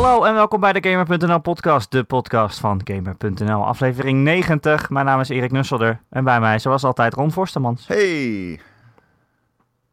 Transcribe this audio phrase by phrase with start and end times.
[0.00, 4.90] Hallo en welkom bij de Gamer.nl podcast, de podcast van Gamer.nl, aflevering 90.
[4.90, 7.86] Mijn naam is Erik Nusselder en bij mij zoals altijd Ron Forstemans.
[7.86, 8.60] Hey.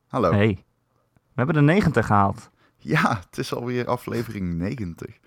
[0.08, 0.32] Hallo.
[0.32, 0.66] Hey,
[1.14, 2.50] we hebben de 90 gehaald.
[2.78, 5.18] Ja, het is alweer aflevering 90.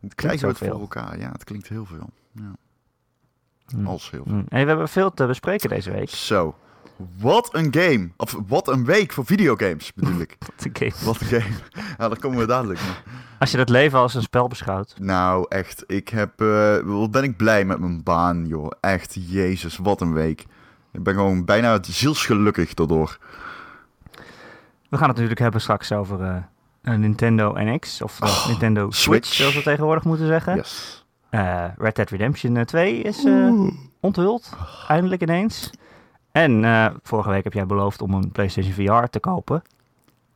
[0.00, 1.18] Het krijgen we het voor elkaar.
[1.18, 2.10] Ja, het klinkt heel veel.
[2.32, 2.52] Ja.
[3.66, 3.86] Hm.
[3.86, 4.32] Als heel veel.
[4.32, 4.44] Hm.
[4.48, 6.10] Hey, we hebben veel te bespreken deze week.
[6.10, 6.54] Zo.
[7.18, 8.08] Wat een game.
[8.16, 10.38] Of wat een week voor videogames, bedoel ik.
[10.68, 10.88] Oké.
[11.04, 11.54] Wat een game.
[11.98, 13.02] Ja, daar komen we dadelijk nog.
[13.38, 14.94] Als je het leven als een spel beschouwt.
[15.00, 15.84] Nou, echt.
[15.86, 16.40] Ik heb...
[16.40, 18.70] eh, wat ben ik blij met mijn baan, joh.
[18.80, 20.44] Echt, jezus, wat een week.
[20.92, 23.18] Ik ben gewoon bijna zielsgelukkig daardoor.
[24.88, 26.36] We gaan het natuurlijk hebben straks over eh,
[26.82, 29.32] een Nintendo NX, of Oh, Nintendo Switch, Switch.
[29.34, 30.56] zoals we tegenwoordig moeten zeggen.
[30.56, 31.04] Yes.
[31.30, 33.26] Eh, Red Dead Redemption eh, 2 is
[34.00, 34.52] onthuld,
[34.88, 35.70] eindelijk ineens.
[36.38, 39.62] En eh, vorige week heb jij beloofd om een PlayStation VR te kopen.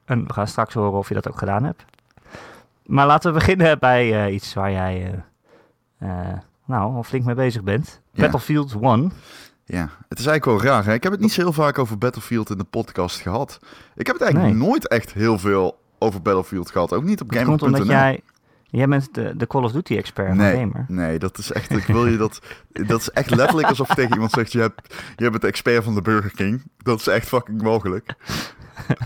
[0.05, 1.85] En we gaan straks horen of je dat ook gedaan hebt.
[2.87, 5.23] Maar laten we beginnen bij eh, iets waar jij
[5.99, 6.09] eh,
[6.65, 8.01] nou, al flink mee bezig bent.
[8.13, 8.23] Ja.
[8.23, 9.13] Battlefield 1.
[9.65, 10.85] Ja, het is eigenlijk wel raar.
[10.85, 10.93] Hè?
[10.93, 13.59] Ik heb het niet zo heel vaak over Battlefield in de podcast gehad.
[13.95, 14.69] Ik heb het eigenlijk Nee.
[14.69, 16.93] nooit echt heel veel over Battlefield gehad.
[16.93, 17.81] Ook niet op Dat komt Gamer.nl.
[17.81, 18.21] omdat jij...
[18.73, 20.57] Jij bent de, de Call of Duty expert Nee.
[20.57, 20.85] Gamer.
[20.89, 21.71] Nee, dat is echt.
[21.71, 22.41] Ik wil je dat.
[22.69, 25.95] Dat is echt letterlijk alsof tegen iemand zegt: je, hebt, je bent de expert van
[25.95, 26.63] de Burger King.
[26.79, 28.15] Dat is echt fucking mogelijk.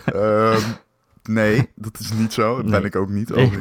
[0.05, 0.61] Ehm,
[1.28, 2.56] nee, dat is niet zo.
[2.56, 3.28] Dat ben ik ook niet.
[3.34, 3.50] Nee.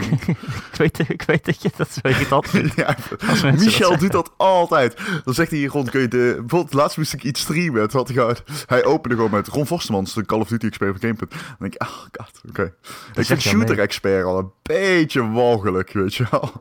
[0.71, 2.75] Ik, weet, ik weet dat je dat zo irritant vindt.
[2.75, 2.95] ja,
[3.27, 4.97] Als mensen dat Michel doet dat altijd.
[5.23, 6.35] Dan zegt hij hier rond, kun je de...
[6.39, 7.89] Bijvoorbeeld, laatst moest ik iets streamen.
[7.89, 10.99] Toen had hij, hij opende gewoon met Ron Vostermans, de Call of Duty expert van
[11.01, 11.31] Gamepunt.
[11.31, 12.63] Dan denk ik, oh god, oké.
[12.63, 13.65] Ik vind je al mee.
[13.65, 16.51] shooter expert al een beetje walgelijk, weet je wel.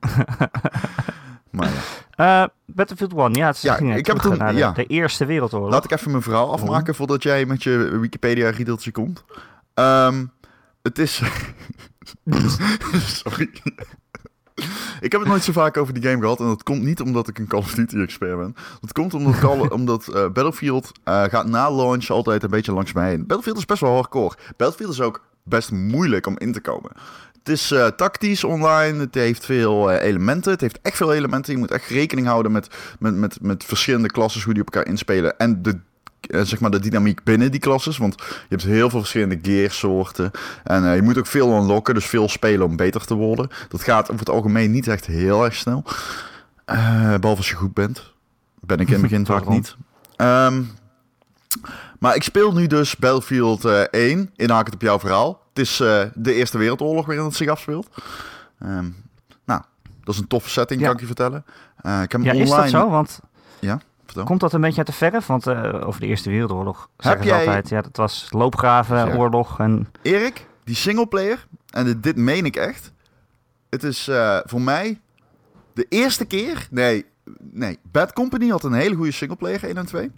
[1.50, 1.68] maar
[2.16, 2.42] ja.
[2.42, 4.70] Eh, Battlefield 1, ja, het Ja, ging ik heb het toen- naar de, ja.
[4.72, 5.70] de Eerste Wereldoorlog.
[5.70, 9.24] Laat ik even mijn verhaal afmaken voordat jij met je Wikipedia-riedeltje komt.
[9.74, 10.26] Ehm,
[10.82, 11.22] het is...
[13.22, 13.50] Sorry.
[15.00, 16.40] ik heb het nooit zo vaak over die game gehad.
[16.40, 18.54] En dat komt niet omdat ik een Call of Duty-expert ben.
[18.80, 22.92] Dat komt omdat, Call, omdat eh, Battlefield eh, gaat na launch altijd een beetje langs
[22.92, 23.26] mij heen.
[23.26, 24.36] Battlefield is best wel hardcore.
[24.56, 26.90] Battlefield is ook best moeilijk om in te komen.
[27.38, 30.52] Het is eh, tactisch online, het heeft veel elementen.
[30.52, 31.52] Het heeft echt veel elementen.
[31.52, 32.68] Je moet echt rekening houden met,
[32.98, 35.38] met, met, met verschillende klassen, hoe die op elkaar inspelen.
[35.38, 35.80] En de,
[36.28, 37.98] zeg maar de dynamiek binnen die klasses.
[37.98, 40.30] Want je hebt heel veel verschillende gearsoorten.
[40.64, 43.48] En eh, je moet ook veel unlocken, dus veel spelen om beter te worden.
[43.68, 45.84] Dat gaat over het algemeen niet echt heel erg snel.
[46.64, 48.12] Eh, behalve als je goed bent.
[48.60, 49.76] Ben ik in het begin vaak niet.
[50.16, 50.62] Ehm,
[51.98, 54.30] maar ik speel nu dus Battlefield eh 1.
[54.36, 55.42] Inhaak het op jouw verhaal.
[55.48, 57.88] Het is eh, de Eerste Wereldoorlog waarin het zich afspeelt.
[58.58, 58.88] Ehm,
[59.44, 59.62] nou,
[60.04, 60.86] dat is een toffe setting, Ja.
[60.86, 61.44] kan ik je vertellen.
[61.76, 62.44] Eh, ik heb ja, online...
[62.44, 62.90] is dat zo?
[62.90, 63.20] Want
[64.24, 65.26] Komt dat een beetje uit de verf?
[65.26, 68.96] Want eh, over de Eerste Wereldoorlog Heb zeggen ze jij- altijd, ja, dat was loopgraven,
[68.96, 69.14] Ja.
[69.16, 69.88] oorlog en...
[70.02, 72.92] Erik, die singleplayer, en dit, dit meen ik echt.
[73.70, 75.00] Het is eh, voor mij
[75.72, 76.68] de eerste keer.
[76.70, 77.04] Nee,
[77.50, 80.10] nee, Bad Company had een hele goede singleplayer, 1 en 2.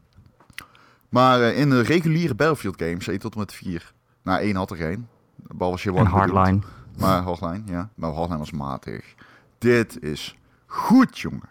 [1.09, 3.93] Maar eh, in de reguliere Battlefield games, 1 tot en met 4.
[4.23, 5.09] Nou, 1 had er geen.
[5.37, 6.59] Behalve je En Hardline.
[6.99, 7.89] Maar Hardline, ja.
[7.95, 9.15] Maar Hardline was matig.
[9.59, 10.37] Dit is
[10.67, 11.49] goed, jongen.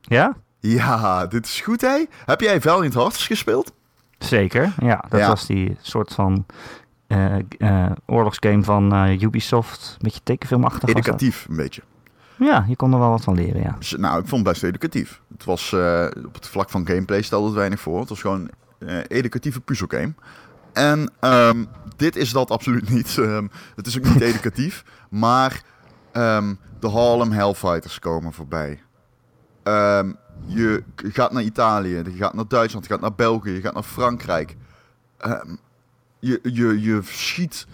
[0.00, 0.36] Ja?
[0.70, 2.04] Ja, dit is goed, hè?
[2.24, 3.72] Heb jij Valiant Hearts gespeeld?
[4.18, 4.74] Zeker.
[4.78, 5.28] Ja, dat Ja.
[5.28, 6.46] was die soort van
[7.06, 9.90] eh, eh, oorlogsgame van eh, Ubisoft.
[9.92, 10.88] Een beetje tekenfilmachtig.
[10.88, 11.82] Educatief, een beetje.
[12.38, 13.76] Ja, je kon er wel wat van leren, ja.
[13.78, 15.20] Dus, nou, ik vond het best educatief.
[15.32, 15.72] Het was
[16.26, 18.00] op het vlak van gameplay stelde het weinig voor.
[18.00, 20.12] Het was gewoon een educatieve puzzelgame.
[20.72, 21.64] En ehm,
[21.96, 23.18] dit is dat absoluut niet.
[23.18, 24.84] Ehm, het is ook niet educatief.
[25.10, 25.62] Maar
[26.12, 28.80] ehm, de Harlem Hellfighters komen voorbij.
[29.62, 30.12] Ehm,
[30.44, 33.82] je gaat naar Italië, je gaat naar Duitsland, je gaat naar België, je gaat naar
[33.82, 34.56] Frankrijk.
[35.18, 35.54] Ehm,
[36.18, 37.66] je, je, je schiet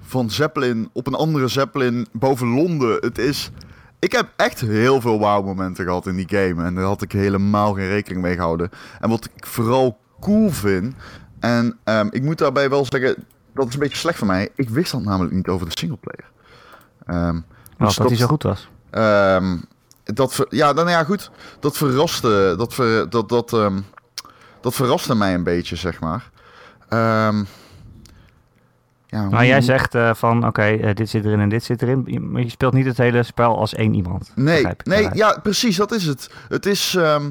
[0.00, 2.96] van Zeppelin op een andere Zeppelin boven Londen.
[3.00, 3.50] Het is...
[3.98, 6.64] Ik heb echt heel veel wow-momenten gehad in die game.
[6.64, 8.70] En daar had ik helemaal geen rekening mee gehouden.
[9.00, 10.94] En wat ik vooral cool vind...
[11.40, 13.24] En ehm, ik moet daarbij wel zeggen...
[13.54, 14.48] Dat is een beetje slecht van mij.
[14.54, 16.30] Ik wist dat namelijk niet over de singleplayer.
[17.06, 18.68] Wel, dus dat hij zo goed was.
[18.90, 19.56] Ehm,
[20.14, 21.30] dat ver- ja, dan ja, goed.
[21.60, 23.80] Dat verraste, dat, ver, dat, dat, ehm,
[24.60, 26.30] dat verraste mij een beetje, zeg maar.
[26.88, 27.44] Ehm,
[29.06, 31.82] ja, Maar hoe- jij zegt eh, van, oké, eh, dit zit erin en dit zit
[31.82, 32.02] erin.
[32.06, 34.32] Je- je speelt niet het hele spel als één iemand.
[34.34, 36.30] Nee, begrijp nee ja, precies, dat is het.
[36.48, 37.30] Het is, ehm,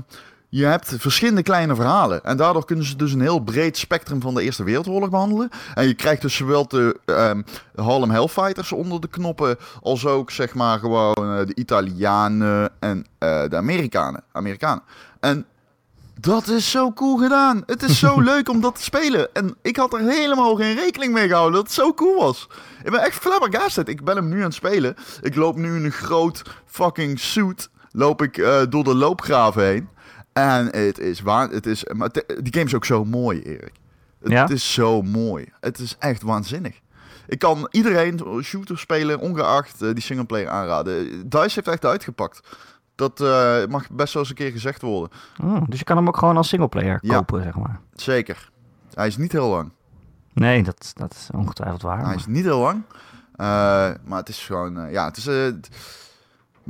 [0.58, 2.24] je hebt verschillende kleine verhalen.
[2.24, 5.50] En daardoor kunnen ze dus een heel breed spectrum van de Eerste Wereldoorlog behandelen.
[5.74, 7.42] En je krijgt dus zowel de ehm,
[7.76, 13.50] Harlem Hellfighters onder de knoppen, als ook zeg maar gewoon eh, de Italianen en eh,
[13.50, 14.24] de Amerikanen.
[14.32, 14.84] Amerikanen.
[15.20, 15.46] En
[16.20, 17.64] Dat is zo cool gedaan.
[17.66, 19.34] Het is zo leuk om dat te spelen.
[19.34, 22.48] En ik had er helemaal geen rekening mee gehouden dat het zo cool was.
[22.84, 23.90] Ik ben echt flabbergasted.
[23.90, 24.96] Ik ben hem nu aan het spelen.
[25.22, 27.70] Ik loop nu in een groot fucking suit.
[27.92, 29.94] Loop ik eh, door de loopgraven heen.
[30.36, 31.50] En het is waar.
[31.50, 32.10] Het is, maar
[32.42, 33.72] die game is ook zo mooi, Erik.
[34.22, 34.50] Het, Ja?
[34.50, 35.46] is zo mooi.
[35.60, 36.80] Het is echt waanzinnig.
[37.28, 41.30] Ik kan iedereen shooter spelen, ongeacht eh, die singleplayer aanraden.
[41.30, 42.48] DICE heeft echt uitgepakt.
[42.96, 45.18] Dat eh, mag best wel eens een keer gezegd worden.
[45.44, 47.16] Oh, dus je kan hem ook gewoon als singleplayer Ja.
[47.16, 47.80] kopen, zeg maar.
[47.94, 48.50] Zeker.
[48.94, 49.72] Hij is niet heel lang.
[50.34, 51.98] Nee, dat, dat is ongetwijfeld waar.
[51.98, 52.82] Hij maar- is niet heel lang.
[53.36, 53.46] Eh,
[54.06, 55.28] maar het is gewoon, ja, het is.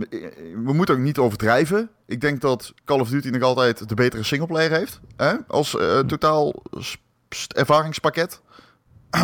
[0.09, 0.33] Eh, het-
[0.65, 1.89] we moeten ook niet overdrijven.
[2.05, 4.99] Ik denk dat Call of Duty nog altijd de betere singleplayer heeft.
[5.15, 5.33] Hè?
[5.47, 6.97] Als eh, totaal s-
[7.29, 8.41] s- ervaringspakket.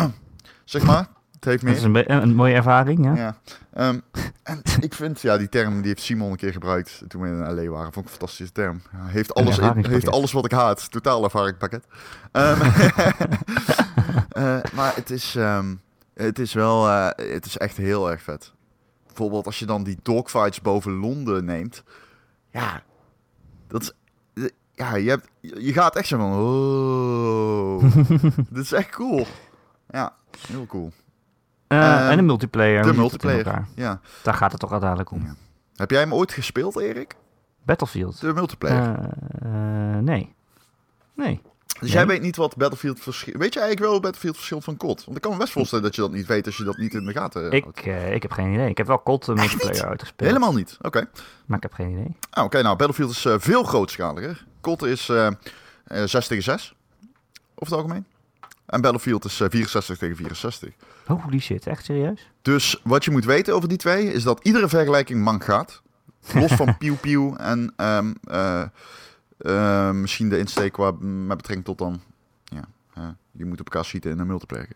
[0.64, 1.06] zeg maar.
[1.32, 2.10] Het heeft Dat is meer.
[2.10, 3.14] een, mooie ervaring, ja.
[3.14, 3.36] Ja.
[3.72, 3.98] Ehm,
[4.42, 7.38] en ik vind, ja, die term die heeft Simon een keer gebruikt toen we in
[7.54, 7.92] LA waren.
[7.92, 8.82] Vond ik een fantastische term.
[8.96, 10.90] Heeft, alles in, heeft alles wat ik haat.
[10.90, 11.84] Totaal ervaringspakket.
[14.32, 15.74] Eh, maar het is, ehm,
[16.14, 18.52] het is wel, eh, het is echt heel erg vet.
[19.14, 21.82] Bijvoorbeeld als je dan die dogfights boven Londen neemt.
[22.50, 22.82] Ja,
[23.66, 23.92] dat is,
[24.74, 27.94] ja, je, hebt, je gaat echt zo van, oh,
[28.50, 29.26] dit is echt cool.
[29.90, 30.14] Ja,
[30.48, 30.92] heel cool.
[31.66, 32.82] Eh, Ehm, en de multiplayer.
[32.82, 34.00] De multiplayer, ja.
[34.22, 35.22] Daar gaat het toch uiteindelijk om.
[35.24, 35.34] Ja.
[35.76, 37.16] Heb jij hem ooit gespeeld, Erik?
[37.64, 38.20] Battlefield.
[38.20, 38.98] De multiplayer.
[38.98, 40.34] Eh, eh, nee.
[41.14, 41.40] Nee.
[41.82, 41.98] Dus nee.
[41.98, 43.36] jij weet niet wat Battlefield verschilt.
[43.36, 45.04] Weet je eigenlijk wel wat Battlefield verschilt van COD?
[45.04, 46.94] Want ik kan me best voorstellen dat je dat niet weet als je dat niet
[46.94, 47.54] in de gaten houdt.
[47.54, 48.68] Ik, eh, ik heb geen idee.
[48.68, 50.30] Ik heb wel COD eh, multiplayer uitgespeeld.
[50.30, 50.78] Helemaal niet.
[50.82, 51.08] Oké.
[51.46, 52.16] Maar ik heb geen idee.
[52.30, 54.44] Ah, Oké, nou, Battlefield is eh, veel grootschaliger.
[54.60, 55.26] COD is eh
[55.84, 56.74] eh 6 tegen 6.
[57.54, 58.06] Over het algemeen.
[58.66, 60.70] En Battlefield is eh, 64 tegen 64.
[61.06, 62.30] Holy shit, echt serieus?
[62.42, 65.82] Dus wat je moet weten over die twee is dat iedere vergelijking mank gaat.
[66.34, 68.12] Los van Pew Pew en ehm,
[69.42, 72.00] eh, misschien de insteek qua, met betrekking tot dan.
[72.44, 74.68] Ja, eh, je moet op elkaar schieten in een multiplayer.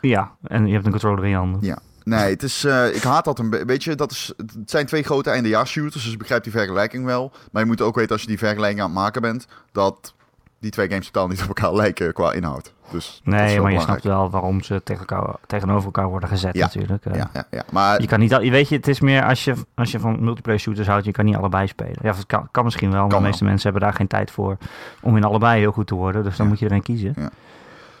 [0.00, 1.60] Ja, en je hebt een controller in je handen.
[1.62, 1.78] Ja.
[2.04, 3.66] Nee, het is, eh, ik haat dat een beetje.
[3.66, 7.32] Weet je, dat is, het zijn twee grote eindejaarsshooters, dus ik begrijp die vergelijking wel.
[7.52, 10.14] Maar je moet ook weten als je die vergelijking aan het maken bent, dat
[10.60, 12.72] die twee games totaal niet op elkaar lijken qua inhoud.
[12.90, 16.54] Dus dat Nee, maar je snapt wel waarom ze tegen elkaar, tegenover elkaar worden gezet
[16.54, 17.04] Ja, natuurlijk.
[17.04, 17.14] eh.
[17.14, 17.62] Ja, ja, ja.
[17.72, 20.00] Maar Je kan niet, al- je weet je, het is meer als je, als je
[20.00, 21.98] van multiplayer shooters houdt, je kan niet allebei spelen.
[22.02, 24.30] Ja, het kan, kan misschien wel, maar Kan de meeste mensen hebben daar geen tijd
[24.30, 24.56] voor
[25.00, 26.22] om in allebei heel goed te worden.
[26.22, 26.50] Dus dan Ja.
[26.52, 27.12] moet je er een kiezen.
[27.16, 27.30] Ja.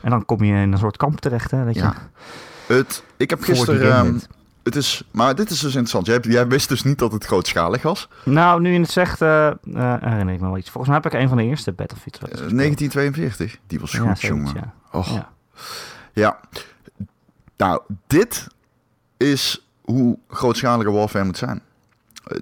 [0.02, 1.94] En dan kom je in een soort kamp terecht, hè, dat je Ja,
[2.66, 4.20] het, ik heb gisteren.
[4.68, 6.06] Het is, maar dit is dus interessant.
[6.06, 8.08] Jij, jij wist dus niet dat het grootschalig was.
[8.24, 9.50] Nou, nu je het zegt, eh,
[10.00, 10.70] herinner ik me wel iets.
[10.70, 12.60] Volgens mij heb ik een van de eerste Battlefield wel eens Eh, gespeeld.
[12.60, 13.58] 1942.
[13.66, 14.54] Die was goed, jongen.
[14.54, 14.74] ja.
[14.92, 15.12] Och.
[15.14, 15.28] Ja.
[16.12, 16.40] Ja.
[17.56, 18.46] Nou, dit
[19.16, 21.60] is hoe grootschalige Warfare moet zijn.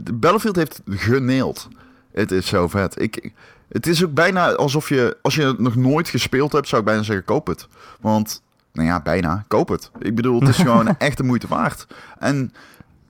[0.01, 1.69] De Battlefield heeft geneeld.
[2.13, 3.01] Het is zo vet.
[3.01, 3.33] Ik,
[3.69, 6.87] het is ook bijna alsof je, als je het nog nooit gespeeld hebt, zou ik
[6.87, 7.69] bijna zeggen, koop het.
[8.01, 8.43] Want,
[8.77, 9.91] nou ja, bijna, koop het.
[9.99, 11.87] Ik bedoel, het is gewoon echt de moeite waard.
[12.19, 12.53] En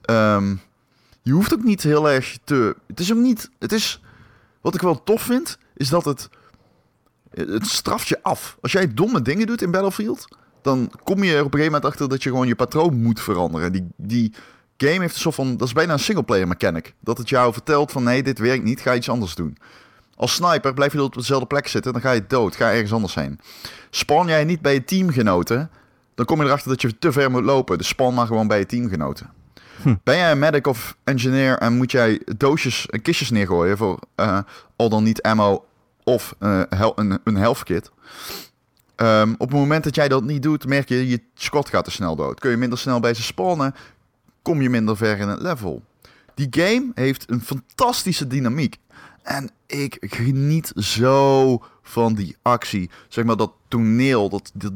[0.01, 0.55] ehm,
[1.21, 2.75] je hoeft ook niet heel erg te...
[2.87, 3.49] Het is ook niet...
[3.59, 4.01] Het is...
[4.61, 6.29] Wat ik wel tof vind, is dat het...
[7.31, 8.57] Het straft je af.
[8.61, 10.27] Als jij domme dingen doet in Battlefield,
[10.61, 13.21] dan kom je er op een gegeven moment achter dat je gewoon je patroon moet
[13.21, 13.71] veranderen.
[13.71, 14.33] Die, die
[14.77, 16.93] game heeft een soort van, dat is bijna een singleplayer mechanic.
[16.99, 19.57] Dat het jou vertelt van nee, dit werkt niet, ga iets anders doen.
[20.17, 23.15] Als sniper blijf je op dezelfde plek zitten, dan ga je dood, ga ergens anders
[23.15, 23.39] heen.
[23.89, 25.69] Spawn jij niet bij je teamgenoten,
[26.15, 27.77] dan kom je erachter dat je te ver moet lopen.
[27.77, 29.29] Dus spawn maar gewoon bij je teamgenoten.
[29.81, 29.95] Hm.
[30.03, 34.39] Ben jij een medic of engineer en moet jij doosjes en kistjes neergooien voor eh,
[34.75, 35.65] al dan niet ammo
[36.03, 37.91] of eh, hel- een, een health kit?
[38.95, 41.91] Ehm, op het moment dat jij dat niet doet, merk je, je squad gaat te
[41.91, 42.39] snel dood.
[42.39, 43.75] Kun je minder snel bij ze spawnen,
[44.41, 45.83] kom je minder ver in het level.
[46.33, 48.77] Die game heeft een fantastische dynamiek.
[49.27, 52.89] En ik geniet zo van die actie.
[53.07, 54.73] Zeg maar dat toneel, dat, dat,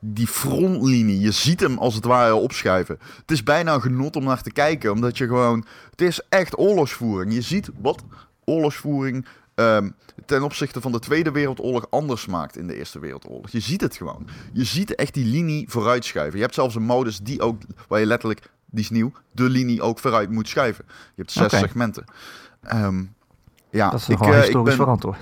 [0.00, 1.20] die frontlinie.
[1.20, 2.98] Je ziet hem als het ware opschuiven.
[3.20, 4.92] Het is bijna een genot om naar te kijken.
[4.92, 5.64] Omdat je gewoon...
[5.90, 7.34] Het is echt oorlogsvoering.
[7.34, 8.02] Je ziet wat
[8.44, 9.90] oorlogsvoering ehm,
[10.26, 13.50] ten opzichte van de Tweede Wereldoorlog anders maakt in de Eerste Wereldoorlog.
[13.50, 14.26] Je ziet het gewoon.
[14.52, 16.36] Je ziet echt die linie vooruitschuiven.
[16.36, 19.82] Je hebt zelfs een modus die ook, waar je letterlijk, die is nieuw, de linie
[19.82, 20.84] ook vooruit moet schuiven.
[20.88, 22.04] Je hebt zes segmenten.
[22.62, 23.02] Ehm,
[23.70, 25.18] ja, Dat is ik, eh, ik historisch ben, verantwoord.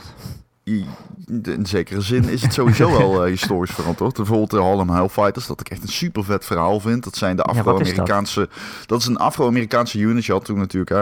[1.42, 4.16] in zekere zin is het sowieso wel eh, historisch verantwoord.
[4.16, 7.04] Bijvoorbeeld de Harlem Hellfighters, dat ik echt een super vet verhaal vind.
[7.04, 7.66] Dat zijn de Ja, dat?
[7.66, 8.48] Afro-Amerikaanse...
[8.86, 9.00] dat?
[9.00, 10.24] is een Afro-Amerikaanse unit.
[10.24, 11.00] Je had toen natuurlijk hè,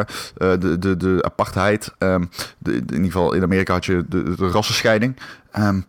[0.52, 1.94] eh, de, de, de apartheid.
[1.98, 2.24] ehm,
[2.58, 5.16] de, in ieder geval in Amerika had je de, de rassenscheiding.
[5.50, 5.80] Ehm,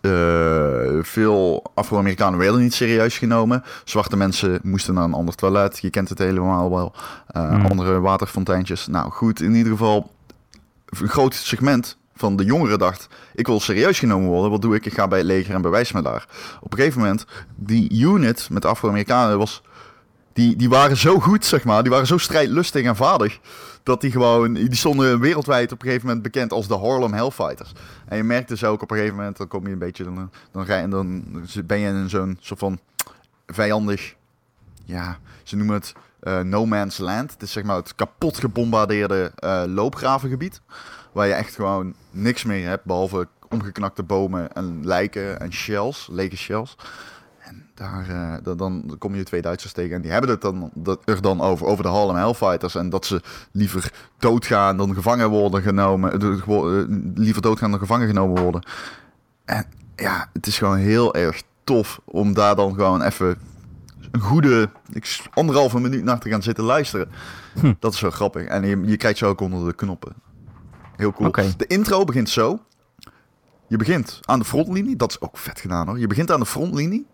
[0.00, 3.62] eh, veel Afro-Amerikanen werden niet serieus genomen.
[3.84, 5.78] Zwarte mensen moesten naar een ander toilet.
[5.78, 6.94] Je kent het helemaal wel.
[7.32, 7.66] Hmm.
[7.66, 8.86] Andere waterfonteintjes.
[8.86, 10.10] Nou goed, in ieder geval
[10.88, 14.86] een groot segment van de jongeren dacht, ik wil serieus genomen worden, wat doe ik?
[14.86, 16.26] Ik ga bij het leger en bewijs me daar.
[16.60, 17.24] Op een gegeven moment,
[17.56, 19.62] die unit met Afro-Amerikanen was,
[20.32, 23.40] die, die waren zo goed, zeg maar, die waren zo strijdlustig en vaardig,
[23.82, 27.72] dat die gewoon, die stonden wereldwijd op een gegeven moment bekend als de Harlem Hellfighters.
[28.06, 30.30] En je merkte dus ook op een gegeven moment, dan kom je een beetje, dan,
[30.52, 31.24] dan, dan
[31.64, 32.78] ben je in zo'n soort van
[33.46, 34.14] vijandig,
[34.84, 37.32] ja, ze noemen het uh, no man's land.
[37.32, 40.60] Het is zeg maar het kapot gebombardeerde uh, loopgravengebied.
[41.12, 46.36] Waar je echt gewoon niks meer hebt, behalve omgeknakte bomen en lijken en shells, lege
[46.36, 46.76] shells.
[47.38, 51.00] En daar, uh, dan kom je twee Duitsers tegen en die hebben het dan, dat,
[51.04, 52.74] er dan over, over de Harlem Hellfighters.
[52.74, 53.22] En dat ze
[53.52, 56.16] liever doodgaan dan gevangen worden genomen.
[57.14, 58.62] liever doodgaan dan gevangen genomen worden.
[59.44, 63.38] En ja, het is gewoon heel erg tof om daar dan gewoon even
[64.10, 67.10] een goede ik, anderhalve minuut naar te gaan zitten luisteren.
[67.60, 67.72] Hm.
[67.78, 68.44] Dat is zo grappig.
[68.44, 70.12] En je, je kijkt zo ook onder de knoppen.
[70.96, 71.30] Heel cool.
[71.56, 72.60] De intro begint zo.
[73.66, 74.96] Je begint aan de frontlinie.
[74.96, 75.98] Dat is ook vet gedaan hoor.
[75.98, 77.06] Je begint aan de frontlinie.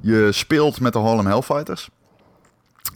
[0.00, 1.90] Je speelt met de Harlem Hellfighters.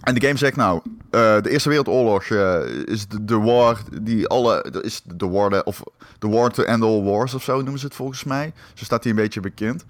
[0.00, 4.28] En de game zegt nou, uh, de Eerste Wereldoorlog uh, is de, de, war die
[4.28, 5.83] alle, is de war, of
[6.19, 8.52] de war to end all wars of zo noemen ze het volgens mij.
[8.75, 9.85] Zo staat hij een beetje bekend.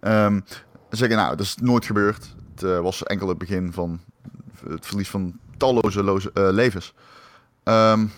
[0.00, 0.44] Um,
[0.90, 2.34] zeggen nou, dat is nooit gebeurd.
[2.62, 4.00] Uh, was enkel het begin van
[4.68, 6.94] het verlies van talloze loze, levens.
[7.64, 8.12] Um,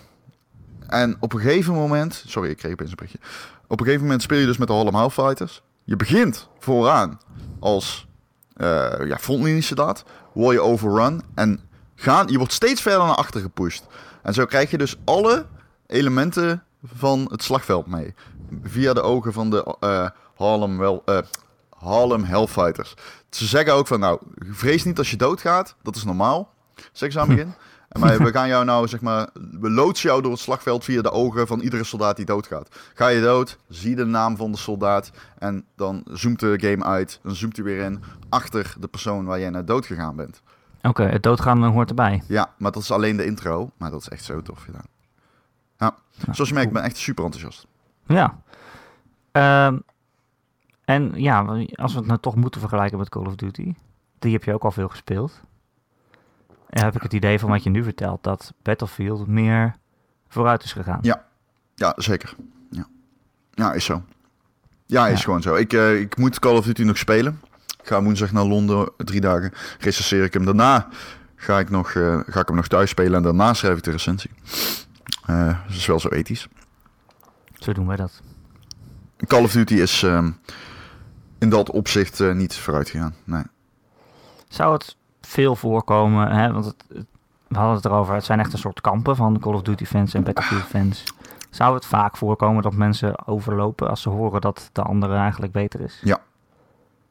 [0.87, 3.19] en op een gegeven moment, sorry, ik kreeg opeens een berichtje.
[3.67, 5.61] Op een gegeven moment speel je dus met de Harlem Hellfighters.
[5.83, 7.19] Je begint vooraan
[7.59, 8.07] als
[8.57, 10.03] uh, ja, frontliniesoldaat.
[10.33, 11.59] Word je overrun en
[11.95, 13.85] gaan, je wordt steeds verder naar achter gepusht.
[14.21, 15.45] En zo krijg je dus alle
[15.87, 18.13] elementen van het slagveld mee.
[18.63, 21.03] Via de ogen van de uh, Harlem, wel,
[21.75, 22.93] Harlem Hellfighters.
[23.29, 25.75] Ze zeggen ook van, nou, vrees niet als je doodgaat.
[25.81, 26.53] Dat is normaal.
[26.91, 27.53] Zeg ze aan het begin.
[27.99, 31.11] Maar we gaan jou nou, zeg maar, we loodsen jou door het slagveld via de
[31.11, 32.75] ogen van iedere soldaat die doodgaat.
[32.93, 37.19] Ga je dood, zie de naam van de soldaat en dan zoomt de game uit.
[37.23, 40.41] Dan zoomt hij weer in achter de persoon waar jij naar dood gegaan bent.
[40.81, 42.23] Oké, het doodgaan hoort erbij.
[42.27, 43.71] Ja, maar dat is alleen de intro.
[43.77, 44.85] Maar dat is echt zo tof gedaan.
[45.77, 45.95] Ja,
[46.31, 47.67] zoals je merkt, ik ben echt super enthousiast.
[48.05, 48.41] Ja.
[49.67, 49.83] Um,
[50.85, 51.39] en ja,
[51.75, 53.73] als we het nou toch moeten vergelijken met Call of Duty.
[54.19, 55.41] Die heb je ook al veel gespeeld
[56.81, 59.75] heb ik het idee van wat je nu vertelt, dat Battlefield meer
[60.27, 60.99] vooruit is gegaan.
[61.01, 61.25] Ja,
[61.75, 62.35] ja zeker.
[62.69, 62.87] Ja,
[63.53, 64.03] ja is zo.
[64.85, 65.55] Ja, is gewoon zo.
[65.55, 67.41] Ik, uh, ik moet Call of Duty nog spelen.
[67.81, 69.51] Ik ga woensdag naar Londen, drie dagen.
[69.79, 70.45] Recenseer ik hem.
[70.45, 70.87] Daarna
[71.35, 73.91] ga ik, nog, uh, ga ik hem nog thuis spelen en daarna schrijf ik de
[73.91, 74.31] recensie.
[75.29, 76.47] Uh, dat is wel zo ethisch.
[77.53, 78.21] Zo doen wij dat.
[79.27, 80.27] Call of Duty is uh,
[81.45, 83.15] in dat opzicht niet vooruit gegaan.
[83.23, 83.43] Nee.
[84.47, 86.31] Zou het veel voorkomen.
[86.31, 86.83] Hè, want het,
[87.47, 90.13] we hadden het erover, het zijn echt een soort kampen van Call of Duty fans
[90.13, 91.03] en Battlefield fans.
[91.49, 95.81] Zou het vaak voorkomen dat mensen overlopen als ze horen dat de andere eigenlijk beter
[95.81, 95.99] is?
[96.03, 96.19] Ja.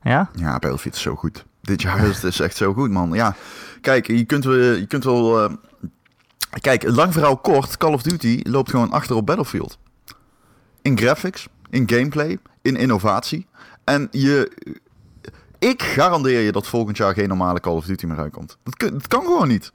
[0.02, 0.30] Ja?
[0.34, 1.44] Ja, Battlefield is zo goed.
[1.60, 3.12] Dit jaar is het echt zo goed, man.
[3.12, 3.34] Ja,
[3.80, 5.44] kijk, je kunt, je kunt wel...
[5.44, 5.56] Uh,
[6.60, 9.78] kijk, lang verhaal kort, Call of Duty loopt gewoon achter op Battlefield.
[10.82, 13.46] In graphics, in gameplay, in innovatie.
[13.84, 14.50] En je,
[15.58, 18.56] ik garandeer je dat volgend jaar geen normale Call of Duty meer uitkomt.
[18.62, 19.72] Dat, kan gewoon niet.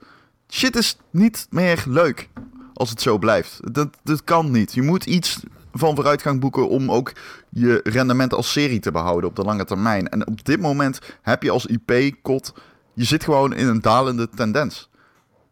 [0.48, 2.28] Shit is niet meer leuk
[2.74, 3.74] als het zo blijft.
[3.74, 4.72] Dat, dat kan niet.
[4.74, 5.40] Je moet iets
[5.72, 7.12] van vooruitgang boeken om ook
[7.48, 10.08] je rendement als serie te behouden op de lange termijn.
[10.08, 12.54] En op dit moment heb je als IP-kot,
[12.94, 14.89] je zit gewoon in een dalende tendens.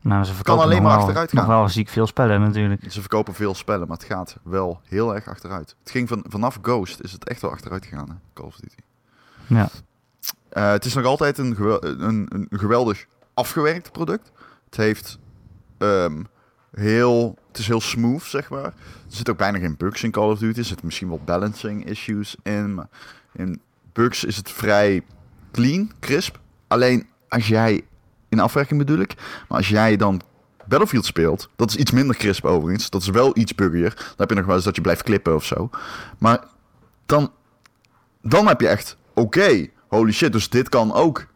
[0.00, 1.38] Nou, ze kan alleen maar achteruit gaan.
[1.38, 2.92] Nog wel ziek veel spellen natuurlijk.
[2.92, 5.76] Ze verkopen veel spellen, maar het gaat wel heel erg achteruit.
[5.80, 8.14] Het ging van, vanaf Ghost is het echt wel achteruit gegaan, hè?
[8.32, 8.76] Call of Duty.
[9.46, 9.68] Ja.
[10.52, 14.30] Uh, het is nog altijd een, een, een, geweldig afgewerkt product.
[14.64, 15.18] Het heeft
[15.78, 16.26] um,
[16.70, 18.64] heel, het is heel smooth, zeg maar.
[18.64, 18.72] Er
[19.06, 20.58] zit ook bijna geen bugs in Call of Duty.
[20.58, 22.74] Er zitten misschien wel balancing issues in.
[22.74, 22.88] Maar
[23.32, 23.60] in
[23.92, 25.02] bugs is het vrij
[25.52, 26.38] clean, crisp.
[26.66, 27.82] Alleen als jij,
[28.28, 29.14] in afwerking bedoel ik,
[29.48, 30.20] maar als jij dan
[30.66, 32.90] Battlefield speelt, dat is iets minder crisp overigens.
[32.90, 33.94] Dat is wel iets buggier.
[33.94, 35.70] Dan heb je nog wel eens dat je blijft klippen of zo.
[36.18, 36.44] Maar
[37.06, 37.32] dan,
[38.22, 41.26] dan heb je echt oké holy shit, dus dit kan ook.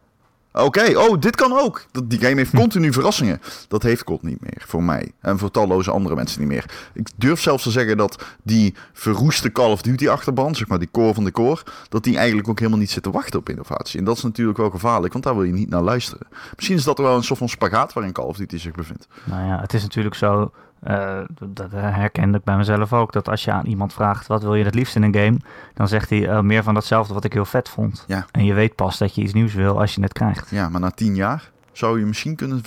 [0.52, 1.84] Oké, oh, dit kan ook.
[2.04, 3.40] Die game heeft continu verrassingen.
[3.68, 5.12] Dat heeft COD niet meer, voor mij.
[5.20, 6.64] En voor talloze andere mensen niet meer.
[6.94, 10.88] Ik durf zelfs te zeggen dat die verroeste Call of Duty achterban, zeg maar die
[10.90, 13.98] core van de core, dat die eigenlijk ook helemaal niet zit te wachten op innovatie.
[13.98, 16.26] En dat is natuurlijk wel gevaarlijk, want daar wil je niet naar luisteren.
[16.56, 19.06] Misschien is dat wel een soort van spagaat waarin Call of Duty zich bevindt.
[19.24, 20.52] Nou ja, het is natuurlijk zo
[20.88, 23.12] uh, dat herkende ik bij mezelf ook.
[23.12, 25.36] Dat als je aan iemand vraagt wat wil je het liefst in een game,
[25.74, 28.04] dan zegt hij uh, meer van datzelfde wat ik heel vet vond.
[28.06, 28.26] Ja.
[28.30, 30.50] En je weet pas dat je iets nieuws wil als je het krijgt.
[30.50, 32.62] Ja, maar na tien jaar zou je misschien kunnen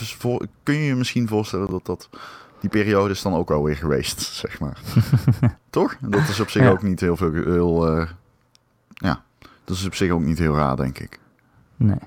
[0.64, 2.10] kun je je misschien voorstellen dat dat
[2.60, 4.80] die periode is dan ook alweer geweest, zeg maar.
[5.70, 5.96] Toch?
[6.02, 6.70] Dat is op zich Ja.
[6.70, 7.32] ook niet heel veel...
[7.34, 8.08] Heel, eh,
[8.88, 9.22] ja,
[9.64, 11.20] dat is op zich ook niet heel raar, denk ik.
[11.76, 12.00] Nee.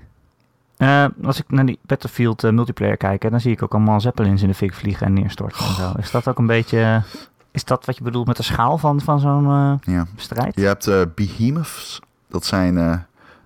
[0.79, 4.01] Eh, als ik naar die Battlefield eh, multiplayer kijk, hè, dan zie ik ook allemaal
[4.01, 5.93] zeppelins in de fik vliegen en neerstorten en zo.
[5.99, 7.03] Is dat ook een beetje...
[7.51, 10.07] Is dat wat je bedoelt met de schaal van, van zo'n eh, Ja.
[10.17, 10.55] strijd?
[10.57, 12.01] Je hebt eh behemoths.
[12.29, 12.93] Dat zijn eh,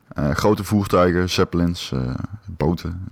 [0.09, 2.15] eh, grote voertuigen, zeppelins, eh,
[2.47, 3.09] boten.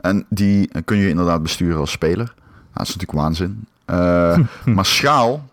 [0.00, 2.34] En die kun je inderdaad besturen als speler.
[2.36, 3.66] Nou, dat is natuurlijk waanzin.
[3.84, 4.38] Eh,
[4.74, 5.48] maar schaal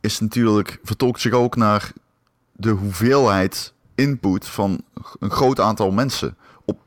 [0.00, 1.92] is natuurlijk, vertolkt zich ook naar
[2.52, 4.80] de hoeveelheid input van
[5.18, 6.36] een groot aantal mensen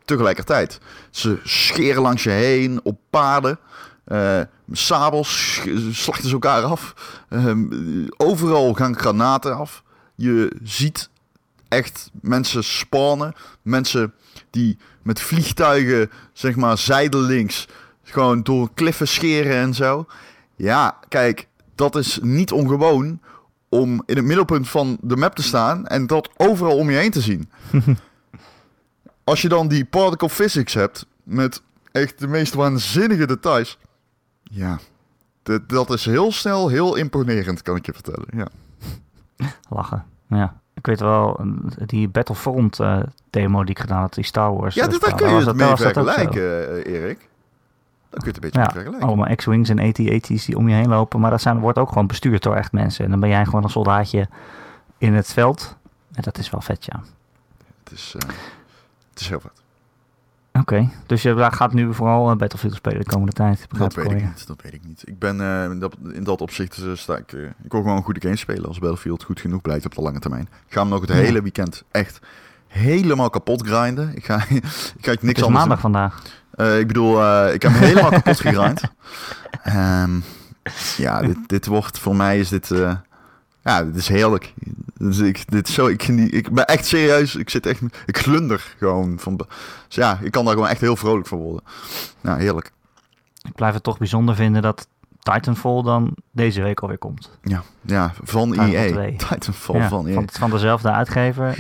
[0.10, 0.80] tegelijkertijd.
[1.10, 3.60] Ze scheren langs je heen op paarden.
[4.06, 5.62] eh, sabels
[5.92, 6.94] slachten ze elkaar af.
[7.30, 7.66] Ehm,
[8.18, 9.84] overal gaan granaten af.
[10.16, 11.10] Je ziet
[11.68, 13.34] echt mensen spawnen.
[13.62, 14.14] Mensen
[14.50, 17.68] die met vliegtuigen, zeg maar, zijdelings
[18.04, 20.06] gewoon door kliffen scheren en zo.
[20.56, 23.20] Ja, kijk, dat is niet ongewoon
[23.70, 27.12] om in het middelpunt van de map te staan en dat overal om je heen
[27.12, 27.50] te zien.
[29.30, 33.78] Als je dan die particle physics hebt met echt de meest waanzinnige details.
[34.44, 34.80] Ja,
[35.44, 38.26] dat, dat is heel snel heel imponerend, kan ik je vertellen.
[38.36, 38.48] Ja.
[39.76, 40.06] Lachen.
[40.28, 40.62] Ja.
[40.74, 41.40] Ik weet wel,
[41.86, 44.76] die Battlefront eh, demo die ik gedaan had, die Star Wars.
[44.76, 47.20] Ja, dus daar kun je het dat- mee dat vergelijken, eh, Erik.
[48.10, 49.08] Daar kun je het een beetje Ja, vergelijken.
[49.08, 51.20] allemaal X-Wings en AT-AT's die om je heen lopen.
[51.20, 53.06] Maar dat zijn, wordt ook gewoon bestuurd door echt mensen.
[53.06, 54.28] En dan ben jij gewoon een soldaatje
[54.98, 55.76] in het veld.
[56.14, 57.02] En dat is wel vet, ja.
[57.84, 58.30] Het, is, eh,
[59.20, 59.62] het is heel vet.
[60.62, 63.66] Oké, dus je gaat nu vooral eh, Battlefield spelen de komende tijd.
[63.78, 64.48] Dat weet ik niet.
[64.48, 65.02] Dat weet ik niet.
[65.06, 67.32] Ik ben eh, in, dat, in dat opzicht eh, sta ik.
[67.64, 70.20] ik wil gewoon een goede game spelen als Battlefield goed genoeg blijkt op de lange
[70.20, 70.42] termijn.
[70.68, 71.16] Ik ga hem nog het Ja.
[71.16, 72.20] hele weekend echt
[72.68, 74.16] helemaal kapot grinden.
[74.16, 75.92] Ik ga, ik ga Het niks is anders maandag doen.
[75.92, 76.24] vandaag.
[76.80, 78.82] Ik bedoel, ik heb hem helemaal kapot gegrind.
[79.64, 80.20] Ehm,
[80.98, 82.72] ja, dit, dit wordt voor mij is dit.
[83.70, 84.54] Ja, dit is heerlijk.
[84.98, 87.36] Dus ik, dit is zo, ik, ik ben echt serieus.
[87.36, 87.82] Ik zit echt.
[88.06, 89.36] Ik glunder gewoon van.
[89.38, 91.64] Dus ja, ik kan daar gewoon echt heel vrolijk van worden.
[92.22, 92.72] Ja, heerlijk.
[93.42, 94.88] Ik blijf het toch bijzonder vinden dat
[95.20, 97.30] Titanfall dan deze week alweer komt.
[97.44, 98.92] Ja, ja van EA.
[98.92, 99.16] 2.
[99.16, 100.14] Titanfall Ja, van E EA.
[100.14, 101.58] van, van dezelfde uitgever.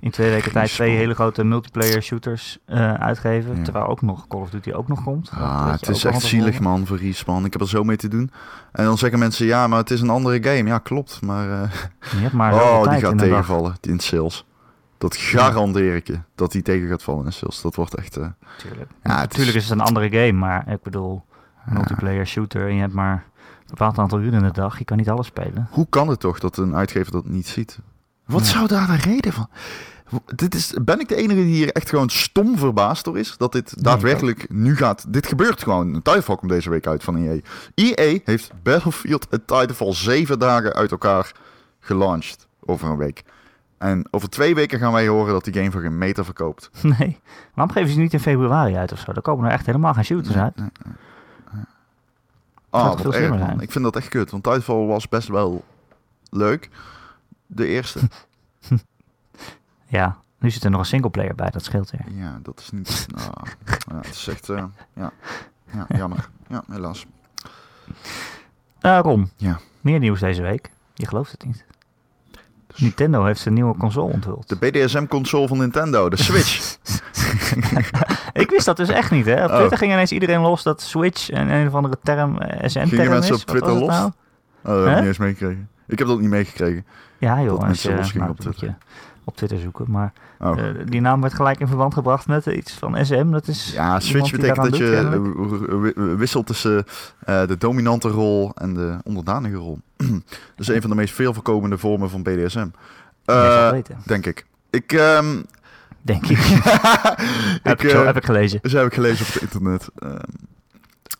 [0.00, 3.56] In, twee weken tijd twee hele grote multiplayer shooters eh, uitgeven.
[3.56, 3.62] Ja.
[3.62, 5.30] Terwijl ook nog Call of Duty ook nog komt.
[5.34, 7.44] Ah, het is echt zielig man voor Respawn.
[7.44, 8.30] Ik heb er zo mee te doen.
[8.72, 10.68] En dan zeggen mensen, ja, maar het is een andere game.
[10.68, 11.22] Ja, klopt.
[11.22, 11.70] Maar, eh,
[12.10, 13.32] Je hebt maar oh, die gaat in de dag.
[13.32, 14.44] tegenvallen in sales.
[14.98, 17.60] Dat garandeer ik je, dat die tegen gaat vallen in sales.
[17.62, 18.16] Dat wordt echt...
[18.16, 18.26] eh,
[18.58, 18.90] Tuurlijk.
[19.02, 21.24] Ja, het Natuurlijk is- is het een andere game, maar ik bedoel,
[21.64, 23.24] multiplayer shooter en je hebt maar
[23.58, 24.78] een bepaald aantal uren in de dag.
[24.78, 25.68] Je kan niet alles spelen.
[25.70, 27.78] Hoe kan het toch dat een uitgever dat niet ziet?
[28.26, 28.52] Wat Ja.
[28.52, 29.48] zou daar de reden van?
[30.34, 33.34] Dit is, ben ik de enige die hier echt gewoon stom verbaasd door is?
[33.36, 35.04] Dat dit daadwerkelijk nu gaat...
[35.12, 35.92] Dit gebeurt gewoon.
[35.92, 37.40] Titanfall komt deze week uit van EA.
[37.74, 41.32] EA heeft Battlefield en Titanfall zeven dagen uit elkaar
[41.80, 43.22] gelanceerd over een week.
[43.78, 46.70] En over twee weken gaan wij horen dat die game voor geen meter verkoopt.
[46.98, 47.20] Nee.
[47.54, 49.12] Waarom geven ze niet in februari uit of zo?
[49.12, 50.56] Dan komen er echt helemaal geen shooters uit.
[50.56, 51.62] Nee, nee,
[52.70, 53.60] Ah, wat erg?
[53.60, 54.30] Ik vind dat echt kut.
[54.30, 55.64] Want Titanfall was best wel
[56.30, 56.68] leuk.
[57.46, 58.00] De eerste.
[59.88, 62.04] Ja, nu zit er nog een singleplayer bij, dat scheelt weer.
[62.22, 63.06] Ja, dat is niet.
[63.14, 63.30] nou,
[63.88, 64.48] ja, het is echt.
[64.48, 65.12] eh, ja.
[65.72, 66.28] ja, jammer.
[66.48, 67.06] Ja, helaas.
[68.80, 69.58] Ron, Ja.
[69.80, 70.70] meer nieuws deze week.
[70.94, 71.64] Je gelooft het niet.
[72.76, 74.48] Nintendo heeft zijn nieuwe console onthuld.
[74.48, 76.76] De BDSM-console van Nintendo, de Switch.
[78.42, 79.44] Ik wist dat dus echt niet, hè.
[79.44, 79.56] Op Oh.
[79.56, 83.10] Twitter ging ineens iedereen los dat Switch een, een of andere term, eh, SN-term Gingen
[83.10, 83.40] mensen is.
[83.40, 83.88] op Twitter los?
[83.88, 84.10] nou?
[84.62, 85.68] Oh, dat heb ik niet eens meegekregen.
[85.86, 86.86] Ik heb dat niet meegekregen.
[87.18, 88.72] Ja joh, Dat mensen je, los gingen op je
[89.24, 89.84] op Twitter zoeken.
[89.88, 90.58] Maar Oh.
[90.58, 93.30] eh, die naam werd gelijk in verband gebracht met iets van SM.
[93.30, 95.10] Dat is ja, Switch betekent dat je eh,
[95.80, 96.84] wi- wi- wisselt tussen
[97.24, 99.78] eh, de dominante rol en de onderdanige rol.
[99.96, 100.08] dat
[100.56, 102.66] is een van de meest veel voorkomende vormen van BDSM.
[103.24, 104.46] Weten, denk ik.
[104.70, 105.42] Ik, ehm,
[106.02, 106.38] denk ik.
[106.38, 106.62] ik,
[107.62, 108.60] heb, ik zo, heb ik gelezen.
[108.62, 109.88] Ze heb ik gelezen op het internet.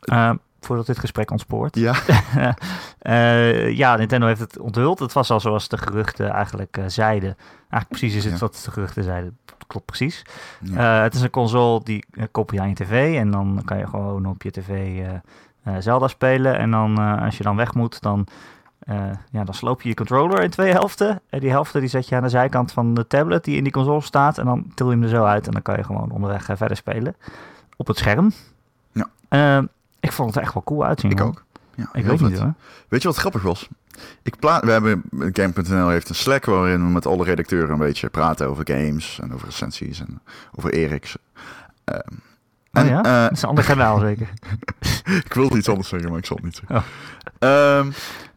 [0.01, 0.31] Eh,
[0.67, 1.77] voordat dit gesprek ontspoort.
[1.77, 1.95] ja,
[2.99, 4.99] Eh, ja, Nintendo heeft het onthuld.
[4.99, 7.37] Het was al zoals de geruchten eigenlijk eh, zeiden.
[7.71, 8.39] Eigenlijk precies is het Ja.
[8.39, 9.39] wat de geruchten zeiden.
[9.67, 10.25] Klopt precies.
[10.61, 10.97] Ja.
[10.97, 13.17] Eh, het is een console die koppel je aan je tv.
[13.19, 15.03] En dan kan je gewoon op je tv
[15.79, 16.59] Zelda spelen.
[16.59, 18.27] En dan als je dan weg moet, dan,
[19.31, 21.21] ja, dan sloop je je controller in twee helften.
[21.31, 23.73] En die helften die zet je aan de zijkant van de tablet die in die
[23.73, 24.39] console staat.
[24.39, 25.47] En dan til je hem er zo uit.
[25.47, 27.17] En dan kan je gewoon onderweg verder spelen.
[27.77, 28.33] Op het scherm.
[28.93, 29.65] Ja.
[30.07, 31.11] Ik vond het echt wel cool uitzien.
[31.11, 31.27] ik man.
[31.27, 31.45] ook.
[31.75, 32.55] Ja, Ik weet niet hoor.
[32.89, 33.69] Weet je wat grappig was?
[34.23, 38.09] Ik pla we hebben Game.nl heeft een Slack waarin we met alle redacteuren een beetje
[38.09, 40.21] praten over games en over recensies en
[40.55, 41.17] over Eriks.
[41.85, 41.99] Ehm,
[42.73, 43.03] En, ja?
[43.03, 44.29] eh, Dat is een ander kanaal zeker.
[45.25, 46.77] ik wilde iets anders zeggen, maar ik zal het niet zeggen.
[46.77, 46.83] Oh.
[47.39, 47.91] Ehm,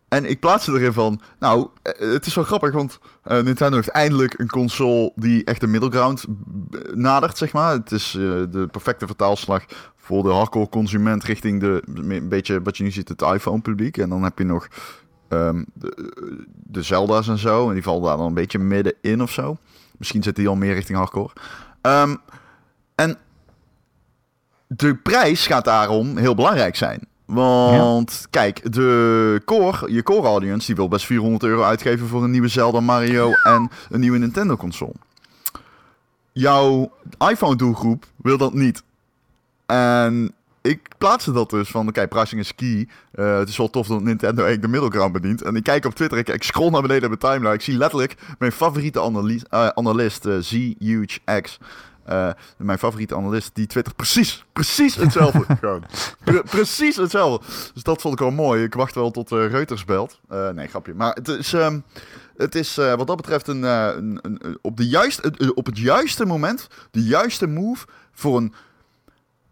[0.09, 3.87] en ik plaatste erin van, nou, eh, het is wel grappig, want eh, Nintendo heeft
[3.87, 7.71] eindelijk een console die echt de middle ground eh, nadert, zeg maar.
[7.71, 12.83] Het is de perfecte vertaalslag voor de hardcore consument richting de, een beetje wat je
[12.83, 13.97] nu ziet, het iPhone publiek.
[13.97, 14.67] En dan heb je nog
[15.27, 15.63] ehm,
[16.53, 19.57] de, Zelda's en zo, en die vallen daar dan een beetje middenin of zo.
[19.97, 21.33] Misschien zit die al meer richting hardcore.
[21.81, 22.15] Ehm,
[22.95, 23.17] en
[24.67, 27.07] de prijs gaat daarom heel belangrijk zijn.
[27.29, 32.31] Want kijk, de core, je core audience, die wil best 400 euro uitgeven voor een
[32.31, 34.93] nieuwe Zelda, Mario en een nieuwe Nintendo console.
[36.31, 36.91] Jouw
[37.29, 38.83] iPhone doelgroep wil dat niet.
[39.65, 42.87] En ik plaatste dat dus van, kijk, pricing is key.
[43.11, 45.41] Eh, het is wel tof dat Nintendo eigenlijk de middle ground bedient.
[45.41, 47.55] En ik kijk op Twitter, ik, scroll naar beneden op mijn timeline.
[47.55, 51.59] Ik zie letterlijk mijn favoriete analist, eh analist uh, Z-Huge-X.
[52.09, 55.45] Uh, mijn favoriete analist, die twittert precies, precies hetzelfde.
[55.59, 55.83] Gewoon.
[56.23, 57.45] Pre precies hetzelfde.
[57.73, 58.63] Dus dat vond ik wel mooi.
[58.63, 60.19] Ik wacht wel tot uh, Reuters belt.
[60.31, 60.93] Uh, nee, grapje.
[60.93, 61.83] Maar het is, um,
[62.37, 66.67] het is wat dat betreft een, een, een, op, de juiste, op het juiste moment,
[66.91, 68.53] de juiste move voor een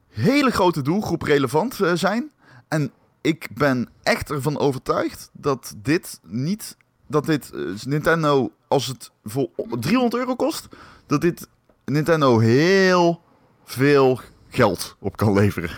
[0.10, 2.32] hele grote doelgroep relevant zijn.
[2.68, 2.92] En
[3.22, 7.52] ik ben echt ervan overtuigd dat dit niet, dat dit
[7.86, 10.68] Nintendo, als het voor 300 euro kost,
[11.06, 11.48] dat dit
[11.92, 13.22] Nintendo heel
[13.66, 14.20] veel
[14.50, 15.70] geld op kan leveren.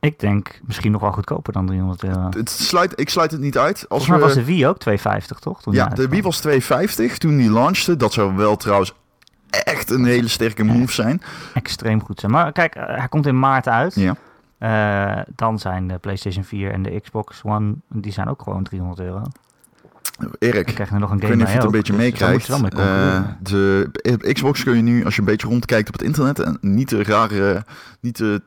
[0.00, 2.28] Ik denk misschien nog wel goedkoper dan 300 euro.
[2.30, 3.88] Het sluit, ik sluit het niet uit.
[3.88, 5.62] Als we, was de Wii ook 250, toch?
[5.62, 7.96] Toen ja, de Wii was 250 toen die launchte.
[7.96, 8.94] Dat zou wel trouwens
[9.50, 11.22] echt een hele sterke move zijn.
[11.54, 12.32] Extreem goed zijn.
[12.32, 13.94] Maar kijk, hij komt in maart uit.
[13.94, 14.16] Ja.
[14.58, 19.00] Uh, dan zijn de PlayStation 4 en de Xbox One, die zijn ook gewoon 300
[19.00, 19.22] euro.
[20.38, 22.48] Erik, ik nog een game weet niet of je het een beetje dus meekrijgt.
[22.48, 26.58] Uh, de Xbox kun je nu, als je een beetje rondkijkt op het internet, en
[26.60, 27.64] niet de rare,
[28.00, 28.42] niet de,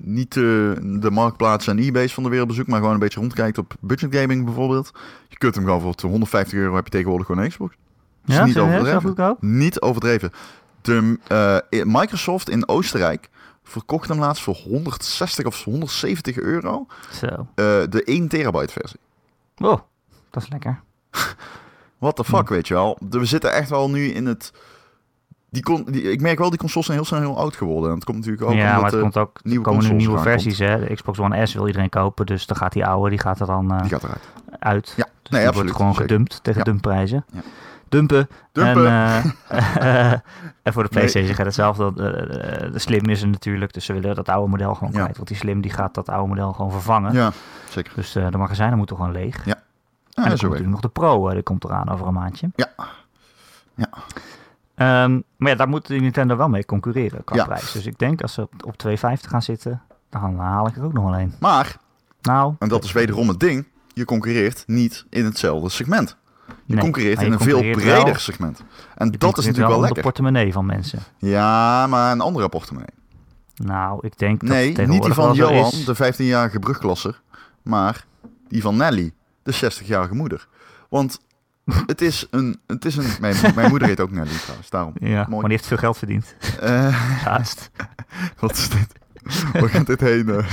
[0.00, 3.58] niet de, de marktplaatsen en eBay's van de wereld bezoekt, maar gewoon een beetje rondkijkt
[3.58, 4.92] op budget gaming bijvoorbeeld.
[5.28, 7.76] Je kunt hem gewoon voor 150 euro heb je tegenwoordig gewoon een Xbox.
[8.24, 9.36] Dus ja, niet overdreven.
[9.40, 10.32] Niet overdreven.
[10.80, 11.18] De,
[11.72, 13.28] uh, Microsoft in Oostenrijk
[13.62, 16.86] verkocht hem laatst voor 160 of 170 euro.
[17.12, 17.26] Zo.
[17.26, 17.46] Uh,
[17.88, 19.00] de 1 terabyte versie.
[19.56, 19.78] Oh,
[20.30, 20.80] dat is lekker.
[22.00, 22.52] What the fuck, hm.
[22.54, 22.98] weet je wel.
[23.10, 24.52] We zitten echt wel nu in het...
[25.50, 27.88] Die kon, die, ik merk wel, die consoles zijn heel snel heel oud geworden.
[27.88, 30.18] En het komt natuurlijk ook ja, omdat maar het komt ook, nieuwe komen nu nieuwe
[30.18, 30.58] versies.
[30.58, 30.86] Hè?
[30.86, 33.46] De Xbox One S wil iedereen kopen, dus dan gaat die oude, die gaat er
[33.46, 34.28] dan uh, die gaat eruit.
[34.58, 34.92] uit.
[34.96, 35.54] Ja, dus nee, die absoluut.
[35.54, 36.08] wordt gewoon zeker.
[36.10, 36.64] gedumpt tegen Ja.
[36.64, 37.24] dumpprijzen.
[37.32, 37.40] Ja.
[37.88, 38.28] Dumpen.
[38.52, 38.86] Dumpen.
[38.86, 39.34] En,
[39.82, 40.12] uh,
[40.62, 40.98] en voor de Nee.
[40.98, 41.84] PlayStation gaat hetzelfde.
[41.84, 45.16] Uh, de Slim is er natuurlijk, dus ze willen dat oude model gewoon kwijt.
[45.16, 47.12] Want die Slim die gaat dat oude model gewoon vervangen.
[47.12, 47.32] Ja,
[47.68, 47.92] zeker.
[47.94, 49.44] Dus de magazijnen moeten gewoon leeg.
[49.44, 49.59] Ja.
[50.24, 52.50] En Ja, dan zo komt nog de Pro, die komt eraan over een maandje.
[52.56, 52.68] Ja.
[53.74, 53.88] Ja.
[55.04, 57.44] Um, maar ja, daar moet Nintendo wel mee concurreren qua Ja.
[57.44, 57.72] prijs.
[57.72, 58.92] Dus ik denk als ze op, op 2,50
[59.28, 61.34] gaan zitten, dan haal ik er ook nog wel een.
[61.40, 61.76] Maar,
[62.22, 66.16] Nou, en dat is wederom het ding, je concurreert niet in hetzelfde segment.
[66.64, 68.62] Je nee, concurreert in een veel breder wel- segment.
[68.94, 70.02] En dat is natuurlijk wel wel om de lekker.
[70.02, 70.98] portemonnee van mensen.
[71.18, 72.90] Ja, maar een andere portemonnee.
[73.54, 75.84] Nou, ik denk dat Nee, niet die van Johan, is.
[75.84, 77.20] de 15-jarige brugklasser,
[77.62, 78.04] maar
[78.48, 80.48] die van Nelly, de 60-jarige moeder.
[80.88, 81.18] Want
[81.86, 82.60] het is een...
[82.66, 84.92] Het is een mijn, mijn moeder heet ook Nelly trouwens, daarom.
[85.00, 85.28] Ja, Mooi.
[85.30, 86.34] maar die heeft veel geld verdiend.
[86.60, 86.88] Eh,
[87.24, 87.70] Haast.
[88.38, 88.86] wat is dit?
[89.52, 90.28] Waar gaat dit heen?
[90.28, 90.46] eh?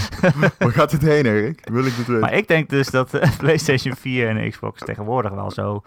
[0.60, 1.68] Waar gaat dit heen, Erik?
[1.72, 2.20] Wil ik dit weten?
[2.20, 5.84] Maar ik denk dus dat de PlayStation 4 en Xbox tegenwoordig wel zo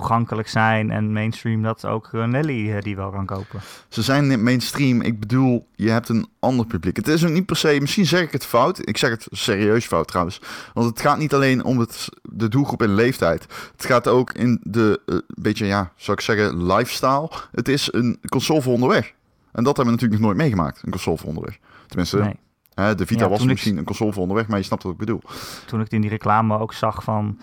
[0.00, 3.60] toegankelijk zijn en mainstream dat ook Nelly eh, die wel kan kopen.
[3.88, 5.00] Ze zijn niet mainstream.
[5.00, 6.96] Ik bedoel, je hebt een ander publiek.
[6.96, 8.88] Het is ook niet per se, misschien zeg ik het fout.
[8.88, 10.40] Ik zeg het serieus fout trouwens.
[10.74, 13.46] Want het gaat niet alleen om het, de doelgroep en leeftijd.
[13.76, 17.30] Het gaat ook in de, eh, beetje, ja, zou ik zeggen, lifestyle.
[17.52, 19.04] Het is een console voor onderweg.
[19.52, 21.58] En dat hebben we natuurlijk nog nooit meegemaakt, een console voor onderweg.
[21.86, 22.36] Tenminste, Nee.
[22.74, 24.92] hè, de Vita Ja, was ik- misschien een console voor onderweg, maar je snapt wat
[24.92, 25.20] ik bedoel.
[25.66, 27.38] Toen ik in die reclame ook zag van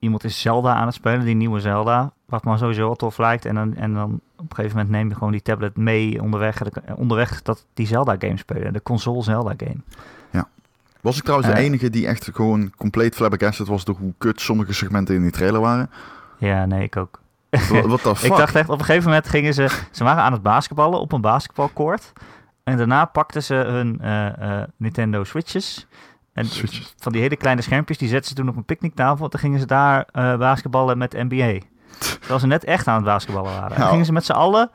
[0.00, 3.44] iemand is Zelda aan het spelen, die nieuwe Zelda, wat me sowieso wel tof lijkt.
[3.44, 6.62] En dan, en dan op een gegeven moment neem je gewoon die tablet mee onderweg,
[6.96, 9.80] onderweg dat die Zelda game spelen, de console Zelda game.
[11.00, 11.64] Was ik trouwens de Eh.
[11.64, 15.60] enige die echt gewoon compleet flabbergasted was door hoe kut sommige segmenten in die trailer
[15.60, 15.90] waren?
[16.38, 17.20] Ja, nee, ik ook.
[17.86, 18.30] Wat fuck?
[18.30, 21.12] Ik dacht echt, op een gegeven moment gingen ze, ze waren aan het basketballen op
[21.12, 22.12] een basketbalcourt.
[22.64, 25.86] En daarna pakten ze hun eh, eh, Nintendo Switches.
[26.32, 26.94] En Switches.
[26.98, 29.28] van die hele kleine schermpjes, die zetten ze toen op een picknicktafel.
[29.28, 31.58] Toen gingen ze daar eh, basketballen met NBA.
[32.18, 33.62] Terwijl ze net echt aan het basketballen waren.
[33.62, 33.80] En Nou.
[33.80, 34.70] dan gingen ze met z'n allen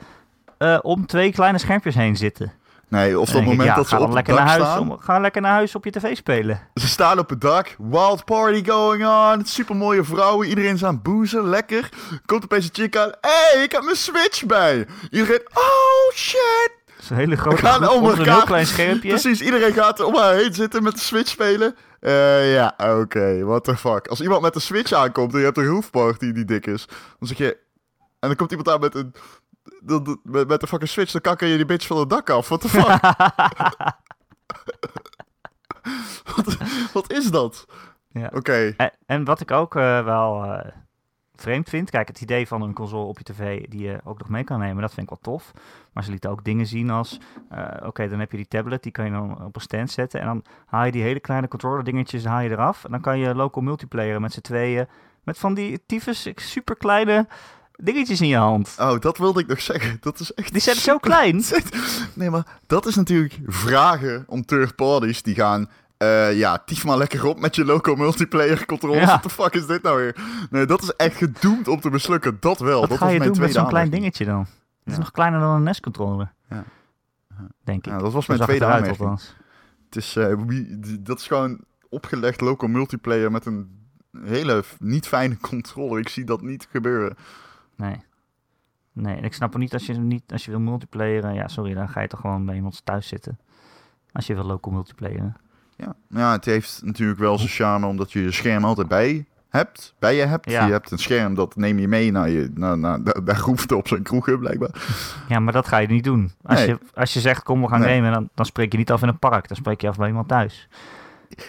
[0.57, 2.53] eh, om twee kleine schermpjes heen zitten.
[2.87, 4.53] Nee, of dan denk ik, moment ja, dat ze dan op het lekker dak naar
[4.53, 4.91] huis, staan.
[4.91, 6.59] om, ga lekker naar huis op je tv spelen.
[6.73, 10.93] Ze staan op het dak, wild party going on, super mooie vrouwen, iedereen is aan
[10.93, 11.89] het boezen, lekker.
[12.25, 14.87] Komt opeens een chick aan, hé, hey, ik heb mijn Switch bij.
[15.11, 16.71] Iedereen, oh shit.
[17.05, 18.45] Zo'n hele grote gaan groep om heel elkaar.
[18.45, 19.09] klein schermpje.
[19.19, 21.75] Precies, iedereen gaat om haar heen zitten met de Switch spelen.
[21.99, 24.07] Eh, ja, oké, what the fuck.
[24.07, 26.85] Als iemand met de Switch aankomt en je hebt een roofparty die dik is,
[27.19, 27.57] dan zeg je...
[28.19, 29.13] En dan komt iemand aan met een...
[30.23, 32.47] Met, met de fucking Switch, dan kakker je die bitch van het dak af.
[32.47, 32.99] What the fuck?
[36.35, 36.57] wat,
[36.93, 37.65] wat is dat?
[38.11, 38.29] Ja.
[38.33, 40.71] Oké, En, en wat ik ook eh, wel eh,
[41.41, 44.29] vreemd vind, kijk, het idee van een console op je tv die je ook nog
[44.29, 45.51] mee kan nemen, dat vind ik wel tof.
[45.93, 47.19] Maar ze lieten ook dingen zien als,
[47.49, 50.19] eh, oké, dan heb je die tablet, die kan je dan op een stand zetten.
[50.19, 52.83] En dan haal je die hele kleine controller dingetjes haal je eraf.
[52.83, 54.87] En dan kan je local multiplayer met z'n tweeën,
[55.23, 57.27] met van die tyfus super kleine
[57.77, 58.75] dingetjes in je hand.
[58.79, 59.97] oh, dat wilde ik nog zeggen.
[60.01, 61.43] Dat is echt Die zijn zo klein.
[62.13, 65.69] Nee, maar dat is natuurlijk vragen om third parties die gaan.
[66.05, 68.97] Eh, ja, tief maar lekker op met je local multiplayer controls.
[68.97, 69.05] Ja.
[69.05, 70.15] What the fuck is dit nou weer?
[70.49, 72.37] Nee, dat is echt gedoemd om te mislukken.
[72.39, 72.79] Dat wel.
[72.79, 74.47] Wat dat ga was je mijn doen met zo'n klein dingetje dan?
[74.83, 76.33] Het is nog kleiner dan een NES-controller.
[76.49, 76.63] Ja.
[77.63, 77.91] Denk ik.
[77.91, 79.19] Ja, dat was mijn het tweede aanmerking.
[79.85, 80.33] Het is, eh,
[80.99, 83.87] dat is gewoon opgelegd local multiplayer met een
[84.23, 85.99] hele niet fijne controller.
[85.99, 87.15] Ik zie dat niet gebeuren.
[87.75, 88.03] Nee.
[88.91, 91.33] Nee, ik snap ook niet als je, niet, als je wil multiplayeren.
[91.33, 93.39] Ja, sorry, dan ga je toch gewoon bij iemand thuis zitten.
[94.11, 95.35] Als je wil local multiplayeren.
[95.77, 95.95] Ja.
[96.09, 99.93] ja, het heeft natuurlijk wel zijn charme omdat je je scherm altijd bij hebt.
[99.99, 100.49] Bij je hebt.
[100.49, 100.65] Ja.
[100.65, 102.51] Je hebt een scherm, dat neem je mee naar je...
[102.53, 104.69] Naar, naar, daar, roept op zijn kroegen blijkbaar.
[105.27, 106.31] Ja, maar dat ga je niet doen.
[106.43, 106.67] Als, Nee.
[106.67, 107.95] je, als je zegt, kom we gaan Nee.
[107.95, 109.47] gamen, dan, dan spreek je niet af in een park.
[109.47, 110.67] Dan spreek je af bij iemand thuis.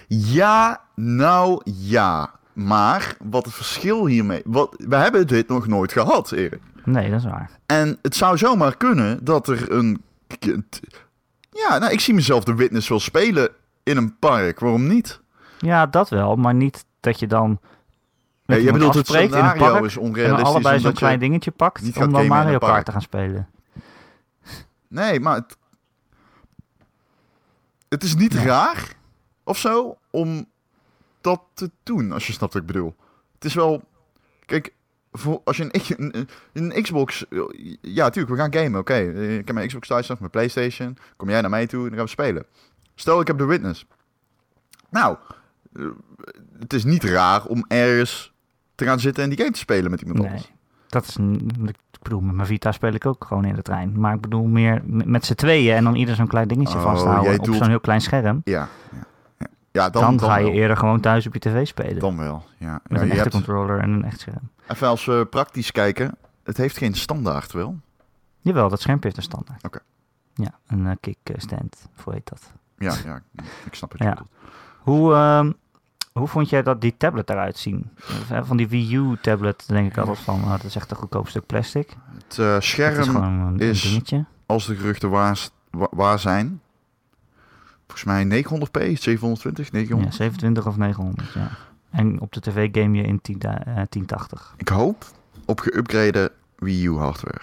[0.09, 2.31] Ja, nou ja.
[2.53, 4.43] Maar wat het verschil hiermee...
[4.45, 6.61] Wat, we hebben dit nog nooit gehad, Erik.
[6.85, 7.51] Nee, dat is waar.
[7.67, 10.03] En het zou zomaar kunnen dat er een...
[11.51, 13.49] Ja, nou, ik zie mezelf de witness wel spelen
[13.87, 14.61] in een park.
[14.61, 15.21] Waarom niet?
[15.59, 17.59] Ja, dat wel, maar niet dat je dan...
[17.61, 20.47] Ja, met je bedoelt het afspreekt in een scenario park is en dan onrealistisch.
[20.49, 22.59] allebei zo'n klein dingetje pakt om dan Mario.
[22.59, 23.49] Kart te gaan spelen.
[24.89, 25.57] Nee, maar het,
[27.89, 28.43] het is niet Ja.
[28.45, 28.89] raar
[29.45, 30.47] of zo om
[31.21, 32.95] dat te doen, als je snapt wat ik bedoel.
[33.35, 33.83] Het is wel...
[34.45, 34.73] Kijk,
[35.13, 37.25] voor, als je een, een, een- Xbox...
[37.81, 38.95] Ja, tuurlijk, we gaan gamen, oké.
[39.39, 40.97] Ik heb mijn Xbox thuis nog, mijn Playstation.
[41.17, 42.47] Kom jij naar mij toe en dan gaan we spelen.
[42.99, 43.87] Stel, ik heb de Witness.
[44.91, 45.17] Nou,
[45.73, 45.85] eh,
[46.59, 48.33] het is niet raar om ergens
[48.75, 50.53] te gaan zitten en die game te spelen met iemand Nee, anders.
[50.87, 51.15] dat is...
[51.17, 51.51] een-
[51.91, 54.01] Ik bedoel, met mijn Vita speel ik ook gewoon in de trein.
[54.01, 57.39] Maar ik bedoel meer met z'n tweeën en dan ieder zo'n klein dingetje Oh, vasthouden
[57.39, 58.41] op doelt- zo'n heel klein scherm.
[58.45, 58.99] Ja, ja,
[59.39, 59.47] ja.
[59.71, 60.53] ja dan, Dan, dan, ga je wel.
[60.53, 61.99] eerder gewoon thuis op je tv spelen.
[61.99, 62.81] Dan wel, ja.
[62.89, 64.51] met een echte hebt, controller en een echt scherm.
[64.69, 67.79] even als we praktisch kijken, het heeft geen standaard wel.
[68.41, 69.65] Jawel, dat schermpje heeft een standaard.
[69.65, 69.79] Oké.
[70.35, 72.53] Ja, een eh, kickstand, hoe heet dat?
[72.79, 73.21] Ja, ja,
[73.65, 74.03] ik snap het.
[74.03, 74.19] Ja.
[74.79, 75.53] Hoe, ehm,
[76.13, 77.91] hoe vond jij dat die tablet eruit zien?
[78.43, 81.29] Van die Wii U tablet denk ik altijd van, oh, dat is echt een goedkoop
[81.29, 81.97] stuk plastic.
[82.15, 84.25] Het eh, Het is scherm, een, is- dingetje.
[84.47, 86.61] als de geruchten waar, wa- waar zijn,
[87.87, 90.15] volgens mij 900p, 720, Ja, 900.
[90.15, 91.51] 27 of 900, ja.
[91.91, 94.55] En op de tv game je in 10, da- eh, 1080.
[94.57, 95.05] Ik hoop
[95.45, 97.41] op geüpgrade Wii U hardware.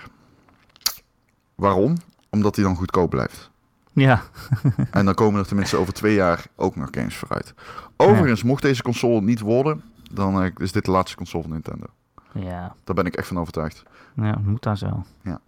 [1.55, 1.97] Waarom?
[2.29, 3.51] Omdat die dan goedkoop blijft.
[3.93, 4.21] Ja,
[4.91, 7.53] En dan komen er tenminste over twee jaar ook nog games vooruit.
[7.97, 11.85] Overigens, mocht deze console niet worden, dan eh, is dit de laatste console van Nintendo.
[12.33, 13.83] ja, Daar ben ik echt van overtuigd.
[14.15, 15.03] ja moet dan zo.
[15.23, 15.39] Ja.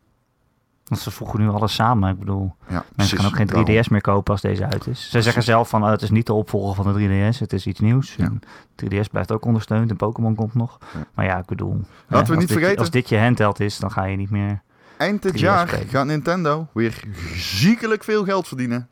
[0.86, 2.12] Want ze voegen nu alles samen.
[2.12, 3.17] Ik bedoel, Ja, mensen precies.
[3.19, 3.86] gaan ook geen 3DS Daarom.
[3.89, 5.10] meer kopen als deze uit is.
[5.10, 6.99] Ze zeggen zelf van, oh, het is niet de opvolger van de
[7.34, 8.15] 3DS, het is iets nieuws.
[8.15, 8.25] Ja.
[8.25, 8.39] En
[8.75, 10.77] 3DS blijft ook ondersteund en Pokémon komt nog.
[10.93, 10.99] Ja.
[11.13, 13.77] Maar ja, ik bedoel, Laten eh, we niet dit- vergeten- Als dit je handheld is,
[13.79, 14.62] dan ga je niet meer...
[14.97, 17.03] Eind dit 3DS jaar gaat Nintendo weer
[17.36, 18.89] ziekelijk veel geld verdienen.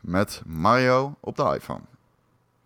[0.00, 1.80] Met Mario op de iPhone.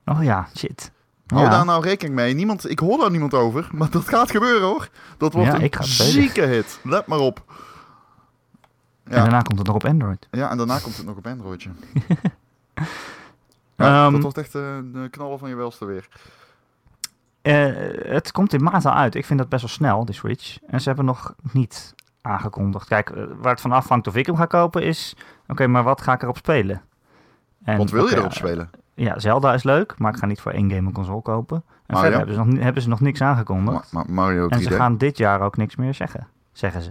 [0.04, 0.90] Oh ja, shit.
[1.26, 1.50] Hou Ja.
[1.50, 2.34] daar nou rekening mee.
[2.34, 4.88] Niemand, ik hoor daar niemand over, maar dat gaat gebeuren hoor.
[5.18, 6.80] Dat wordt Ja, een zieke hit.
[6.82, 7.42] Let maar op.
[9.04, 10.28] En Ja, daarna komt het nog op Android.
[10.30, 11.70] ja, en daarna komt het nog op Androidje.
[12.74, 12.84] Ja,
[14.04, 16.08] Ehm, dat wordt echt eh, de knallen van je welste weer.
[17.42, 19.14] Eh, het komt in maart al uit.
[19.14, 20.58] Ik vind dat best wel snel, die Switch.
[20.66, 22.88] En ze hebben nog niet aangekondigd.
[22.88, 25.16] Kijk, eh, waar het van afhangt of ik hem ga kopen is...
[25.48, 26.82] Oké, maar wat ga ik erop spelen?
[27.64, 28.70] En, Want wil je erop ja, spelen?
[28.94, 31.56] Ja, Zelda is leuk, maar ik ga niet voor één game een console kopen.
[31.56, 32.00] En Mario?
[32.00, 33.92] verder hebben ze, nog, hebben ze nog niks aangekondigd.
[33.92, 34.48] Ma- Ma- Mario 3D.
[34.50, 36.90] en ze gaan dit jaar ook niks meer zeggen, zeggen ze.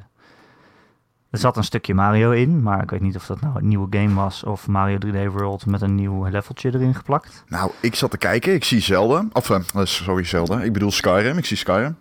[1.30, 3.88] Er zat een stukje Mario in, maar ik weet niet of dat nou een nieuwe
[3.90, 4.44] game was...
[4.44, 7.44] of Mario 3D World met een nieuw leveltje erin geplakt.
[7.48, 8.54] Nou, ik zat te kijken.
[8.54, 9.26] Ik zie Zelda.
[9.34, 10.62] Of, eh, sorry, Zelda.
[10.62, 11.38] Ik bedoel Skyrim.
[11.38, 11.98] Ik zie Skyrim.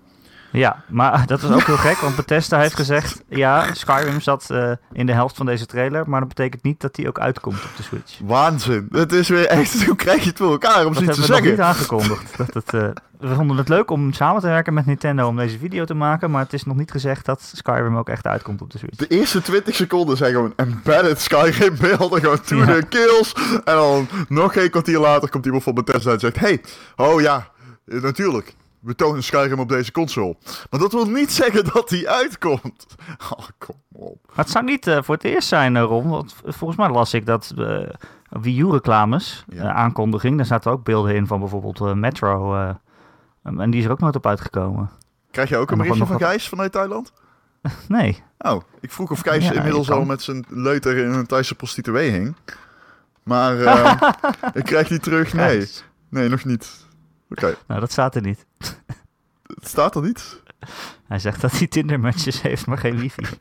[0.53, 3.23] Ja, maar dat is ook heel gek, want Bethesda heeft gezegd...
[3.29, 6.95] Ja, Skyrim zat eh, in de helft van deze trailer, maar dat betekent niet dat
[6.95, 8.19] die ook uitkomt op de Switch.
[8.25, 8.89] Waanzin.
[8.91, 11.33] Het is weer echt, hoe krijg je het voor elkaar om Dat zoiets hebben te
[11.33, 11.65] we nog niet zeggen?
[11.65, 12.37] aangekondigd.
[12.37, 12.89] Dat het, eh,
[13.29, 16.31] we vonden het leuk om samen te werken met Nintendo om deze video te maken,
[16.31, 18.97] maar het is nog niet gezegd dat Skyrim ook echt uitkomt op de Switch.
[18.97, 22.65] De eerste 20 seconden zijn gewoon embedded Skyrim beelden, gewoon to Ja.
[22.65, 23.33] the kills.
[23.65, 26.39] En dan nog geen kwartier later komt iemand van Bethesda en zegt...
[26.41, 26.61] Hey,
[26.97, 27.49] oh ja,
[27.85, 28.55] natuurlijk.
[28.87, 30.37] We tonen Skyrim op deze console.
[30.71, 32.87] Maar dat wil niet zeggen dat die uitkomt.
[33.37, 34.19] Oh, kom op.
[34.27, 37.15] Maar het zou niet eh, voor het eerst zijn, eh, Ron, want volgens mij las
[37.15, 37.81] ik dat eh
[38.29, 39.73] Wii U-reclames, Ja.
[39.73, 42.55] aankondiging, daar zaten ook beelden in van bijvoorbeeld Metro,
[43.43, 44.91] en die is er ook nooit op uitgekomen.
[45.31, 47.13] Krijg je ook een berichtje van Gijs vanuit Thailand?
[47.89, 51.55] Nee, Oh, ik vroeg of Gijs Ja, inmiddels al met zijn leuter in een Thaise
[51.55, 52.35] prostituee hing.
[53.23, 53.55] Maar
[54.61, 55.33] ik krijg die terug.
[55.33, 55.69] Nee,
[56.09, 56.86] nee, nog niet.
[57.31, 58.47] Oké, Nou, dat staat er niet.
[59.59, 60.43] het staat er niet.
[61.09, 63.23] Hij zegt dat hij Tinder-matches heeft, maar geen wifi.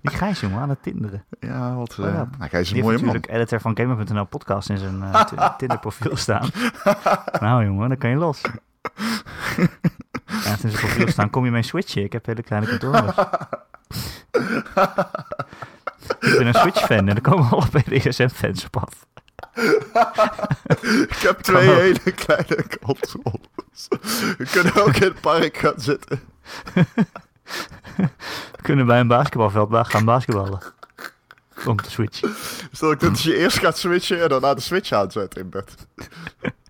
[0.00, 1.24] Die Gijs, jongen, aan het tinderen.
[1.40, 1.98] Ja, wat...
[1.98, 2.28] Oh eh ja.
[2.38, 3.14] nou, Gijs is Die een mooie heeft man.
[3.14, 6.48] natuurlijk editor van Gamer.nl podcast in zijn eh, Ti- Tinder-profiel staan.
[7.40, 8.40] nou, jongen, dan kan je los.
[10.26, 12.02] Ja, in zijn profiel staan, kom je mee switchen?
[12.04, 13.16] Ik heb hele kleine controllers.
[16.08, 19.06] Ik ben een Switch-fan en er komen alle BDSM-fans op af.
[21.08, 23.88] Ik heb twee hele kleine controles.
[24.38, 26.20] We kunnen ook in het park gaan zitten.
[27.94, 30.60] We kunnen bij een basketbalveld ba- gaan basketballen.
[31.66, 32.34] Om te switchen.
[32.72, 35.74] Stel ik dat je eerst gaat switchen en daarna de switch aanzetten in bed.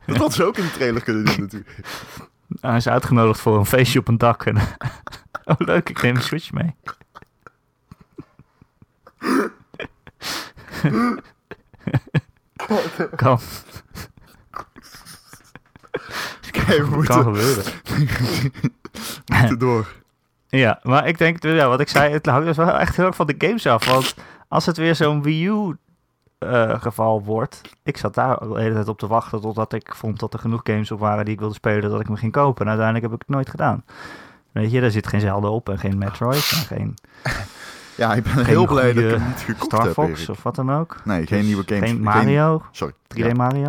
[0.07, 1.79] Dat had ze ook in de trailer kunnen doen natuurlijk.
[2.61, 4.45] Hij is uitgenodigd voor een feestje op een dak.
[4.47, 4.57] En,
[5.45, 6.75] oh, leuk, ik neem een Switch mee.
[13.17, 13.39] kan,
[16.49, 17.65] Oké, we kan moeten, gebeuren.
[19.25, 19.93] we moeten door.
[20.49, 23.17] Ja, maar ik denk, ja, wat ik zei, het hangt dus wel echt heel erg
[23.17, 23.87] van de games af.
[23.87, 24.15] Want
[24.49, 25.77] als het weer zo'n Wii U
[26.39, 30.19] eh, geval wordt, ik zat daar de hele tijd op te wachten totdat ik vond
[30.19, 32.63] dat er genoeg games op waren die ik wilde spelen, dat ik me ging kopen.
[32.63, 33.85] En uiteindelijk heb ik het nooit gedaan.
[34.53, 36.95] Weet je, daar zit geen Zelda op en geen Metroid en geen
[37.97, 40.29] Ja, ik ben heel blij dat ik hem niet gekocht Star heb, Fox Erik.
[40.29, 40.97] of wat dan ook.
[41.05, 41.89] Nee, geen Dus nieuwe games.
[41.91, 42.95] Geen Mario, 3D sorry.
[43.09, 43.69] Ja, Mario.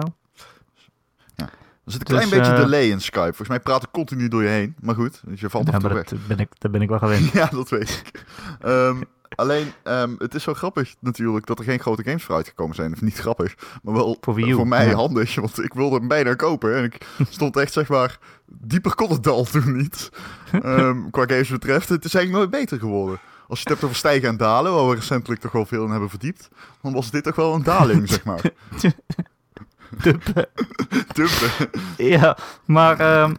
[1.36, 3.26] er zit een klein Dus, beetje eh, delay in Skype.
[3.26, 4.76] Volgens mij praat ik continu door je heen.
[4.80, 6.04] Maar goed, dus je valt Ja, maar weg.
[6.04, 7.32] dat ben, ik, dat ben ik wel gewend.
[7.40, 8.24] Ja, dat weet ik.
[8.62, 9.02] Ehm,
[9.36, 12.94] alleen, ehm, het is zo grappig natuurlijk dat er geen grote games voor uitgekomen zijn.
[12.94, 14.94] Of niet grappig, maar wel Voor voor mij ja.
[14.94, 15.36] handig.
[15.36, 16.76] Want ik wilde hem bijna kopen.
[16.76, 20.10] En ik stond echt, zeg maar, dieper kon het dal toen niet.
[20.52, 21.90] Ehm, qua games betreft.
[21.90, 23.20] Het is eigenlijk nooit beter geworden.
[23.48, 25.92] Als je het hebt over stijgen en dalen, waar we recentelijk toch wel veel in
[25.92, 26.50] hebben verdiept.
[26.82, 28.42] Dan was dit toch wel een daling, zeg maar.
[30.04, 30.48] Duppen.
[31.14, 31.70] Dumpen.
[31.98, 33.34] Ja, maar ehm,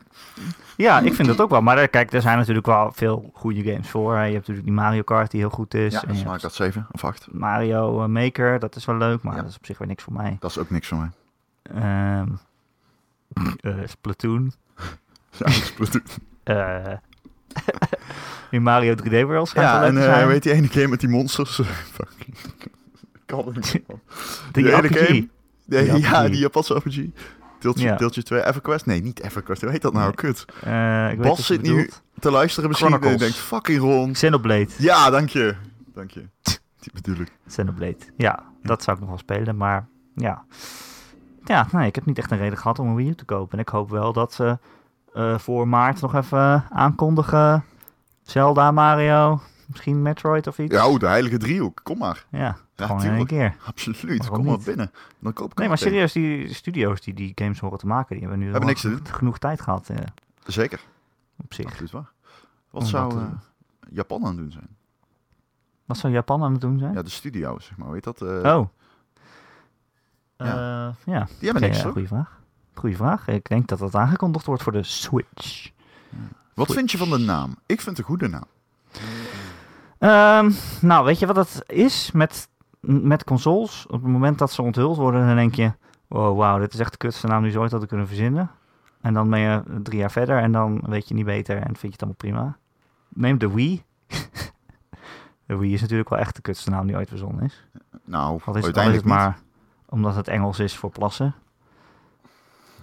[0.77, 1.61] ja, ik vind dat ook wel.
[1.63, 4.15] Maar eh, kijk, er zijn natuurlijk wel veel goede games voor.
[4.15, 5.93] Je hebt natuurlijk die Mario Kart die heel goed is.
[5.93, 7.27] Ja, ik hebt dat 7 of 8.
[7.33, 9.41] Mario eh, Maker, dat is wel leuk, maar Ja.
[9.41, 10.37] dat is op zich weer niks voor mij.
[10.41, 11.11] Dat is ook niks voor mij.
[11.63, 12.23] Eh,
[13.87, 14.53] Splatoon.
[15.31, 16.03] Ja, Splatoon.
[16.43, 16.93] eh
[18.51, 20.27] die Mario 3D World schijnt ja en eh, zijn.
[20.29, 21.55] weet die ene game met die monsters?
[21.93, 22.09] Fuck.
[22.19, 22.37] Ik
[23.27, 23.73] kan het niet.
[24.53, 25.29] die die ene game?
[25.67, 27.05] Nee, ja, die Japanse RPG.
[27.59, 27.97] Deeltje, Ja.
[27.97, 28.87] deeltje 2, EverQuest?
[28.87, 29.61] Nee, niet EverQuest.
[29.63, 30.05] Hoe heet dat nou?
[30.05, 30.15] Nee.
[30.15, 30.45] Kut.
[30.65, 33.29] Eh, ik Bas zit nu te luisteren misschien en Chronicles.
[33.29, 34.13] denkt, fucking Ron.
[34.13, 34.69] Xenoblade.
[34.79, 35.55] Ja, dank je.
[35.95, 36.25] Dank je.
[36.81, 37.33] Die bedoel ik.
[37.47, 37.97] Xenoblade.
[38.17, 40.45] Ja, dat zou ik nog wel spelen, maar ja.
[41.45, 43.53] Ja, nee, ik heb niet echt een reden gehad om een Wii U te kopen.
[43.53, 44.59] En ik hoop wel dat ze
[45.15, 47.65] eh, voor maart nog even aankondigen.
[48.27, 50.75] Zelda, Mario, misschien Metroid of iets.
[50.75, 51.81] Ja, oh, de heilige driehoek.
[51.83, 52.25] Kom maar.
[52.31, 53.55] Ja, Ja, gewoon in één tuurlijk.
[53.57, 53.67] keer.
[53.67, 54.19] Absoluut.
[54.27, 54.91] Waarom Kom maar binnen.
[55.19, 58.21] Dan koop ik Nee, maar serieus, die studio's die die games horen te maken, die
[58.21, 59.97] hebben nu Hebben niks te genoeg, genoeg tijd gehad eh,
[60.47, 60.81] Zeker.
[61.43, 61.67] op zich.
[61.67, 62.13] Absoluut waar.
[62.71, 63.33] Wat Om zou dat, eh, eh,
[63.91, 64.69] Japan aan het doen zijn?
[65.85, 66.95] Wat zou Japan aan het doen zijn?
[66.95, 67.91] Ja, de studio, zeg maar.
[67.91, 68.23] Weet dat?
[68.23, 68.29] oh.
[68.39, 68.69] Ja.
[70.37, 70.95] Ja.
[71.05, 71.25] ja.
[71.39, 71.93] Die hebben niks, ja, toch?
[71.93, 72.41] Goeie vraag.
[72.75, 73.29] Goeie vraag.
[73.29, 75.71] Ik denk dat dat aangekondigd wordt voor de Switch.
[76.57, 77.51] Wat vind je van de naam?
[77.67, 78.45] Ik vind het een goede naam.
[79.99, 82.49] Ehm, nou, weet je wat het is met,
[82.81, 83.87] met consoles?
[83.87, 85.73] Op het moment dat ze onthuld worden, dan denk je...
[86.07, 88.51] Wow, wauw, dit is echt de kutste naam die ze ooit hadden kunnen verzinnen.
[89.01, 91.81] En dan ben je drie jaar verder en dan weet je niet beter en vind
[91.81, 92.57] je het allemaal prima.
[93.09, 93.85] Neem de Wii.
[95.47, 97.67] de Wii is natuurlijk wel echt de kutste naam die ooit verzonnen is.
[98.05, 99.15] Nou, Al is, al is uiteindelijk niet.
[99.15, 99.39] maar
[99.89, 101.35] omdat het Engels is voor plassen.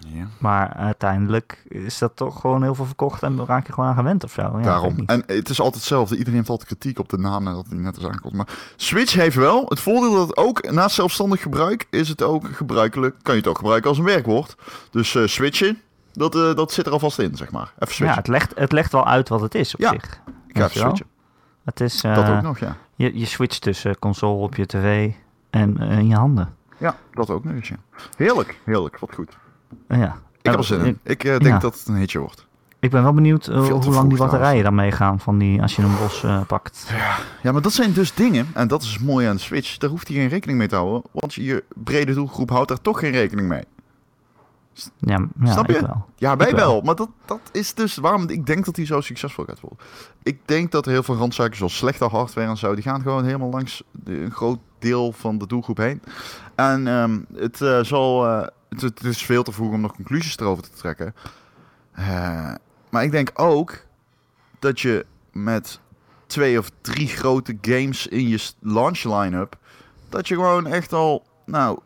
[0.07, 0.27] Ja.
[0.39, 4.23] Maar uiteindelijk is dat toch gewoon heel veel verkocht en raak je gewoon aan gewend
[4.23, 4.41] of zo.
[4.41, 5.03] Ja, Daarom.
[5.05, 6.13] En het is altijd hetzelfde.
[6.17, 8.33] Iedereen heeft altijd kritiek op de naam nadat hij net is aankomt.
[8.33, 12.47] Maar Switch heeft wel het voordeel dat het ook, naast zelfstandig gebruik, is het ook
[12.55, 13.15] gebruikelijk.
[13.21, 14.55] Kan je het ook gebruiken als een werkwoord.
[14.91, 15.81] Dus eh, switchen,
[16.13, 17.61] dat, eh, dat zit er alvast in, zeg maar.
[17.63, 18.15] Even ja, switchen.
[18.17, 20.19] het legt, het legt wel uit wat het is op Ja, zich.
[20.47, 21.05] ik ga switchen.
[21.63, 22.75] Het is, Dat eh, ook nog, ja.
[22.95, 25.11] je, je switcht tussen console op je tv
[25.49, 26.55] en in je handen.
[26.77, 27.75] Ja, dat ook nog eens, ja.
[28.17, 28.99] Heerlijk, heerlijk.
[28.99, 29.37] Wat goed.
[29.87, 30.17] Ja.
[30.41, 30.99] Ik heb er zin in.
[31.03, 31.57] ik, eh, denk ja.
[31.57, 32.47] dat het een hitje wordt.
[32.79, 35.81] ik ben wel benieuwd eh, hoe lang die batterijen dan meegaan van die, als je
[35.81, 36.91] hem los eh, pakt.
[37.43, 40.07] Ja, maar dat zijn dus dingen, en dat is mooi aan de Switch, daar hoeft
[40.07, 43.47] hij geen rekening mee te houden, want je brede doelgroep houdt daar toch geen rekening
[43.47, 43.63] mee.
[44.97, 45.85] Ja, ja Snap ik je?
[45.85, 46.05] wel.
[46.15, 46.57] Ja, wij wel.
[46.71, 46.81] wel.
[46.81, 49.79] Maar dat, dat is dus waarom ik denk dat hij zo succesvol gaat worden.
[50.23, 53.49] Ik denk dat heel veel randzaken zoals slechte hardware en zo, die gaan gewoon helemaal
[53.49, 56.01] langs de- een groot deel van de doelgroep heen.
[56.55, 58.25] En ehm, het zal,
[58.81, 61.15] het, het is veel te vroeg om nog conclusies erover te trekken.
[61.91, 62.53] Eh,
[62.89, 63.77] maar ik denk ook
[64.59, 65.79] dat je met
[66.27, 69.57] twee of drie grote games in je launch line-up,
[70.09, 71.79] dat je gewoon echt al, nou,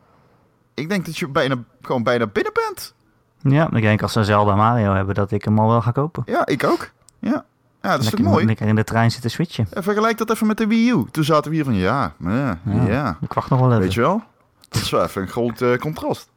[0.73, 2.93] ik denk dat je bijna, gewoon bijna binnen bent.
[3.41, 6.23] Ja, ik denk als ze Zelda Mario hebben, dat ik hem al wel ga kopen.
[6.25, 6.91] Ja, ik ook.
[7.19, 7.45] Ja,
[7.81, 8.45] ja dat is toch mooi.
[8.45, 9.67] lekker in de trein zitten switchen.
[9.69, 11.05] En vergelijk dat even met de Wii U.
[11.11, 12.87] Toen zaten we hier van, ja, ja, Ja.
[12.87, 13.17] ja.
[13.21, 13.81] Ik wacht nog wel even.
[13.81, 14.23] Weet je wel?
[14.69, 16.29] Dat is wel even een groot eh, contrast.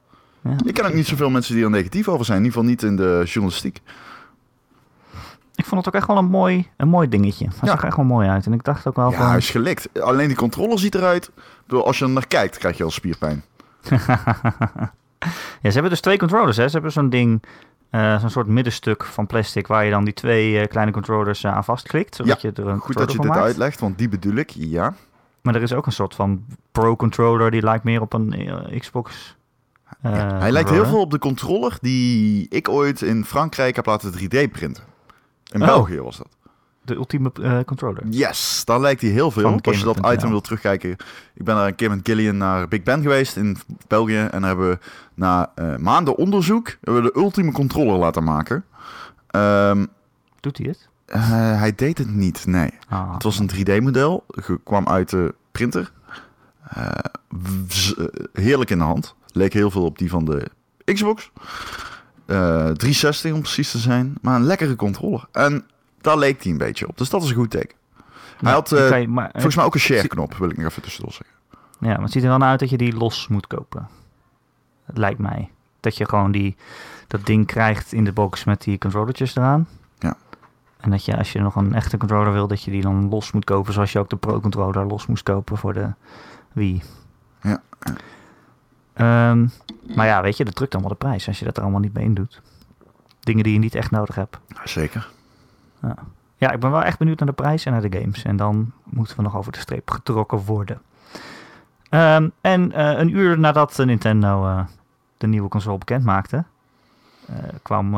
[0.42, 0.56] Ja.
[0.64, 2.38] Ik ken ook niet zoveel mensen die er negatief over zijn.
[2.38, 3.80] In ieder geval niet in de journalistiek.
[5.54, 7.44] Ik vond het ook echt wel een mooi, een mooi dingetje.
[7.44, 7.66] Het Ja.
[7.66, 8.46] zag er echt wel mooi uit.
[8.46, 9.26] En ik dacht ook wel Ja, van...
[9.28, 10.00] hij is gelikt.
[10.00, 11.30] Alleen die controller ziet eruit.
[11.68, 13.42] Als je er naar kijkt, krijg je al spierpijn.
[15.62, 16.56] Ja, ze hebben dus twee controllers.
[16.56, 16.66] Hè.
[16.66, 17.42] Ze hebben zo'n ding,
[17.90, 19.66] eh, zo'n soort middenstuk van plastic...
[19.66, 22.14] waar je dan die twee eh, kleine controllers eh, aan vastklikt.
[22.16, 23.40] Zodat je er een Goed dat je dit maakt.
[23.40, 24.50] uitlegt, want die bedoel ik.
[24.50, 24.94] Ja.
[25.42, 27.50] Maar er is ook een soort van pro-controller...
[27.50, 28.34] die lijkt meer op een
[28.78, 29.36] Xbox...
[30.02, 34.12] Ja, Hij lijkt heel veel op de controller die ik ooit in Frankrijk heb laten
[34.12, 34.84] 3D printen.
[35.52, 35.66] In Oh.
[35.66, 36.28] België was dat.
[36.82, 38.02] De ultieme eh, controller.
[38.08, 39.66] Yes, daar lijkt hij heel veel Van op.
[39.66, 40.90] Als je dat item wil terugkijken.
[41.34, 44.16] Ik ben daar een keer met Gillian naar Big Ben geweest in België.
[44.18, 44.78] En daar hebben we
[45.14, 48.64] na eh, maanden onderzoek hebben we de ultieme controller laten maken.
[49.26, 49.86] Ehm,
[50.40, 50.88] Doet hij het?
[51.04, 51.20] eh,
[51.58, 52.70] hij deed het niet, nee.
[52.88, 54.24] Ah, Het was een 3D-model,
[54.64, 55.92] kwam uit de printer.
[58.32, 59.14] Heerlijk in de hand.
[59.40, 60.50] Leek heel veel op die van de
[60.84, 61.30] Xbox.
[62.26, 62.36] Eh
[62.70, 64.14] 360 om precies te zijn.
[64.20, 65.28] Maar een lekkere controller.
[65.32, 65.64] En
[66.00, 66.98] daar leek hij een beetje op.
[66.98, 67.76] Dus dat is een goed teken.
[68.40, 71.12] Hij had eh, je- maar, volgens mij ook een share-knop, wil ik nog even tussendoor
[71.12, 71.36] zeggen.
[71.80, 73.88] Ja, maar het ziet er wel naar uit dat je die los moet kopen.
[74.84, 75.50] Het lijkt mij.
[75.80, 76.56] Dat je gewoon die,
[77.06, 79.68] dat ding krijgt in de box met die controllertjes eraan.
[79.98, 80.16] Ja.
[80.80, 83.32] En dat je als je nog een echte controller wil, dat je die dan los
[83.32, 83.72] moet kopen.
[83.72, 85.92] Zoals je ook de Pro controller los moest kopen voor de
[86.52, 86.82] Wii.
[87.42, 87.62] Ja.
[89.00, 89.46] Ehm,
[89.94, 91.94] maar ja, weet je, dat drukt allemaal de prijs als je dat er allemaal niet
[91.94, 92.40] mee in doet.
[93.20, 94.38] Dingen die je niet echt nodig hebt.
[94.64, 95.08] Zeker.
[96.36, 98.22] Ja, ik ben wel echt benieuwd naar de prijs en naar de games.
[98.22, 100.80] En dan moeten we nog over de streep getrokken worden.
[101.88, 104.64] Ehm, en eh, een uur nadat Nintendo eh,
[105.16, 106.44] de nieuwe console bekend maakte,
[107.26, 107.94] eh, kwam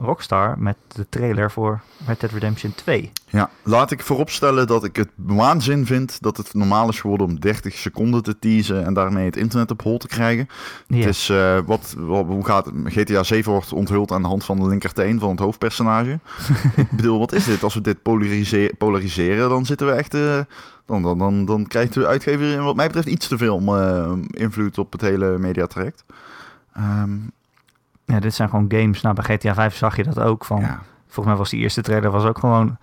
[0.00, 3.12] Rockstar met de trailer voor Red Dead Redemption 2.
[3.30, 7.40] Ja, laat ik vooropstellen dat ik het waanzin vind dat het normaal is geworden om
[7.40, 10.48] 30 seconden te teasen en daarmee het internet op hol te krijgen.
[10.86, 12.74] Ja, Het is, eh, wat, wat- hoe gaat het?
[12.84, 16.18] GTA 7 wordt onthuld aan de hand van de linkerteen van het hoofdpersonage.
[16.76, 17.62] ik bedoel, wat is dit?
[17.62, 20.14] Als we dit polarise- polariseren, dan zitten we echt...
[20.14, 20.38] eh,
[20.86, 24.78] dan, dan, dan, dan krijgt de uitgever wat mij betreft iets te veel eh, invloed
[24.78, 26.04] op het hele mediatraject.
[26.74, 27.10] Ehm
[28.08, 29.00] ja, dit zijn gewoon games.
[29.00, 30.44] Nou, bij GTA 5 zag je dat ook.
[30.44, 30.80] Van, ja.
[31.04, 32.76] Volgens mij was die eerste trailer was ook gewoon...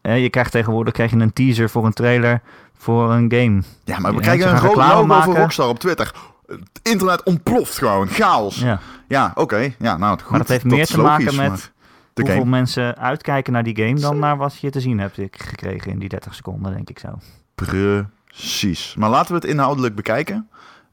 [0.00, 2.40] eh, je krijgt tegenwoordig krijg je een teaser voor een trailer
[2.76, 3.62] voor een game.
[3.84, 5.24] ja, maar we krijgen een reclame logo maken.
[5.24, 6.12] voor Rockstar op Twitter.
[6.46, 8.08] Het internet ontploft gewoon.
[8.08, 8.56] Chaos.
[8.60, 9.32] Ja, Ja.
[9.34, 9.72] oké.
[9.78, 10.30] Ja, nou, goed.
[10.30, 11.70] Maar dat heeft meer te maken met maar
[12.14, 12.50] hoeveel game.
[12.50, 16.08] mensen uitkijken naar die game dan naar wat je te zien hebt gekregen in die
[16.08, 17.08] 30 seconden, denk ik zo.
[17.54, 18.94] Precies.
[18.98, 20.48] Maar laten we het inhoudelijk bekijken.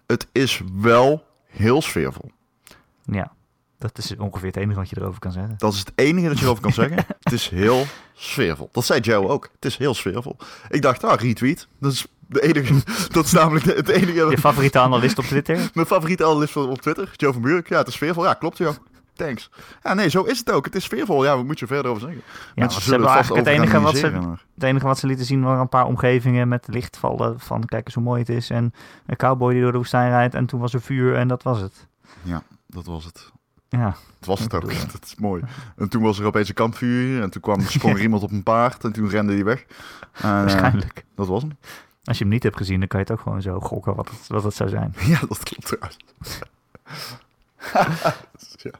[0.08, 2.32] Het is wel heel sfeervol.
[3.04, 3.32] Ja,
[3.78, 5.54] dat is ongeveer het enige wat je erover kan zeggen.
[5.58, 6.98] Dat is het enige dat je erover kan zeggen.
[7.24, 8.70] Het is heel sfeervol.
[8.72, 9.50] Dat zei Joe ook.
[9.56, 10.38] Het is heel sfeervol.
[10.70, 11.68] Ik dacht, ah, retweet.
[11.80, 12.74] Dat is de enige.
[13.14, 14.30] Dat is namelijk de- het enige.
[14.30, 15.70] Je favoriete analist op Twitter?
[15.74, 17.70] Mijn favoriete analist op Twitter, Joe van Buurik.
[17.70, 18.24] Ja, het is sfeervol.
[18.24, 18.74] Ja, klopt, Joe.
[19.14, 19.50] Thanks.
[19.84, 20.66] Ja, nee, zo is het ook.
[20.66, 21.24] Het is sfeervol.
[21.24, 22.22] Ja, wat moet je verder over zeggen?
[22.28, 25.26] Ja, Mensen ze zullen vast het enige, wat ze, maar- het enige wat ze lieten
[25.26, 28.50] zien waren een paar omgevingen met lichtvallen van kijk eens hoe mooi het is.
[28.50, 28.74] En
[29.06, 31.60] een cowboy die door de woestijn rijdt en toen was er vuur en dat was
[31.62, 31.88] het.
[32.22, 33.32] Ja, dat was het.
[33.70, 34.62] Ja, Het was het ook.
[34.92, 35.44] Dat is mooi.
[35.78, 37.22] En toen was er opeens een kampvuur.
[37.22, 38.84] En toen kwam, sprong er iemand op een paard.
[38.84, 39.66] En toen rende hij weg.
[40.14, 41.06] Eh, waarschijnlijk.
[41.16, 41.58] dat was hem.
[42.04, 44.10] Als je hem niet hebt gezien, dan kan je het ook gewoon zo gokken wat
[44.10, 44.94] het, wat het zou zijn.
[45.08, 45.98] Ja, dat klopt trouwens.
[48.64, 48.72] ja.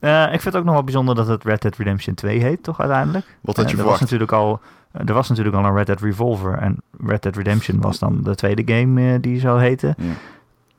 [0.00, 2.62] Eh, ik vind het ook nog wel bijzonder dat het Red Dead Redemption 2 heet,
[2.62, 3.36] toch uiteindelijk?
[3.40, 4.60] Wat had je Eh, er was natuurlijk al
[4.92, 8.34] Er was natuurlijk al een Red Dead Revolver en Red Dead Redemption was dan de
[8.34, 9.94] tweede game die zo heette.
[9.98, 10.12] Ja.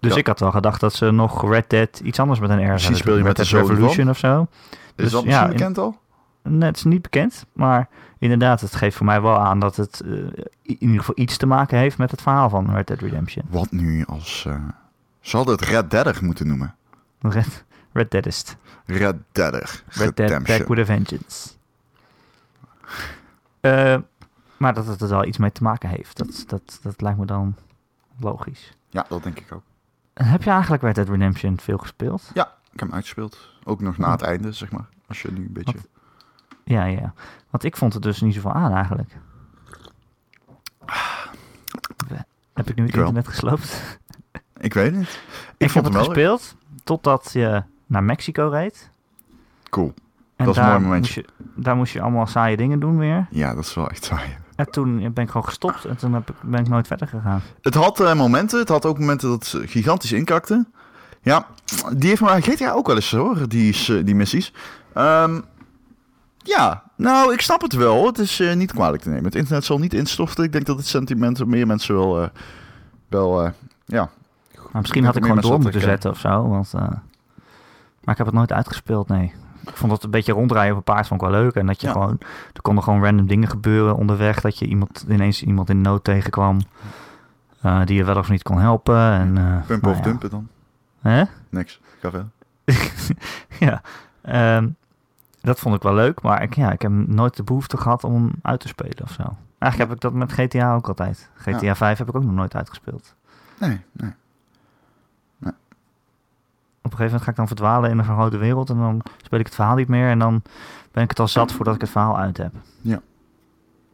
[0.02, 0.18] Dus Ja.
[0.20, 3.00] ik had wel gedacht dat ze nog Red Dead iets anders met een R zouden
[3.00, 4.42] speel je met Red de Dead Revolution of zo.
[4.42, 6.00] Is Dus dat ja, misschien in- bekend al?
[6.44, 7.88] Nee, het is niet bekend, maar
[8.20, 10.12] inderdaad, het geeft voor mij wel aan dat het eh,
[10.62, 13.46] in ieder geval iets te maken heeft met het verhaal van Red Dead Redemption.
[13.50, 14.46] Wat nu als...
[14.48, 14.56] eh
[15.20, 16.76] ze hadden het Red Deader moeten noemen.
[17.22, 18.56] Red, Red Deadist.
[18.86, 19.84] Red Deader.
[19.88, 20.44] Red Dead.
[20.44, 21.50] Back with a Vengeance.
[23.62, 23.98] Eh,
[24.58, 27.26] maar dat het er wel iets mee te maken heeft, dat, dat, dat lijkt me
[27.26, 27.56] dan
[28.20, 28.74] logisch.
[28.90, 29.62] Ja, dat denk ik ook.
[30.14, 32.32] Heb je eigenlijk Red Dead Redemption veel gespeeld?
[32.34, 33.50] Ja, ik heb hem uitgespeeld.
[33.64, 34.86] Ook nog na het einde, zeg maar.
[35.08, 35.74] Als je nu een beetje...
[35.74, 35.88] Wat?
[36.64, 37.14] Ja, ja.
[37.50, 39.18] Want ik vond het dus niet zoveel aan eigenlijk.
[42.54, 43.08] Heb ik nu het Ik wel.
[43.08, 44.00] internet gesloopt?
[44.58, 45.22] Ik weet het niet.
[45.58, 46.14] Ik, vond heb het leuk.
[46.14, 48.90] gespeeld totdat je naar Mexico reed.
[49.70, 49.94] Cool.
[50.36, 51.26] En Dat is een daar mooi momentje.
[51.28, 53.28] Moest je, daar moest je allemaal saaie dingen doen weer.
[53.30, 54.38] Ja, dat is wel echt saai.
[54.66, 57.42] En toen ben ik gewoon gestopt en toen heb ik, ben ik nooit verder gegaan.
[57.62, 58.60] Het had eh, momenten.
[58.60, 60.66] Het had ook momenten dat het gigantisch inkakte.
[61.22, 61.46] Ja,
[61.96, 64.54] die heeft maar GTA ook wel eens hoor, die, is, eh, die missies.
[64.94, 65.40] Ehm,
[66.38, 68.06] ja, nou, ik snap het wel.
[68.06, 69.26] Het is eh, niet kwalijk te nemen.
[69.26, 70.44] Het internet zal niet instorten.
[70.44, 72.30] Ik denk dat het sentiment meer mensen wel...
[73.08, 73.52] wel
[73.86, 74.10] ja.
[74.72, 76.48] Maar misschien had ik gewoon door moeten zetten of zo.
[76.48, 79.34] Want, maar ik heb het nooit uitgespeeld, nee.
[79.68, 81.56] Ik vond het een beetje rondrijden op een paard vond ik wel leuk.
[81.56, 81.94] En dat je Ja.
[81.94, 82.18] gewoon,
[82.54, 84.42] er konden gewoon random dingen gebeuren onderweg.
[84.42, 86.60] Dat je iemand, ineens iemand in nood tegenkwam.
[87.62, 88.98] eh, die je wel of niet kon helpen.
[89.12, 90.04] En, eh, Pumpen nou of ja.
[90.04, 90.48] dumpen dan.
[91.02, 91.24] Hè?
[91.50, 91.80] Niks.
[92.00, 92.28] Ga verder.
[93.68, 93.82] ja,
[94.22, 94.70] ehm,
[95.42, 98.14] dat vond ik wel leuk, maar ik, ja, ik heb nooit de behoefte gehad om
[98.14, 99.24] hem uit te spelen of zo.
[99.60, 101.30] Eigenlijk heb ik dat met GTA ook altijd.
[101.36, 101.76] GTA Ja.
[101.76, 103.16] 5 heb ik ook nog nooit uitgespeeld.
[103.60, 104.12] Nee, nee.
[106.92, 109.40] Op een gegeven moment ga ik dan verdwalen in een vergrote wereld en dan speel
[109.40, 110.42] ik het verhaal niet meer en dan
[110.92, 112.54] ben ik het al zat voordat ik het verhaal uit heb.
[112.82, 113.02] Ja.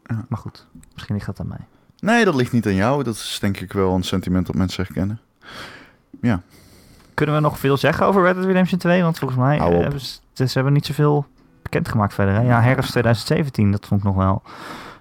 [0.04, 0.26] Ja.
[0.28, 1.66] Maar goed, misschien ligt dat aan mij.
[2.00, 3.04] Nee, dat ligt niet aan jou.
[3.04, 5.20] Dat is denk ik wel een sentiment dat mensen herkennen.
[7.14, 9.04] Kunnen we nog veel zeggen over Red Dead Redemption 2?
[9.04, 11.26] Want volgens mij eh, hebben ze, ze hebben niet zoveel
[11.62, 12.34] bekendgemaakt verder.
[12.34, 12.42] Hè?
[12.42, 14.42] Ja, herfst 2017, dat vond ik nog wel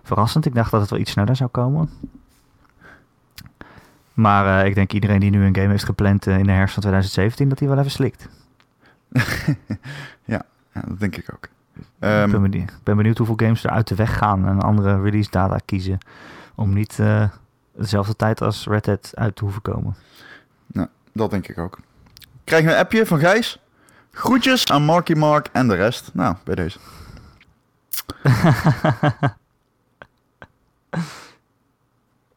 [0.02, 0.46] verrassend.
[0.46, 1.90] Ik dacht dat het wel iets sneller zou komen.
[4.16, 6.74] Maar eh, ik denk iedereen die nu een game heeft gepland eh, in de herfst
[6.74, 8.28] van 2017, dat hij wel even slikt.
[10.24, 10.42] Ja,
[10.72, 11.44] dat denk ik ook.
[11.76, 14.52] ik Ehm, ben benieuwd, ik ben benieuwd hoeveel games er uit de weg gaan en
[14.52, 15.98] een andere release data kiezen.
[16.54, 17.28] Om niet eh,
[17.76, 19.96] dezelfde tijd als Red Dead uit te hoeven komen.
[21.12, 21.78] Dat denk ik ook.
[22.44, 23.60] Krijgen we een appje van Gijs.
[24.12, 26.10] Groetjes aan Marky Mark en de rest.
[26.14, 26.78] Nou, bij deze.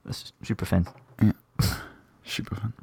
[0.04, 0.86] Dat is super fan.
[2.30, 2.74] Super fan.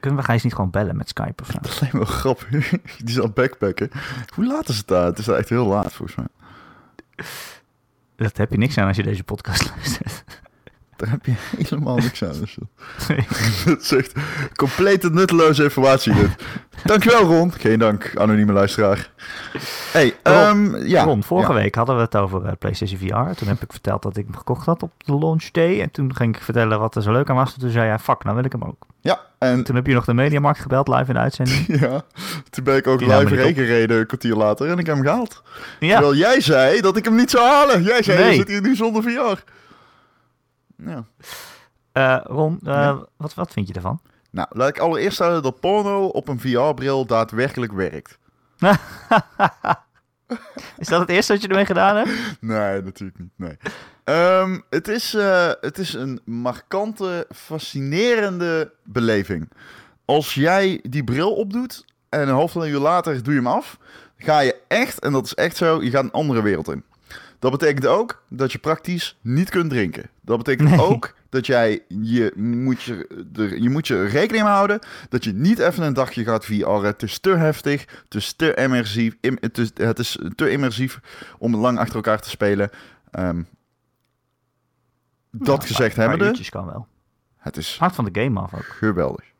[0.00, 1.58] Kunnen we Gijs niet gewoon bellen met Skype of zo?
[1.62, 2.48] Dat lijkt me wel grappig.
[2.98, 3.90] Die is het backpacken.
[4.34, 5.06] Hoe laat is het daar?
[5.06, 6.26] Het is echt heel laat volgens mij.
[8.16, 10.24] Dat heb je niks aan als je deze podcast luistert.
[11.04, 11.32] Daar heb je
[11.68, 12.32] helemaal niks aan.
[12.40, 12.56] Dus
[13.08, 13.26] Nee.
[13.64, 14.12] dat is echt
[14.56, 16.28] complete nutteloze informatie dit.
[16.84, 17.52] Dankjewel Ron.
[17.52, 19.10] Geen dank, anonieme luisteraar.
[19.92, 21.04] Hey, Ron, ehm, ja.
[21.04, 21.58] Ron, vorige ja.
[21.58, 23.36] week hadden we het over eh, PlayStation VR.
[23.38, 25.80] Toen heb ik verteld dat ik hem gekocht had op de launch day.
[25.80, 27.54] En toen ging ik vertellen wat er zo leuk aan was.
[27.54, 28.86] En toen zei jij, fuck, nou wil ik hem ook.
[29.00, 31.66] Ja, en Toen heb je nog de Mediamarkt gebeld live in de uitzending.
[31.80, 32.02] ja,
[32.50, 35.42] toen ben ik ook Die live gereden een kwartier later en ik heb hem gehaald.
[35.80, 37.82] Ja, Terwijl jij zei dat ik hem niet zou halen.
[37.82, 38.30] Jij zei, Nee.
[38.30, 39.42] je zit hier nu zonder VR.
[40.76, 41.04] Ja.
[41.92, 43.06] Eh, Ron, eh, Ja.
[43.16, 44.00] wat, wat vind je ervan?
[44.30, 48.18] Nou, laat ik allereerst stellen dat porno op een VR-bril daadwerkelijk werkt.
[50.78, 52.10] Is dat het eerste wat je ermee gedaan hebt?
[52.40, 53.30] Nee, natuurlijk niet.
[53.36, 53.56] Nee.
[54.04, 59.50] Ehm, het, is, eh, het is een markante, fascinerende beleving.
[60.04, 63.78] Als jij die bril opdoet en een half uur later doe je hem af,
[64.16, 66.84] ga je echt, en dat is echt zo, je gaat een andere wereld in.
[67.44, 70.10] Dat betekent ook dat je praktisch niet kunt drinken.
[70.20, 70.80] Dat betekent Nee.
[70.80, 74.78] ook dat jij je moet je, er, je moet je rekening mee houden
[75.08, 76.82] dat je niet even een dagje gaat VR'en.
[76.84, 81.00] Het is te heftig, het is te immersief, im- het, is, het is te immersief
[81.38, 82.70] om lang achter elkaar te spelen.
[83.10, 83.42] Ehm,
[85.30, 86.86] dat Ja, gezegd hebbende, uurtjes kan wel.
[87.36, 88.64] het is Hard van de game af ook.
[88.64, 89.24] geweldig.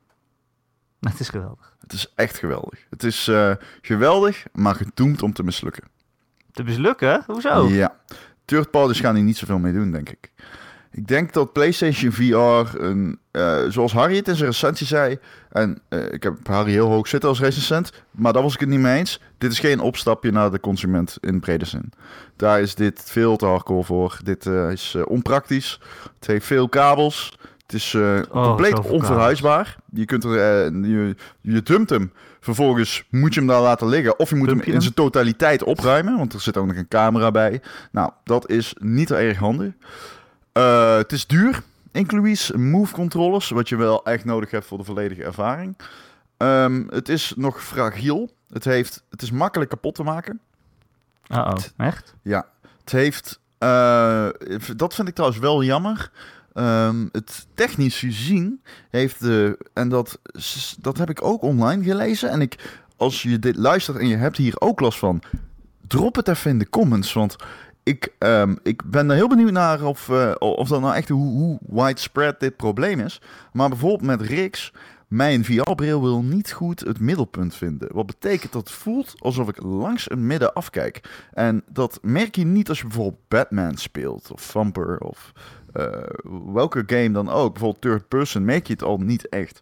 [1.00, 1.76] Het is geweldig.
[1.80, 2.86] Het is echt geweldig.
[2.90, 3.52] Het is eh,
[3.82, 5.84] geweldig, maar gedoemd om te mislukken.
[6.54, 7.22] Te mislukken?
[7.26, 7.68] Hoezo?
[7.68, 7.96] Ja.
[8.44, 10.32] Third parties gaan hier niet zoveel mee doen, denk ik.
[10.90, 15.18] Ik denk dat PlayStation VR, een, eh, zoals Harry het in zijn recensie zei,
[15.50, 18.68] en eh, ik heb Harry heel hoog zitten als recensent, maar daar was ik het
[18.68, 19.20] niet mee eens.
[19.38, 21.92] Dit is geen opstapje naar de consument in brede zin.
[22.36, 24.18] Daar is dit veel te hardcore voor.
[24.22, 25.80] Dit eh, is onpraktisch.
[26.14, 27.38] Het heeft veel kabels.
[27.62, 29.76] Het is Oh, compleet onverhuisbaar.
[29.92, 30.32] Je kunt er,
[30.86, 32.12] je, je dumpt hem.
[32.44, 34.18] Vervolgens moet je hem daar laten liggen.
[34.18, 36.16] Of je moet hem in zijn totaliteit opruimen.
[36.16, 37.60] Want er zit ook nog een camera bij.
[37.90, 39.72] Nou, dat is niet erg handig.
[40.52, 41.62] Eh, het is duur.
[41.92, 43.48] Inclusief move controllers.
[43.50, 45.76] Wat je wel echt nodig hebt voor de volledige ervaring.
[46.36, 48.30] Ehm, het is nog fragiel.
[48.52, 50.40] Het, heeft, het is makkelijk kapot te maken.
[51.28, 52.14] Uh-oh, echt?
[52.22, 52.46] Ja,
[52.80, 53.40] het heeft.
[53.58, 54.28] eh,
[54.76, 56.10] dat vind ik trouwens wel jammer.
[56.54, 59.58] Ehm, het technisch gezien heeft de.
[59.72, 60.20] En dat,
[60.80, 62.30] dat heb ik ook online gelezen.
[62.30, 65.22] En ik, als je dit luistert en je hebt hier ook last van.
[65.86, 67.12] Drop het even in de comments.
[67.12, 67.36] Want
[67.82, 71.32] ik, ehm, ik ben er heel benieuwd naar of, eh, of dat nou echt hoe,
[71.32, 73.20] hoe widespread dit probleem is.
[73.52, 74.72] Maar bijvoorbeeld met Rix.
[75.08, 77.88] Mijn VR-bril wil niet goed het middelpunt vinden.
[77.92, 81.00] Wat betekent dat het voelt alsof ik langs een midden afkijk.
[81.32, 85.32] En dat merk je niet als je bijvoorbeeld Batman speelt of Thumper of
[85.74, 85.86] eh,
[86.52, 87.52] welke game dan ook.
[87.52, 89.60] Bijvoorbeeld third person merk je het al niet echt.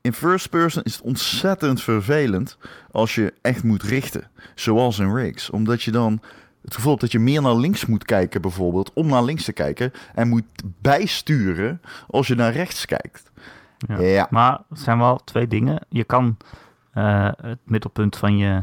[0.00, 2.58] In first person is het ontzettend vervelend
[2.90, 4.30] als je echt moet richten.
[4.54, 5.50] Zoals in Rigs.
[5.50, 6.20] Omdat je dan
[6.62, 8.92] het gevoel hebt dat je meer naar links moet kijken bijvoorbeeld.
[8.92, 9.92] Om naar links te kijken.
[10.14, 10.44] En moet
[10.80, 13.30] bijsturen als je naar rechts kijkt.
[13.76, 14.00] Ja.
[14.00, 14.26] Ja.
[14.30, 15.86] Maar het zijn wel twee dingen.
[15.88, 16.36] Je kan
[16.92, 18.62] eh, het middelpunt van je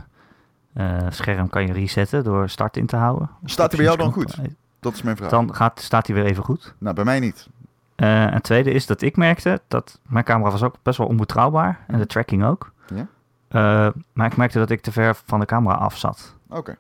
[0.73, 3.29] eh, scherm kan je resetten door start in te houden.
[3.43, 4.37] Staat hij bij jou dan goed?
[4.79, 5.29] Dat is mijn vraag.
[5.29, 6.73] Dan gaat, staat hij weer even goed.
[6.77, 7.47] Nou, bij mij niet.
[7.95, 11.07] Eh, en het tweede is dat ik merkte dat mijn camera was ook best wel
[11.07, 11.79] onbetrouwbaar.
[11.87, 12.71] En de tracking ook.
[12.95, 13.07] Ja?
[13.47, 16.35] Eh, maar ik merkte dat ik te ver van de camera af zat.
[16.49, 16.77] Oké.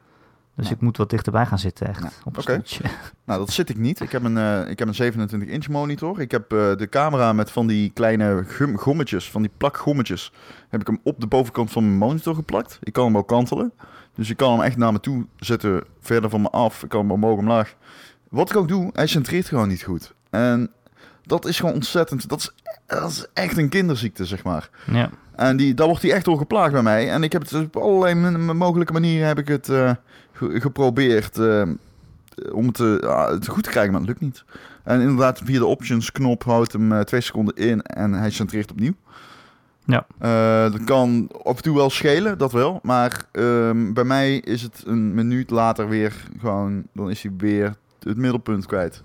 [0.55, 0.77] Dus Nou.
[0.79, 2.01] ik moet wat dichterbij gaan zitten echt.
[2.01, 2.63] Nou, op een.
[3.25, 3.99] Nou, dat zit ik niet.
[3.99, 6.19] Ik heb een, eh, ik heb een 27 inch monitor.
[6.21, 10.33] Ik heb de camera met van die kleine gum, gommetjes, van die plakgommetjes,
[10.69, 12.79] heb ik hem op de bovenkant van mijn monitor geplakt.
[12.83, 13.71] Ik kan hem ook kantelen.
[14.19, 16.83] Dus ik kan hem echt naar me toe zetten, verder van me af.
[16.83, 17.75] Ik kan hem omhoog, omlaag.
[18.29, 20.13] Wat ik ook doe, hij centreert gewoon niet goed.
[20.29, 20.71] En
[21.23, 22.51] dat is gewoon ontzettend, dat is,
[22.87, 24.69] dat is echt een kinderziekte, zeg maar.
[24.91, 25.09] Ja.
[25.35, 27.09] En die, daar wordt hij echt door geplaagd bij mij.
[27.11, 29.91] En ik heb het op allerlei mogelijke manieren heb ik het eh,
[30.31, 31.61] ge- geprobeerd eh,
[32.51, 34.43] om het, eh, ah, het goed te krijgen, maar het lukt niet.
[34.83, 38.93] En inderdaad, via de options knop houdt hem twee seconden in en hij centreert opnieuw.
[39.89, 40.05] Ja.
[40.19, 42.79] Eh, dat kan af en toe wel schelen, dat wel.
[42.83, 47.75] Maar ehm, bij mij is het een minuut later weer gewoon, dan is hij weer
[47.99, 49.03] het middelpunt kwijt.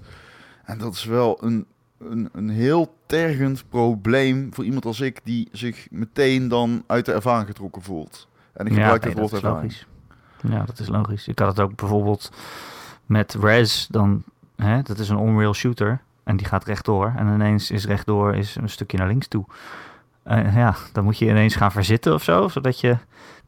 [0.64, 1.66] En dat is wel een,
[1.98, 7.12] een, een heel tergend probleem voor iemand als ik, die zich meteen dan uit de
[7.12, 8.28] ervaring getrokken voelt.
[8.52, 9.72] En ik Ja, gebruik nee, het woord dat is ervaring.
[9.72, 9.86] logisch.
[10.58, 11.28] Ja, dat is logisch.
[11.28, 12.30] Ik had het ook bijvoorbeeld
[13.06, 14.22] met Res, dan,
[14.56, 16.00] hè, dat is een on-rail shooter.
[16.24, 17.12] En die gaat rechtdoor.
[17.16, 19.44] En ineens is rechtdoor is een stukje naar links toe.
[20.24, 22.96] Eh, ja, dan moet je ineens gaan verzitten of zo, zodat je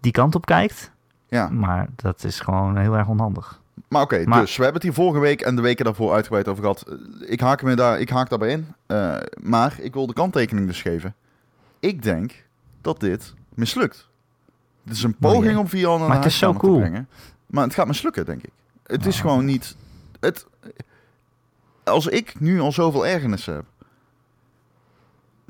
[0.00, 0.90] die kant op kijkt.
[1.28, 3.60] Ja, Maar dat is gewoon heel erg onhandig.
[3.88, 6.62] maar oké, dus we hebben het hier vorige week en de weken daarvoor uitgebreid over
[6.62, 6.82] gehad.
[6.88, 8.66] Eh, Ik haak, me daar, ik haak daarbij in.
[8.86, 11.14] Eh, maar ik wil de kanttekening dus geven.
[11.80, 12.44] Ik denk
[12.80, 14.08] dat dit mislukt.
[14.84, 16.78] Het is een poging om VR naar Maar het is zo te cool.
[16.78, 17.08] brengen.
[17.46, 18.50] Maar het gaat mislukken, denk ik.
[18.86, 19.20] Het is Oh.
[19.20, 19.76] gewoon niet...
[20.20, 20.46] Het,
[21.84, 23.64] als ik nu al zoveel ergernissen heb...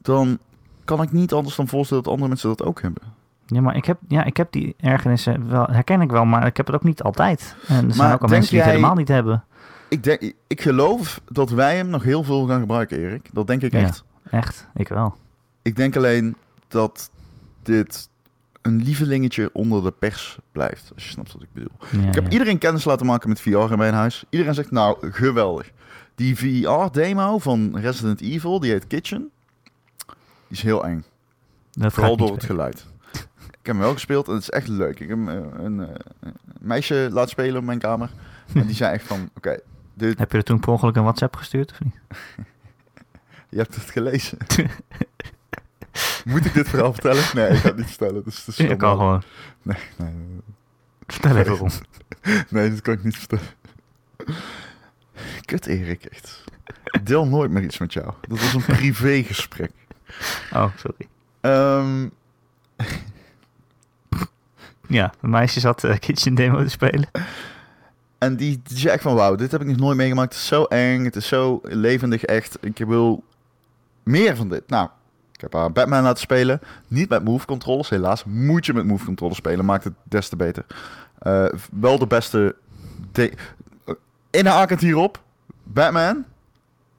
[0.03, 0.39] dan
[0.87, 3.03] kan ik niet anders dan voorstellen dat andere mensen dat ook hebben.
[3.47, 6.57] Ja, maar ik heb, ja, ik heb die ergernissen wel, herken ik wel, maar ik
[6.57, 7.55] heb het ook niet altijd.
[7.69, 9.45] En er zijn Maar ook al mensen die het jij- helemaal niet hebben.
[9.89, 13.29] Ik, denk, ik geloof dat wij hem nog heel veel gaan gebruiken, Erik.
[13.33, 13.79] Dat denk ik Ja.
[13.79, 14.05] echt.
[14.31, 15.15] Echt, ik wel.
[15.63, 16.37] Ik denk alleen
[16.69, 17.11] dat
[17.63, 18.09] dit
[18.63, 20.91] een lievelingetje onder de pers blijft.
[20.95, 21.71] Als je snapt wat ik bedoel.
[22.03, 22.31] Ja, Ik heb ja.
[22.31, 24.25] iedereen kennis laten maken met VR in mijn huis.
[24.31, 25.71] Iedereen zegt, nou, geweldig.
[26.15, 29.31] Die VR-demo van Resident Evil, die heet Kitchen,
[30.49, 31.05] die is heel eng.
[31.73, 32.87] Dat Vooral ik door het geluid.
[33.49, 35.01] Ik heb hem wel gespeeld en het is echt leuk.
[35.01, 38.11] Ik heb eh, een, eh, een meisje laten spelen op mijn kamer.
[38.55, 39.59] En die zei echt van, oké,
[39.95, 41.95] dit, Heb je er toen per ongeluk een WhatsApp gestuurd of niet?
[43.51, 44.39] je hebt het gelezen.
[46.25, 47.25] Moet ik dit verhaal vertellen?
[47.35, 48.25] Nee, ik ga het niet vertellen.
[48.25, 49.23] Dus het is Je kan gewoon.
[49.63, 50.13] Nee, nee.
[51.07, 51.71] Vertel even om.
[52.49, 53.47] Nee, dat kan ik niet vertellen.
[55.45, 56.45] Kut Erik, echt.
[56.85, 58.13] Ik deel nooit meer iets met jou.
[58.29, 59.73] Dat was een privégesprek.
[60.55, 61.09] Oh, sorry.
[61.41, 62.09] Ehm,
[64.89, 67.09] Ja, een meisje zat eh, Kitchen Demo te spelen.
[68.19, 70.33] en die, echt van, wauw, dit heb ik nog nooit meegemaakt.
[70.33, 72.59] Het is zo eng, het is zo levendig, echt.
[72.61, 73.25] Ik wil
[74.03, 74.69] meer van dit.
[74.69, 74.89] Nou,
[75.33, 76.61] ik heb haar Batman laten spelen.
[76.89, 78.25] Niet met move controllers, helaas.
[78.25, 80.67] Moet je met move controllers spelen, maakt het des te beter.
[81.19, 82.57] Eh, wel de beste...
[83.13, 83.33] de-
[84.31, 85.23] In haak het hierop.
[85.63, 86.25] Batman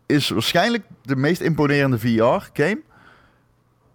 [0.05, 2.81] is waarschijnlijk de meest imponerende VR-game.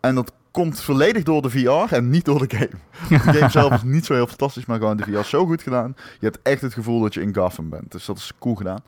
[0.03, 2.71] En dat komt volledig door de VR en niet door de game.
[3.09, 5.63] De game zelf is niet zo heel fantastisch, maar gewoon de VR is zo goed
[5.63, 5.95] gedaan.
[5.97, 7.93] Je hebt echt het gevoel dat je in Gotham bent.
[7.93, 8.81] Dus dat is cool gedaan.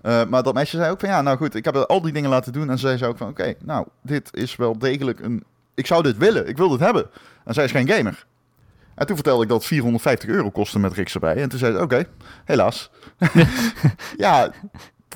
[0.00, 2.30] Eh, maar dat meisje zei ook van ja, nou goed, ik heb al die dingen
[2.30, 2.70] laten doen.
[2.70, 5.44] En zij zei ook van oké, nou, dit is wel degelijk een.
[5.74, 7.06] Ik zou dit willen, ik wil dit hebben.
[7.44, 8.26] En zij is geen gamer.
[8.94, 11.36] En toen vertelde ik dat het 450 euro kostte met Rix erbij.
[11.36, 12.04] En toen zei ze oké,
[12.44, 12.90] helaas.
[14.16, 14.50] ja,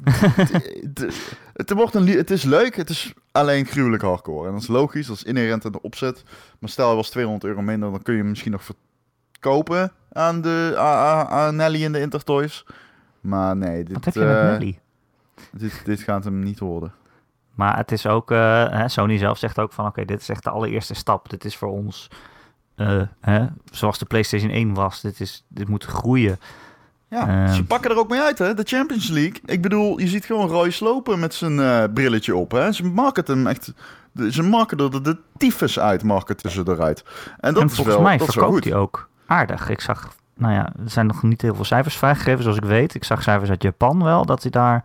[1.60, 4.46] het, wordt een, het is leuk, het is alleen gruwelijk hardcore.
[4.46, 6.22] En dat is logisch, dat is inherent aan de opzet.
[6.58, 8.70] Maar stel, er was 200 euro minder, dan kun je hem misschien nog
[9.32, 10.74] verkopen aan, de,
[11.28, 12.64] aan Nelly in de Intertoys.
[13.20, 14.78] Maar nee, dit, Wat heb je met eh, Nelly?
[15.52, 16.92] dit, dit gaat hem niet worden.
[17.54, 20.50] Maar het is ook, eh, Sony zelf zegt ook van oké, dit is echt de
[20.50, 21.30] allereerste stap.
[21.30, 22.08] Dit is voor ons,
[22.74, 26.38] eh, hè, zoals de PlayStation 1 was, dit, is, dit moet groeien.
[27.10, 27.54] Ja, Ehm.
[27.54, 28.54] ze pakken er ook mee uit, hè?
[28.54, 29.40] De Champions League.
[29.44, 32.72] Ik bedoel, je ziet gewoon Roy slopen met zijn eh, brilletje op, hè?
[32.72, 33.72] Ze marketen hem echt...
[34.12, 37.04] de- Ze marketen er de tyfus uit, marketen ze eruit.
[37.40, 39.68] En dat en is volgens wel, mij dat verkoopt hij ook aardig.
[39.68, 42.94] Ik zag, nou ja, er zijn nog niet heel veel cijfers vrijgegeven, zoals ik weet.
[42.94, 44.84] Ik zag cijfers uit Japan wel, dat hij daar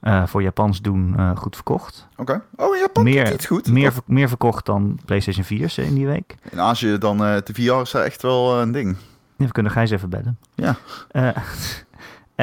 [0.00, 2.06] eh, voor Japans doen eh, goed verkocht.
[2.16, 2.42] Oké.
[2.56, 3.68] Oh, in Japan Meer- het goed.
[3.70, 6.34] Meer, ver- meer verkocht dan PlayStation 4's in die week.
[6.50, 8.96] In Azië dan, eh de VR is echt wel een ding.
[9.36, 10.38] We kunnen Gijs even bellen.
[10.54, 10.76] Ja.
[11.10, 11.28] Eh,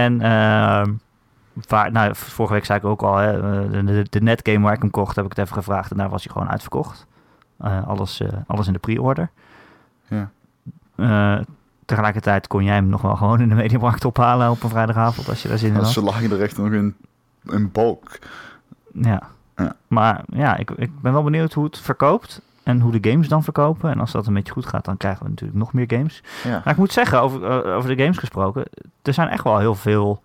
[0.05, 0.93] en ehm,
[1.67, 3.33] waar, nou, vorige week zei ik ook al, hè,
[3.63, 5.91] eh, de, de, netgame waar ik hem kocht, heb ik het even gevraagd.
[5.91, 7.05] En daar was hij gewoon uitverkocht.
[7.57, 9.29] Eh, alles, alles in de pre-order.
[10.07, 11.43] Ja.
[11.85, 15.41] Tegelijkertijd kon jij hem nog wel gewoon in de mediamarkt ophalen op een vrijdagavond als
[15.41, 15.91] je daar zin in had.
[15.91, 16.95] ze lagen er echt nog in,
[17.43, 18.19] in bulk.
[18.93, 19.21] Ja.
[19.55, 19.75] Ja.
[19.87, 22.41] Maar ja, ik, ik ben wel benieuwd hoe het verkoopt.
[22.63, 23.91] En hoe de games dan verkopen.
[23.91, 26.23] En als dat een beetje goed gaat, dan krijgen we natuurlijk nog meer games.
[26.43, 26.49] Ja.
[26.63, 28.63] Maar ik moet zeggen, over, eh, over de games gesproken,
[29.01, 30.21] er zijn echt wel heel veel,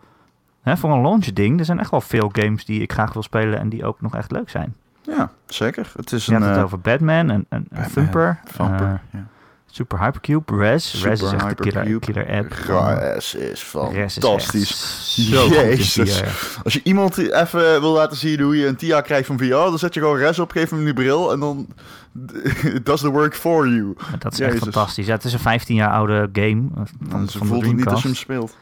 [0.63, 3.23] hè, voor een launch ding, er zijn echt wel veel games die ik graag wil
[3.23, 4.75] spelen en die ook nog echt leuk zijn.
[5.03, 5.93] ja, zeker.
[5.97, 6.41] Het is Je een...
[6.41, 9.25] had het eh, over Batman en, en, Batman, Thumper, Vamper, eh, ja.
[9.77, 11.03] Super Hypercube, Res.
[11.03, 12.53] Res is echt de killer, killer app.
[12.53, 15.29] Res is Res is fantastisch.
[15.31, 16.19] zo Jezus.
[16.19, 16.61] VR.
[16.65, 19.79] Als je iemand even wil laten zien hoe je een TIA krijgt van VR, dan
[19.79, 21.67] zet je gewoon res op, geef hem die bril en dan
[22.83, 23.97] does the work for you.
[24.19, 25.07] Dat is echt fantastisch.
[25.07, 27.77] Ja, het is een 15 jaar oude game eh, van, ze van de voelt het
[27.77, 28.57] niet als je hem speelt.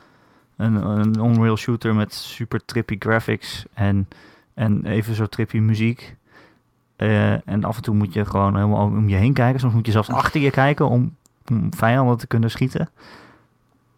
[0.57, 4.09] Een, een Unreal shooter met super trippy graphics en,
[4.55, 6.17] en even zo trippy muziek.
[6.97, 9.61] Eh, en af en toe moet je gewoon helemaal om je heen kijken.
[9.61, 11.17] Soms moet je zelfs achter je kijken om,
[11.51, 12.89] om vijanden te kunnen schieten.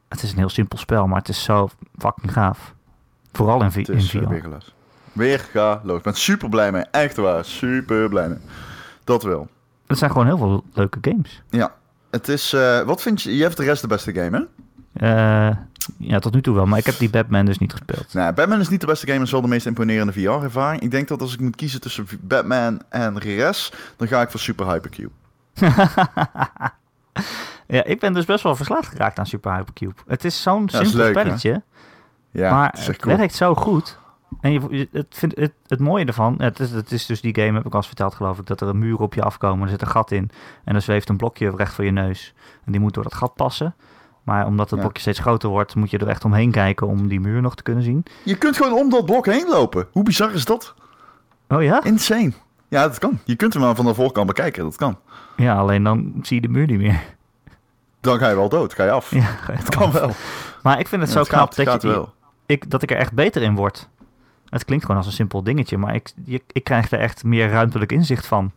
[0.08, 1.68] Het is een heel simpel spel, maar het is zo
[1.98, 2.74] fucking gaaf.
[3.32, 4.28] Vooral in, Het in is uh, VR.
[4.28, 4.72] weer geluid.
[5.12, 6.82] Weer ga Ik ben super blij mee.
[6.90, 7.44] Echt waar.
[7.44, 8.38] Super blij mee.
[9.04, 9.48] Dat wel.
[9.86, 11.42] Het zijn gewoon heel veel leuke games.
[11.50, 11.74] Ja.
[12.10, 13.36] Het is, eh, wat vind je?
[13.36, 14.48] Je hebt de rest de beste game,
[14.92, 15.48] hè?
[15.48, 15.56] Eh,
[15.98, 16.66] ja, tot nu toe wel.
[16.66, 18.14] Maar ik heb die Batman dus niet gespeeld.
[18.14, 20.82] Nou, Batman is niet de beste game, maar is wel de meest imponerende VR-ervaring.
[20.82, 24.40] Ik denk dat als ik moet kiezen tussen Batman en Res, dan ga ik voor
[24.40, 25.10] Super Hypercube.
[27.66, 29.94] ja, ik ben dus best wel verslaafd geraakt aan Super Hypercube.
[30.06, 31.10] Het is zo'n Ja, simpel hè?
[31.10, 31.62] spelletje.
[32.30, 33.16] Ja, maar het het cool.
[33.16, 33.98] werkt zo goed.
[34.40, 37.52] En je, het, vind, het, het mooie ervan, het, is, het is dus die game,
[37.52, 39.68] heb ik al eens verteld geloof ik, dat er een muur op je afkomen, er
[39.68, 40.30] zit een gat in
[40.64, 42.34] en er zweeft een blokje recht voor je neus.
[42.64, 43.74] En die moet door dat gat passen.
[44.26, 44.84] Maar omdat het Ja.
[44.84, 47.62] blokje steeds groter wordt, moet je er echt omheen kijken om die muur nog te
[47.62, 48.04] kunnen zien.
[48.22, 49.86] Je kunt gewoon om dat blok heen lopen.
[49.92, 50.74] Hoe bizar is dat?
[51.48, 51.84] Oh ja?
[51.84, 52.32] Insane.
[52.68, 53.18] Ja, dat kan.
[53.24, 54.62] Je kunt hem maar van de voorkant bekijken.
[54.64, 54.98] Dat kan.
[55.36, 57.02] Ja, alleen dan zie je de muur niet meer.
[58.00, 58.74] Dan ga je wel dood.
[58.74, 59.10] Ga je af.
[59.14, 59.22] Ja,
[59.52, 60.10] Het kan wel.
[60.62, 62.12] Maar ik vind het Ja, zo het knap gaat, dat, gaat je, wel.
[62.46, 63.88] ik, dat ik er echt beter in word.
[64.48, 67.48] Het klinkt gewoon als een simpel dingetje, maar ik, je- ik krijg er echt meer
[67.50, 68.50] ruimtelijk inzicht van.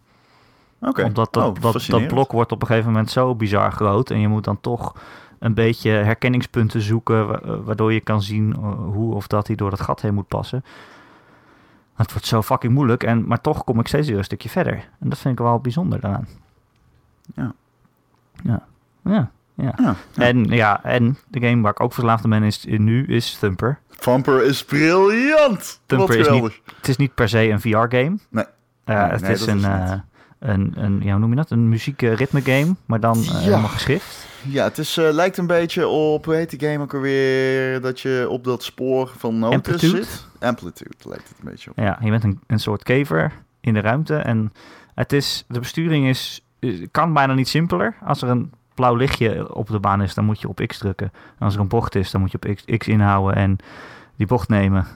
[0.81, 1.03] Oké.
[1.03, 4.09] Omdat dat, Oh, dat, blok wordt op een gegeven moment zo bizar groot.
[4.11, 4.95] En je moet dan toch
[5.39, 7.27] een beetje herkenningspunten zoeken.
[7.27, 10.13] wa- eh, Waardoor je kan zien eh, hoe of dat hij door dat gat heen
[10.13, 10.63] moet passen.
[11.95, 13.03] Het wordt zo fucking moeilijk.
[13.03, 14.73] En, maar toch kom ik steeds weer een stukje verder.
[14.99, 16.27] En dat vind ik wel bijzonder daaraan.
[17.35, 17.53] Ja.
[18.43, 18.65] Ja.
[19.03, 19.31] Ja.
[19.55, 19.73] ja.
[19.77, 19.95] Ja.
[20.15, 23.79] En ja, en de game waar ik ook verslaafd aan ben is, nu is Thumper.
[23.89, 25.81] Vamper is briljant.
[25.85, 26.59] Thumper is geweldig.
[26.75, 28.17] Het is niet per se een VR-game.
[28.29, 28.45] Nee.
[28.85, 29.93] Uh, Nee, het nee, is een, is eh,
[30.39, 31.49] een, een, ja, hoe noem je dat?
[31.51, 33.37] Een muziek-ritme game, maar dan eh, Ja.
[33.37, 34.27] helemaal geschrift.
[34.43, 37.99] Ja, het is, eh, lijkt een beetje op, hoe heet die game ook alweer, dat
[37.99, 40.03] je op dat spoor van noten Amplitude?
[40.03, 40.27] zit?
[40.39, 41.77] Amplitude lijkt het een beetje op.
[41.77, 44.15] Ja, je bent een, een soort kever in de ruimte.
[44.15, 44.53] En
[44.95, 47.95] het is, de besturing is, eh, kan bijna niet simpeler.
[48.05, 51.11] Als er een blauw lichtje op de baan is, dan moet je op X drukken.
[51.13, 53.57] En als er een bocht is, dan moet je op X, X inhouden en
[54.15, 54.87] die bocht nemen.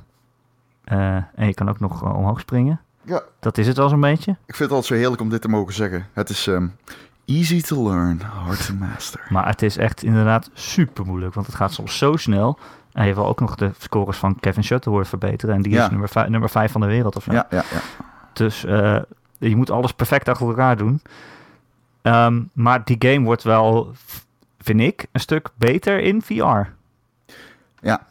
[0.84, 2.82] Eh, en je kan ook nog omhoog springen.
[3.06, 3.22] Ja.
[3.40, 4.32] Dat is het wel zo'n beetje.
[4.32, 6.08] Ik vind het altijd zo heerlijk om dit te mogen zeggen.
[6.14, 6.68] Het is ehm,
[7.26, 9.22] easy to learn, hard to master.
[9.30, 12.58] Maar het is echt inderdaad super moeilijk, want het gaat soms zo snel.
[12.92, 15.56] En je wil ook nog de scores van Kevin Shuttleworth verbeteren.
[15.56, 15.84] En die Ja.
[15.84, 17.32] is nummer, vijf, nummer vijf van de wereld of zo.
[17.32, 17.80] Ja, ja, ja.
[18.34, 19.00] Dus eh,
[19.38, 21.02] je moet alles perfect achter elkaar doen.
[22.02, 23.92] Ehm, maar die game wordt wel,
[24.60, 26.62] vind ik, een stuk beter in VR.
[27.80, 28.06] Ja.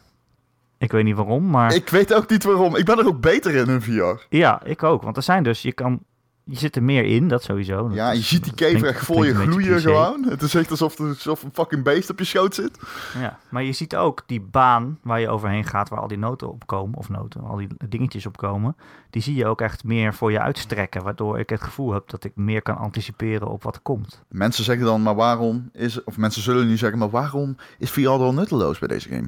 [0.77, 2.75] Ik weet niet waarom, maar Ik weet ook niet waarom.
[2.75, 4.25] Ik ben er ook beter in in VR.
[4.29, 5.01] ja, ik ook.
[5.01, 5.99] Want er zijn dus, je kan,
[6.45, 7.87] je zit er meer in, dat sowieso.
[7.87, 10.23] Dat Ja, je is- ziet die kever echt voor je gloeien gewoon.
[10.29, 12.79] Het is echt alsof er alsof een fucking beest op je schoot zit.
[13.19, 16.49] Ja, maar je ziet ook die baan waar je overheen gaat, waar al die noten
[16.49, 18.75] op komen, of noten, al die dingetjes op komen,
[19.09, 22.23] die zie je ook echt meer voor je uitstrekken, waardoor ik het gevoel heb dat
[22.23, 24.21] ik meer kan anticiperen op wat er komt.
[24.29, 26.03] Mensen zeggen dan, maar waarom is...
[26.03, 29.27] Of mensen zullen nu zeggen, maar waarom is VR dan nutteloos bij deze game?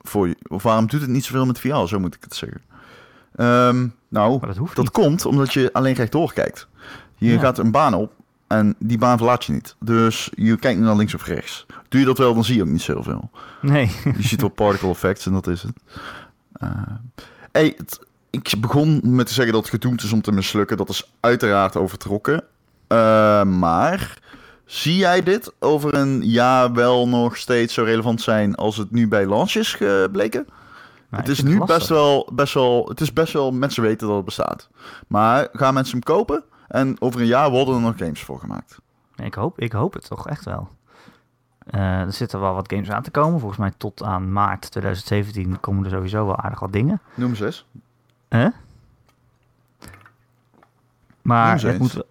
[0.00, 1.86] Voor je, of waarom doet het niet zoveel met VR?
[1.86, 2.62] Zo moet ik het zeggen.
[3.36, 4.92] Ehm, nou, Maar dat hoeft dat niet.
[4.94, 6.66] komt omdat je alleen rechtdoor kijkt.
[7.16, 7.38] Je Ja.
[7.38, 8.12] gaat een baan op
[8.46, 9.76] en die baan verlaat je niet.
[9.80, 11.66] Dus je kijkt naar links of rechts.
[11.88, 13.30] Doe je dat wel, dan zie je ook niet zoveel.
[13.60, 13.90] Nee.
[14.16, 15.72] Je ziet wel particle effects en dat is het.
[16.52, 16.68] Eh,
[17.52, 20.76] hey, het- ik begon met te zeggen dat het gedoemd is om te mislukken.
[20.76, 22.44] Dat is uiteraard overtrokken.
[22.86, 24.18] Eh, maar
[24.64, 29.08] zie jij dit over een jaar wel nog steeds zo relevant zijn als het nu
[29.08, 30.46] bij launch is gebleken?
[31.16, 34.24] Het is nu best wel, best wel, het is best wel, mensen weten dat het
[34.24, 34.68] bestaat.
[35.06, 36.44] Maar gaan mensen hem kopen?
[36.68, 38.78] En over een jaar worden er nog games voor gemaakt.
[39.16, 40.68] Ik hoop, ik hoop het toch echt wel.
[41.66, 43.38] Eh, er zitten wel wat games aan te komen.
[43.38, 47.00] Volgens mij tot aan maart 2017 komen er sowieso wel aardig wat dingen.
[47.14, 47.66] Noem ze eens.
[48.28, 48.48] Hè?
[51.22, 51.94] Maar Noem ze het eens.
[51.94, 52.04] moet,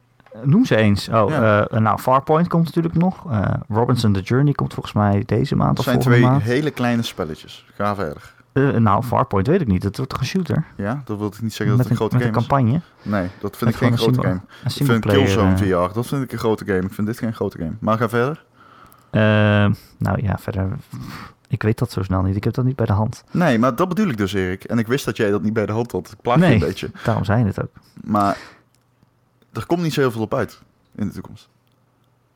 [0.43, 1.09] noem ze eens.
[1.09, 1.67] Oh, Ja.
[1.67, 3.31] eh, nou, Farpoint komt natuurlijk nog.
[3.31, 6.41] Eh, Robinson The Journey komt volgens mij deze maand of zijn twee maand.
[6.43, 7.65] hele kleine spelletjes.
[7.75, 8.33] Ga verder.
[8.53, 9.83] Eh, nou, Farpoint weet ik niet.
[9.83, 10.65] Het wordt een shooter?
[10.75, 12.47] Ja, dat wil ik niet zeggen dat het een een, grote met een game is.
[12.47, 12.81] campagne.
[13.19, 14.41] Nee, dat vind ik geen grote een game.
[14.63, 15.05] Een Ik vind.
[15.05, 16.81] Killzone eh, VR, dat vind ik een grote game.
[16.81, 17.73] Ik vind dit geen grote game.
[17.79, 18.43] Maar ga verder.
[19.09, 19.21] eh,
[19.97, 20.69] nou ja, verder...
[21.47, 22.35] Ik weet dat zo snel niet.
[22.35, 23.23] Ik heb dat niet bij de hand.
[23.31, 24.63] Nee, maar dat bedoel ik dus, Erik.
[24.63, 26.11] En ik wist dat jij dat niet bij de hand had.
[26.11, 26.53] Ik plaag je Nee.
[26.53, 26.91] een beetje.
[27.03, 27.71] Daarom zei je het ook.
[28.03, 28.37] Maar
[29.53, 30.61] er komt niet zo heel veel op uit
[30.95, 31.49] in de toekomst.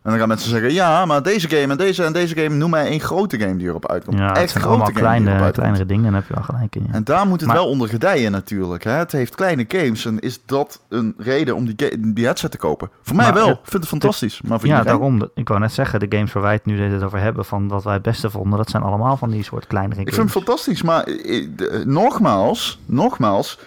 [0.05, 2.69] En dan gaan mensen zeggen, ja, maar deze game en deze en deze game, noem
[2.69, 4.17] mij één grote game die erop uitkomt.
[4.17, 6.03] Ja, het Echt zijn grote allemaal game kleine, kleinere dingen.
[6.03, 6.83] Dan heb je wel gelijk in.
[6.87, 6.93] Ja.
[6.93, 8.83] En daar moet het Maar- wel onder gedijen natuurlijk.
[8.83, 8.91] Hè?
[8.91, 12.89] Het heeft kleine games en is dat een reden om die, die headset te kopen?
[13.01, 13.49] Voor mij Maar wel.
[13.49, 14.41] Ik vind het fantastisch.
[14.41, 14.99] Maar voor Ja, iedereen?
[14.99, 15.29] daarom.
[15.35, 17.83] Ik wou net zeggen, de games waar wij het nu het over hebben, van wat
[17.83, 20.15] wij het beste vonden, dat zijn allemaal van die soort kleinere Ik games.
[20.15, 23.59] vind het fantastisch, maar eh, de- eh, nogmaals, nogmaals,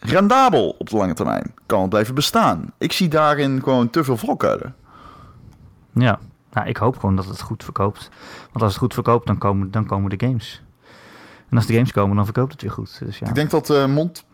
[0.00, 2.72] rendabel op de lange termijn kan het blijven bestaan.
[2.78, 4.74] Ik zie daarin gewoon te veel valkuilen.
[5.92, 6.18] Ja,
[6.52, 8.10] nou, ik hoop gewoon dat het goed verkoopt.
[8.52, 10.62] Want als het goed verkoopt, dan komen, dan komen de games.
[11.48, 12.98] En als de games komen, dan verkoopt het weer goed.
[12.98, 14.24] Dus ja, Ik denk dat eh, mond,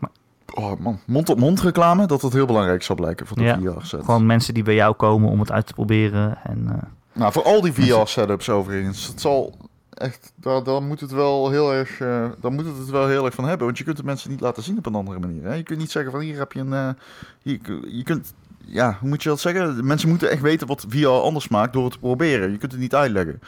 [0.53, 4.03] oh man, mond-op-mond reclame, dat dat heel belangrijk zal blijken voor de Ja, VR-set.
[4.05, 6.37] gewoon mensen die bij jou komen om het uit te proberen.
[6.43, 6.81] En, eh,
[7.13, 9.57] Nou, voor al die VR-setups overigens, het zal
[9.89, 11.97] echt, daar, daar moet het wel heel erg,
[12.41, 14.39] daar moet het het wel heel erg van hebben, want je kunt de mensen niet
[14.41, 15.43] laten zien op een andere manier.
[15.43, 15.53] Hè?
[15.53, 16.95] Je kunt niet zeggen van hier heb je een,
[17.41, 18.33] hier, je kunt,
[18.65, 19.75] ja, hoe moet je dat zeggen?
[19.75, 22.51] De Mensen moeten echt weten wat VR anders maakt door het te proberen.
[22.51, 23.39] Je kunt het niet uitleggen.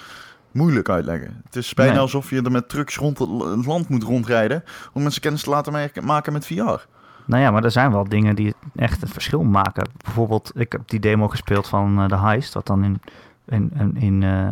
[0.51, 1.41] Moeilijk uitleggen.
[1.45, 2.01] Het is bijna Nee.
[2.01, 4.63] alsof je er met trucks rond het het land moet rondrijden
[4.93, 6.53] om mensen kennis te laten maken met VR.
[7.25, 9.89] nou ja, maar er zijn wel dingen die echt een verschil maken.
[10.03, 13.01] Bijvoorbeeld, ik heb die demo gespeeld van eh, The Heist, wat dan in,
[13.47, 14.47] in, in, in eh,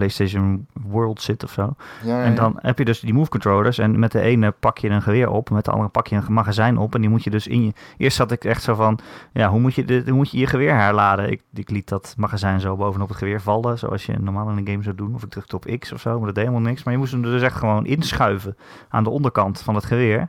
[0.00, 1.74] PlayStation World zit of zo.
[2.02, 3.78] Ja, En dan heb je dus die move controllers.
[3.78, 5.48] En met de ene pak je een geweer op.
[5.48, 6.94] En met de andere pak je een magazijn op.
[6.94, 7.72] En die moet je dus in je.
[7.96, 8.98] Eerst zat ik echt zo van.
[9.32, 11.30] Ja, hoe moet je, dit, hoe moet je je geweer herladen?
[11.30, 13.78] Ik, ik liet dat magazijn zo bovenop het geweer vallen.
[13.78, 15.14] Zoals je normaal in een game zou doen.
[15.14, 16.16] Of ik drukte op X of zo.
[16.16, 16.82] Maar dat deed helemaal niks.
[16.82, 18.56] Maar je moest hem er dus echt gewoon inschuiven.
[18.88, 20.28] Aan de onderkant van het geweer.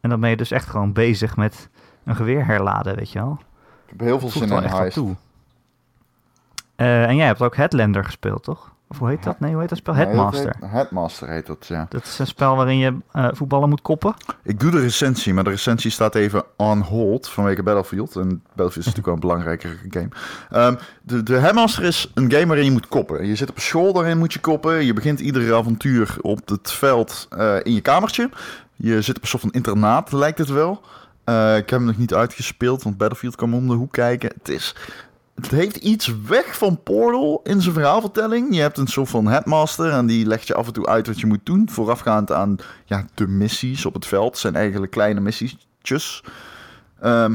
[0.00, 1.68] En dan ben je dus echt gewoon bezig met
[2.04, 2.96] een geweer herladen.
[2.96, 3.38] Weet je wel.
[3.84, 4.94] ik heb heel veel zin in echt Heist.
[4.94, 5.16] toe.
[6.76, 8.74] Eh, en jij hebt ook Headlander gespeeld, toch?
[8.88, 9.40] Of hoe heet dat?
[9.40, 9.94] Nee, hoe heet dat spel?
[9.94, 10.56] Nee, Headmaster.
[10.60, 11.86] heet- Headmaster heet dat, ja.
[11.88, 14.14] Dat is een spel waarin je eh voetballen moet koppen.
[14.42, 18.16] Ik doe de recensie, maar de recensie staat even on hold vanwege Battlefield.
[18.16, 20.08] En Battlefield is natuurlijk wel een belangrijkere game.
[20.50, 23.26] Ehm, de, de Headmaster is een game waarin je moet koppen.
[23.26, 24.84] Je zit op een school, daarin moet je koppen.
[24.84, 28.30] Je begint iedere avontuur op het veld eh, in je kamertje.
[28.76, 30.80] Je zit op een soort van internaat, lijkt het wel.
[31.24, 34.30] Eh, ik heb hem nog niet uitgespeeld, want Battlefield kwam om de hoek kijken.
[34.38, 34.74] Het is...
[35.36, 38.54] Het heeft iets weg van Portal in zijn verhaalvertelling.
[38.54, 41.20] Je hebt een soort van headmaster en die legt je af en toe uit wat
[41.20, 41.68] je moet doen.
[41.70, 44.38] Voorafgaand aan ja, de missies op het veld.
[44.38, 46.24] Zijn eigenlijk kleine missietjes.
[47.00, 47.32] Ehm,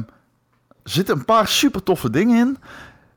[0.84, 2.58] er zitten een paar super toffe dingen in.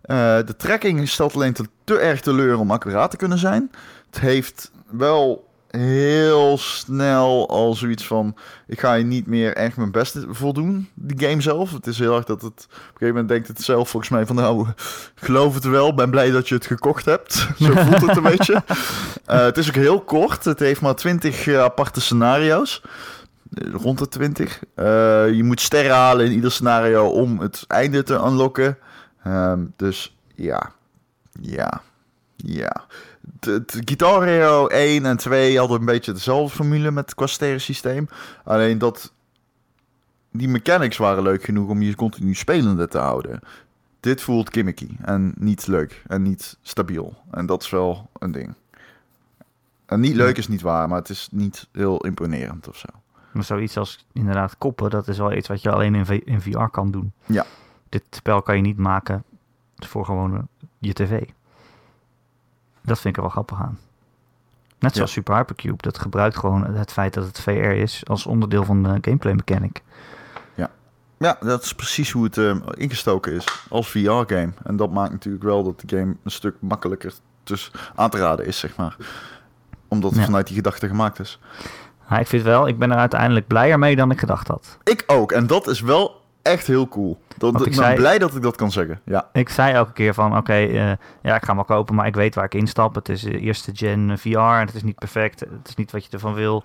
[0.02, 0.16] Eh,
[0.46, 3.70] de tracking stelt alleen te, te erg teleur om accuraat te kunnen zijn.
[4.10, 5.43] Het heeft wel
[5.76, 8.36] heel snel al zoiets van...
[8.66, 11.72] ik ga je niet meer echt mijn best voldoen, die game zelf.
[11.72, 12.66] Het is heel erg dat het...
[12.68, 14.36] op een gegeven moment denkt het zelf volgens mij van...
[14.36, 14.66] nou,
[15.14, 17.34] geloof het wel, ben blij dat je het gekocht hebt.
[17.58, 18.62] Zo voelt het een beetje.
[19.24, 20.44] Eh, het is ook heel kort.
[20.44, 22.82] Het heeft maar 20 eh, aparte scenario's.
[23.54, 24.60] Eh, Rond de 20.
[24.74, 24.84] Eh,
[25.32, 28.78] je moet sterren halen in ieder scenario om het einde te unlocken.
[29.22, 30.72] Ehm, dus ja,
[31.40, 31.82] ja,
[32.36, 32.84] ja.
[33.40, 37.58] De, de Guitar Hero 1 en 2 hadden een beetje dezelfde formule met het qua
[37.58, 38.08] systeem.
[38.44, 39.12] Alleen dat
[40.30, 43.40] die mechanics waren leuk genoeg om je continu spelende te houden.
[44.00, 47.14] Dit voelt gimmicky en niet leuk en niet stabiel.
[47.30, 48.54] En dat is wel een ding.
[49.86, 52.88] En niet leuk is niet waar, maar het is niet heel imponerend of zo.
[53.32, 56.40] Maar zoiets als inderdaad koppen, dat is wel iets wat je alleen in, V- in
[56.40, 57.12] VR kan doen.
[57.26, 57.46] Ja.
[57.88, 59.24] Dit spel kan je niet maken
[59.76, 60.48] voor gewoon
[60.78, 61.22] je tv.
[62.84, 63.78] Dat vind ik er wel grappig aan.
[64.78, 64.96] Net Ja.
[64.96, 68.82] zoals Super Hypercube, dat gebruikt gewoon het feit dat het VR is als onderdeel van
[68.82, 69.82] de gameplay mechanic.
[71.18, 74.48] Ja, dat is precies hoe het eh, ingestoken is als VR-game.
[74.64, 77.12] En dat maakt natuurlijk wel dat de game een stuk makkelijker
[77.44, 78.96] dus aan te raden is, zeg maar.
[79.88, 80.24] Omdat het Ja.
[80.24, 81.38] vanuit die gedachte gemaakt is.
[82.08, 84.78] Maar ik vind wel, ik ben er uiteindelijk blijer mee dan ik gedacht had.
[84.84, 85.32] Ik ook.
[85.32, 87.18] En dat is wel echt heel cool.
[87.28, 89.00] Dat, Want ik ik ben zei- blij dat ik dat kan zeggen.
[89.04, 90.92] Ja, Ik zei elke keer van, oké, eh,
[91.22, 92.94] ja, ik ga hem kopen, maar ik weet waar ik instap.
[92.94, 95.40] Het is eh, eerste gen eh, VR en het is niet perfect.
[95.40, 96.62] Het is niet wat je ervan wil.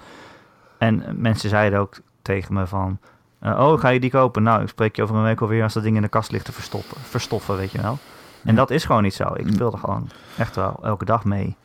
[0.77, 2.99] En mensen zeiden ook tegen me van,
[3.41, 4.43] oh, ga je die kopen?
[4.43, 6.45] Nou, ik spreek je over een week alweer als dat ding in de kast ligt
[6.45, 7.97] te verstoppen, verstoffen, weet je wel.
[8.43, 8.57] En Ja.
[8.57, 9.34] dat is gewoon niet zo.
[9.34, 9.53] Ik Mm.
[9.53, 11.55] speel er gewoon echt wel elke dag mee.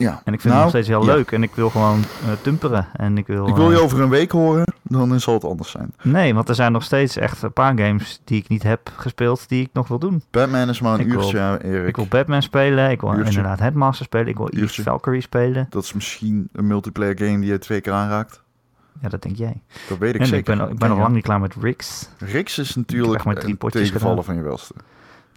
[0.00, 0.20] Ja.
[0.24, 1.14] En ik vind Nou, het nog steeds heel ja.
[1.14, 1.32] leuk.
[1.32, 2.86] En ik wil gewoon eh, tumperen.
[2.92, 3.46] En ik wil...
[3.48, 5.94] Ik wil je eh, over een week horen, dan zal het anders zijn.
[6.02, 9.48] Nee, want er zijn nog steeds echt een paar games die ik niet heb gespeeld,
[9.48, 10.22] die ik nog wil doen.
[10.30, 11.88] Batman is maar een Ik wil- uurtje, Erik.
[11.88, 13.26] Ik wil Batman spelen, ik wil Uurtje.
[13.26, 14.82] inderdaad Headmaster spelen, ik wil Eve.
[14.82, 15.66] Valkyrie spelen.
[15.70, 18.42] Dat is misschien een multiplayer game die je twee keer aanraakt.
[19.00, 19.60] Ja, dat denk jij.
[19.88, 20.52] Dat weet ik en zeker.
[20.52, 21.02] ik ben, ik ben nog je?
[21.02, 22.08] lang niet klaar met Rix.
[22.18, 24.34] Rix is natuurlijk maar drie een potjes tegenvallen gedaan.
[24.34, 24.74] van je welste.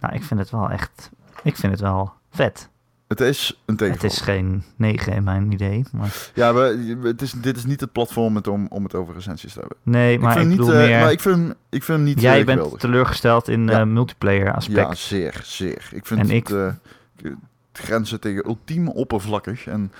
[0.00, 1.10] Nou, ik vind het wel echt...
[1.42, 2.68] Ik vind het wel vet.
[3.08, 4.10] Het is een tegenvaller.
[4.12, 5.84] Het is geen 9 in mijn idee.
[5.92, 9.14] Maar Ja, we, het is, dit is niet het platform met om, om het over
[9.14, 9.76] recensies te hebben.
[9.82, 11.00] nee, maar ik, vind niet, eh, meer...
[11.00, 12.80] maar ik vind, hem- ik vind hem niet jij eh, bent geweldig.
[12.80, 13.80] teleurgesteld in Ja.
[13.80, 14.76] eh, multiplayer aspect.
[14.88, 15.88] Ja, zeer, zeer.
[15.92, 17.36] Ik vind En het, ik- het
[17.72, 19.66] grenzen tegen ultiem oppervlakkig.
[19.66, 19.92] En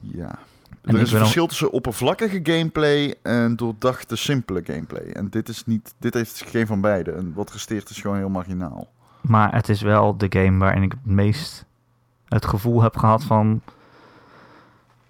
[0.00, 0.38] ja,
[0.82, 5.02] En er is een verschil tussen oppervlakkige gameplay en doordachte, simpele gameplay.
[5.12, 7.10] En dit is niet, dit heeft geen van beide.
[7.12, 8.88] En wat resteert is gewoon heel marginaal.
[9.20, 11.64] Maar het is wel de game waarin ik het meest
[12.30, 13.60] het gevoel heb gehad van...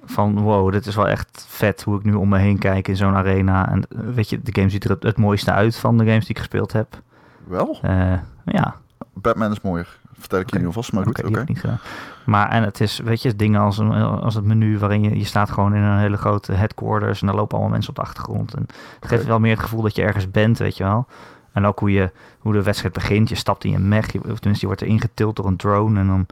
[0.05, 2.97] Van wow, dit is wel echt vet hoe ik nu om me heen kijk in
[2.97, 3.69] zo'n arena.
[3.71, 6.21] En eh, weet je, de game ziet er het, het mooiste uit van de games
[6.21, 7.01] die ik gespeeld heb.
[7.45, 8.13] Wel, Eh,
[8.45, 8.75] ja,
[9.13, 9.99] Batman is mooier.
[10.19, 10.61] Vertel ik je Oké.
[10.61, 11.79] nu alvast, maar goed, Oké, gedaan.
[12.25, 15.25] Maar en het is, weet je, dingen als, een, als het menu waarin je, je
[15.25, 18.55] staat gewoon in een hele grote headquarters en daar lopen allemaal mensen op de achtergrond.
[18.55, 18.67] En
[19.01, 21.07] het geeft wel meer het gevoel dat je ergens bent, weet je wel.
[21.53, 23.29] En ook hoe, je, hoe de wedstrijd begint.
[23.29, 26.01] Je stapt in je mech, je, of tenminste je wordt erin getild door een drone.
[26.01, 26.27] En dan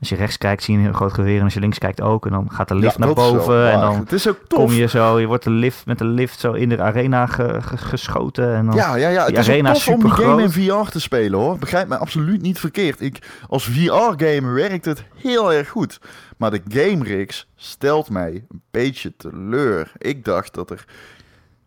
[0.00, 2.26] als je rechts kijkt zie je een groot geweer en als je links kijkt ook.
[2.26, 4.58] En dan gaat de lift Ja, naar boven en dan Het is ook tof.
[4.58, 7.58] kom je zo, je wordt de lift, met de lift zo in de arena ge-
[7.62, 8.54] ge- geschoten.
[8.54, 9.24] En dan, Ja, ja, ja.
[9.24, 10.50] Het is arena tof om die game in.
[10.50, 11.58] VR te spelen hoor.
[11.58, 13.00] Begrijp me absoluut niet verkeerd.
[13.00, 16.00] Ik, als VR-gamer werkt het heel erg goed.
[16.36, 19.92] Maar de game rigs stelt mij een beetje teleur.
[19.98, 20.84] Ik dacht dat er...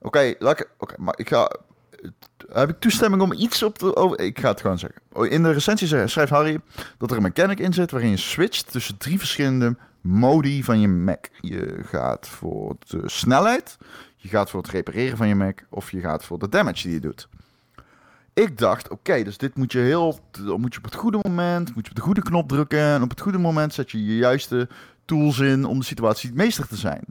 [0.02, 0.70] Oké, ik...
[0.78, 1.52] Oké, maar ik ga...
[2.52, 3.96] Heb ik toestemming om iets op te...
[3.96, 4.20] Over...
[4.20, 5.02] Ik ga het gewoon zeggen.
[5.12, 6.60] Oh, In de recensie schrijft Harry
[6.98, 7.92] dat er een mechanic in zit...
[7.92, 11.26] waarin je switcht tussen drie verschillende modi van je Mac.
[11.42, 13.78] Je gaat voor de snelheid...
[14.16, 16.94] Je gaat voor het repareren van je Mac of je gaat voor de damage die
[16.94, 17.28] je doet.
[18.34, 20.20] Ik dacht, oké, dus dit moet je heel,
[20.58, 23.10] moet je op het goede moment, moet je op de goede knop drukken en op
[23.10, 24.70] het goede moment zet je je juiste
[25.06, 27.04] tools in om de situatie meester te zijn.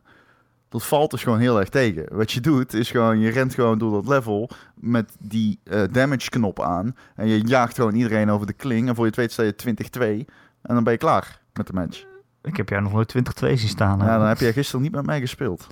[0.72, 2.16] Dat valt dus gewoon heel erg tegen.
[2.16, 6.30] Wat je doet is gewoon, je rent gewoon door dat level met die eh, damage
[6.30, 9.32] knop aan en je jaagt gewoon iedereen over de kling en voor je het weet
[9.32, 12.04] sta je 20-2 en dan ben je klaar met de match.
[12.42, 14.00] Ik heb jou nog nooit 20-2 zien staan.
[14.00, 14.06] hè.
[14.06, 15.66] Ja, dan heb jij gisteren niet met mij gespeeld.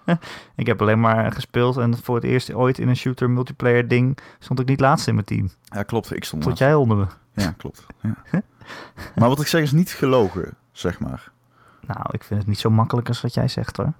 [0.56, 4.18] ik heb alleen maar gespeeld en voor het eerst ooit in een shooter multiplayer ding
[4.38, 5.50] stond ik niet laatst in mijn team.
[5.64, 6.14] Ja, klopt.
[6.14, 7.06] Ik stond Tot jij onder me.
[7.34, 7.86] Ja, klopt.
[8.00, 8.14] Ja.
[9.16, 11.30] maar wat ik zeg is niet gelogen, zeg maar.
[11.86, 13.92] Nou, ik vind het niet zo makkelijk als wat jij zegt hoor.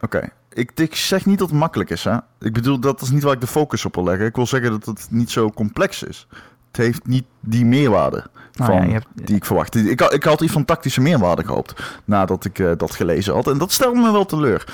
[0.00, 0.28] Oké.
[0.52, 2.16] Ik, ik zeg niet dat het makkelijk is, hè.
[2.40, 4.26] Ik bedoel, dat is niet waar ik de focus op wil leggen.
[4.26, 6.26] Ik wil zeggen dat het niet zo complex is.
[6.68, 9.74] Het heeft niet die meerwaarde Nou van, ja, je hebt, die ik verwacht.
[9.74, 13.46] Ik, had- ik had iets van tactische meerwaarde gehoopt nadat ik eh, dat gelezen had.
[13.48, 14.64] En dat stelde me wel teleur.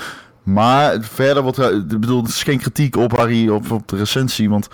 [0.43, 4.49] Maar verder, wat, ik bedoel, het is geen kritiek op Harry of op de recensie.
[4.49, 4.67] Want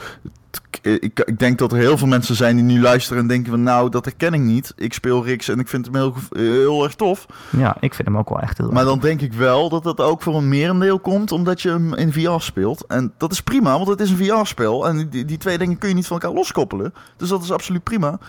[0.82, 3.64] ik, ik denk dat er heel veel mensen zijn die nu luisteren en denken van...
[3.64, 4.74] Nou, dat herken ik niet.
[4.76, 7.26] Ik speel Rix en ik vind hem heel, heel erg tof.
[7.50, 10.00] ja, ik vind hem ook wel echt heel Maar dan denk ik wel dat dat
[10.00, 12.86] ook voor een merendeel komt omdat je hem in VR speelt.
[12.86, 14.88] En dat is prima, want het is een VR-spel.
[14.88, 16.94] En die, die twee dingen kun je niet van elkaar loskoppelen.
[17.18, 18.20] Dus dat is absoluut prima.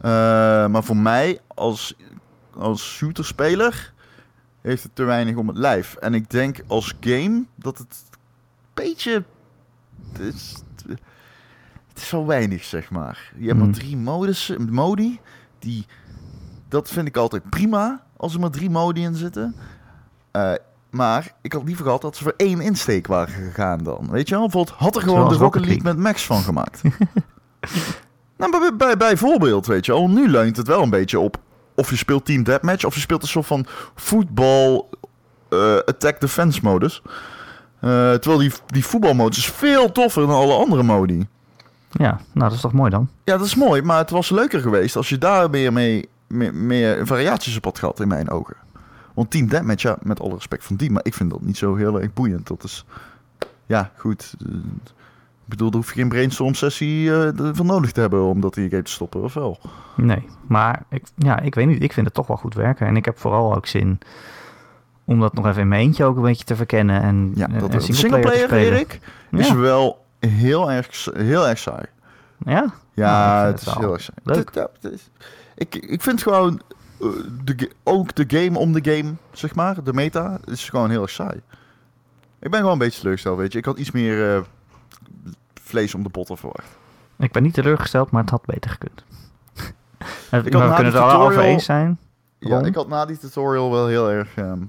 [0.00, 0.10] Eh,
[0.66, 1.94] maar voor mij als,
[2.56, 3.92] als shooterspeler
[4.60, 5.94] heeft het te weinig om het lijf.
[5.94, 9.24] En ik denk als game dat het een beetje...
[10.12, 10.62] Het is,
[11.92, 13.32] het is wel weinig, zeg maar.
[13.36, 13.66] Je hebt Hmm.
[13.68, 15.20] maar drie modus, modi.
[15.58, 15.86] Die,
[16.68, 19.54] dat vind ik altijd prima, als er maar drie modi in zitten.
[20.30, 20.52] Eh,
[20.90, 24.08] maar ik had liever gehad dat ze voor één insteek waren gegaan dan.
[24.10, 24.44] Weet je wel?
[24.44, 26.82] Bijvoorbeeld, had er gewoon de Rocket Rocket League met Max van gemaakt.
[28.38, 30.08] nou, bij, bij, bijvoorbeeld, weet je wel.
[30.08, 31.40] Nu leunt het wel een beetje op
[31.74, 32.84] of je speelt Team Deathmatch...
[32.84, 34.90] of je speelt een soort van voetbal
[35.48, 37.02] eh, attack defense modus.
[37.80, 41.26] Eh, terwijl die, die voetbalmodus is veel toffer dan alle andere modi.
[41.92, 43.08] Ja, nou dat is toch mooi dan?
[43.24, 46.54] Ja, dat is mooi, maar het was leuker geweest als je daar meer, mee, meer,
[46.54, 48.56] meer variaties op had gehad, in mijn ogen.
[49.14, 51.74] Want Team Deathmatch, ja, met alle respect van team, maar ik vind dat niet zo
[51.74, 52.46] heel erg boeiend.
[52.46, 52.84] Dat is,
[53.66, 54.34] ja, goed.
[54.40, 54.48] ik
[55.44, 58.68] bedoel, daar hoef je geen brainstorm sessie eh, van nodig te hebben om dat die
[58.70, 59.58] game te stoppen, of wel?
[59.96, 61.82] Nee, maar ik, ja, ik weet niet.
[61.82, 62.86] Ik vind het toch wel goed werken.
[62.86, 63.98] En ik heb vooral ook zin
[65.04, 67.02] om dat nog even in mijn eentje ook een beetje te verkennen.
[67.02, 68.72] En, Ja, dat en singleplayer te singleplayer, spelen.
[68.72, 69.56] Erik, is Ja.
[69.56, 71.84] wel heel erg, heel erg saai.
[72.38, 72.72] Ja?
[72.94, 74.18] Ja, Nou, het is heel erg saai.
[74.22, 74.54] leuk.
[74.54, 75.10] Het- het is-
[75.54, 76.60] ik, ik vind gewoon,
[77.00, 77.06] eh,
[77.44, 81.10] de, ook de game om de game, zeg maar, de meta, is gewoon heel erg
[81.10, 81.40] saai.
[82.40, 83.58] Ik ben gewoon een beetje teleurgesteld, weet je.
[83.58, 84.42] Ik had iets meer eh,
[85.62, 86.76] vlees om de botten verwacht.
[87.18, 89.04] Ik ben niet teleurgesteld, maar het had beter gekund.
[90.32, 91.98] Ik we kunnen het er al over tutorial- eens zijn.
[92.38, 94.62] Ja, ik had na die tutorial wel heel erg ehm,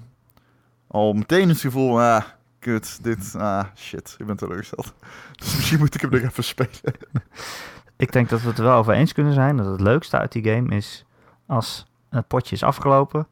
[0.88, 2.24] al meteen het gevoel, ah,
[2.64, 4.94] kut, dit, ah, shit, ik ben teleurgesteld.
[5.44, 6.96] Dus misschien moet ik hem nog even spelen.
[7.98, 10.32] Ik denk dat we het er wel over eens kunnen zijn dat het leukste uit
[10.32, 11.06] die game is
[11.46, 13.28] als het potje is afgelopen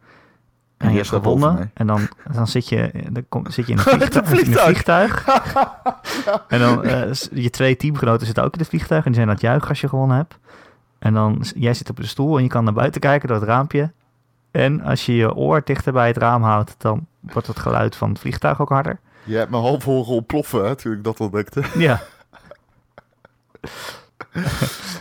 [0.82, 1.72] en, je je hebt gewonnen.
[1.74, 3.84] En dan, dan zit, je, dan kom, zit je in een
[4.26, 4.30] vliegtuig.
[4.32, 5.26] in een vliegtuig.
[6.48, 9.34] En dan eh, je twee teamgenoten zitten ook in het vliegtuig en die zijn aan
[9.34, 10.40] het juichen als je gewonnen hebt.
[11.00, 13.48] En dan, jij zit op de stoel en je kan naar buiten kijken door het
[13.48, 13.92] raampje.
[14.52, 18.10] En als je je oor dichter bij het raam houdt, dan wordt het geluid van
[18.10, 19.00] het vliegtuig ook harder.
[19.24, 21.64] Je hebt me half horen ontploffen, hè, toen ik dat ontdekte.
[21.78, 22.02] Ja.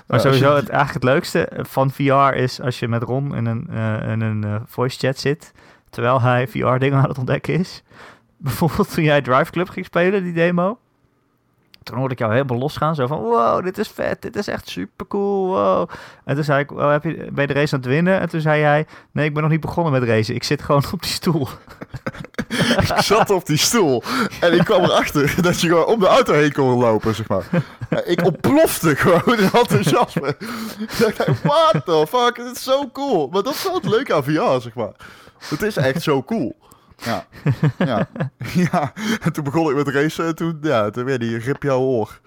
[0.06, 3.68] Maar sowieso, het, eigenlijk het leukste van VR is als je met Ron in een,
[3.70, 5.52] eh, in een eh, voice chat zit,
[5.90, 7.82] terwijl hij VR-dingen aan het ontdekken is.
[8.36, 10.78] Bijvoorbeeld toen jij Drive Club ging spelen, die demo.
[11.82, 14.68] Toen hoorde ik jou helemaal losgaan, zo van, wow, dit is vet, dit is echt
[14.68, 15.88] super cool, wow.
[16.24, 18.20] En toen zei ik, oh, heb je, ben je de race aan het winnen?
[18.20, 20.84] En toen zei jij, nee, ik ben nog niet begonnen met racen, ik zit gewoon
[20.92, 21.48] op die stoel.
[22.78, 24.02] Ik zat op die stoel
[24.40, 27.44] en ik kwam erachter dat je gewoon om de auto heen kon lopen, zeg maar.
[28.04, 30.28] Ik ontplofte gewoon in enthousiasme.
[30.78, 33.28] Ik dacht, what the fuck, dit is zo cool.
[33.28, 34.92] Maar dat is wel het leuke aan zeg maar.
[35.48, 36.56] Het is echt zo cool.
[37.04, 37.26] Ja,
[37.78, 38.08] ja,
[38.70, 38.92] ja.
[39.20, 42.20] En toen begon ik met racen en toen, ja, toen werd die rip jouw oor.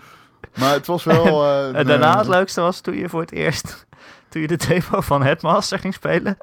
[0.59, 1.25] Maar het was wel...
[1.45, 3.85] eh, En daarna een- het leukste was toen je voor het eerst,
[4.29, 6.37] toen je de demo van Headmaster ging spelen.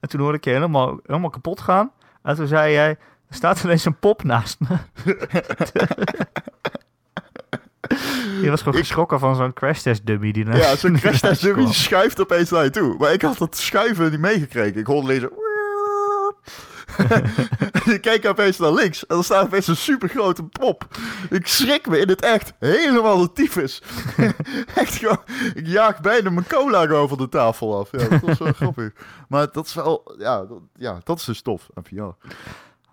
[0.00, 1.90] En toen hoorde ik je helemaal, helemaal kapot gaan.
[2.22, 2.88] En toen zei jij,
[3.28, 4.76] er staat ineens een pop naast me.
[8.42, 11.42] je was gewoon Ik- geschrokken van zo'n crash test dummy die Ja, zo'n crash test
[11.42, 12.96] dummy schuift opeens naar je toe.
[12.98, 14.80] Maar ik had dat schuiven niet meegekregen.
[14.80, 15.30] Ik hoorde lezen.
[17.92, 20.86] je kijkt opeens naar links en er staat opeens een supergrote pop.
[21.30, 23.82] Ik schrik me in het echt helemaal de tyfus.
[24.74, 25.20] echt gewoon,
[25.54, 27.92] ik jaag bijna mijn cola van de tafel af.
[27.92, 28.92] Ja, dat was wel grappig.
[29.28, 32.28] Maar dat is wel, ja, dat, ja, dat is dus tof aan VR.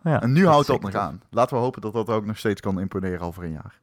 [0.10, 1.01] Ja, En nu houdt dat nog tof.
[1.01, 1.22] aan.
[1.30, 3.80] Laten we hopen dat dat ook nog steeds kan imponeren over een jaar.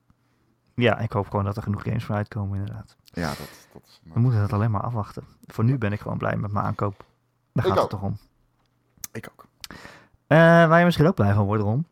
[0.74, 2.96] Ja, ik hoop gewoon dat er genoeg games voor uitkomen inderdaad.
[3.04, 4.00] Ja, dat, dat is...
[4.14, 5.24] We moeten het alleen maar afwachten.
[5.46, 7.04] Voor nu ben ik gewoon blij met mijn aankoop.
[7.52, 8.18] Daar Ik gaat het toch om.
[9.12, 9.46] Ik ook.
[10.32, 11.86] Eh, waar je misschien ook blij van wordt, Ron,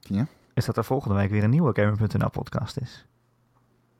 [0.00, 0.26] Ja?
[0.54, 3.06] is dat er volgende week weer een nieuwe Gamer.nl podcast is.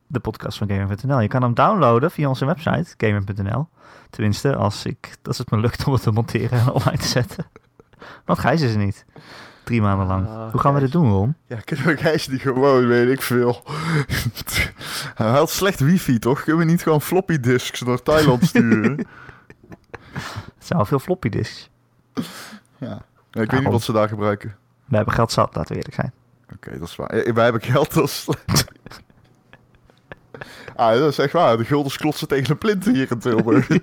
[0.07, 1.21] De podcast van Gamer.nl.
[1.21, 3.69] Je kan hem downloaden via onze website, Gamer.nl.
[4.11, 7.47] Tenminste, als, ik, als het me lukt om het te monteren en online te zetten.
[8.25, 9.05] Want Gijs is er niet.
[9.65, 10.29] Drie maanden lang.
[10.29, 11.35] Ah, Hoe gaan we dit doen, Ron?
[11.47, 13.63] Ja, kunnen we Gijs niet gewoon, weet ik veel.
[15.15, 16.43] Hij had slecht wifi, toch?
[16.43, 18.97] Kunnen we niet gewoon floppy disks naar Thailand sturen?
[20.57, 21.71] Het zijn al veel floppy disks.
[22.79, 23.03] ja.
[23.33, 24.57] Ik weet niet wat ze daar gebruiken.
[24.85, 26.13] We hebben geld zat, laten we eerlijk zijn.
[26.55, 27.09] Oké, dat is waar.
[27.09, 27.95] Eh, Wij hebben geld.
[30.77, 31.57] Ah, dat is echt waar.
[31.57, 33.69] De guldens klotsen tegen een plinten hier in Tilburg.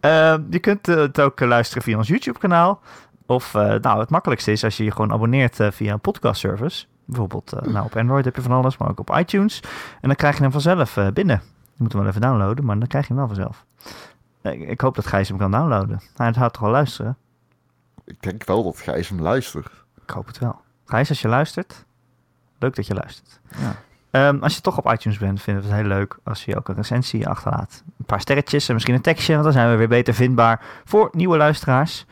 [0.00, 2.80] Eh, je kunt eh, het ook eh, luisteren via ons YouTube-kanaal.
[3.26, 6.86] Of, nou, het makkelijkste is als je je gewoon abonneert via een podcast-service.
[7.04, 9.60] Bijvoorbeeld, nou, op Android heb je van alles, maar ook op iTunes.
[10.00, 11.42] En dan krijg je hem vanzelf binnen.
[11.74, 13.64] Je moet hem wel even downloaden, maar dan krijg je hem wel vanzelf.
[14.42, 16.00] Ik, ik hoop dat Gijs hem kan downloaden.
[16.14, 17.16] Hij gaat toch wel luisteren?
[18.10, 19.84] ik denk wel dat Gijs hem luistert.
[20.02, 20.60] Ik hoop het wel.
[20.84, 21.84] Gijs, als je luistert,
[22.58, 23.40] leuk dat je luistert.
[23.58, 23.74] Ja.
[24.10, 26.68] Ehm, als je toch op iTunes bent, vinden we het heel leuk als je ook
[26.68, 27.82] een recensie achterlaat.
[27.98, 31.08] Een paar sterretjes en misschien een tekstje, want dan zijn we weer beter vindbaar voor
[31.12, 32.06] nieuwe luisteraars.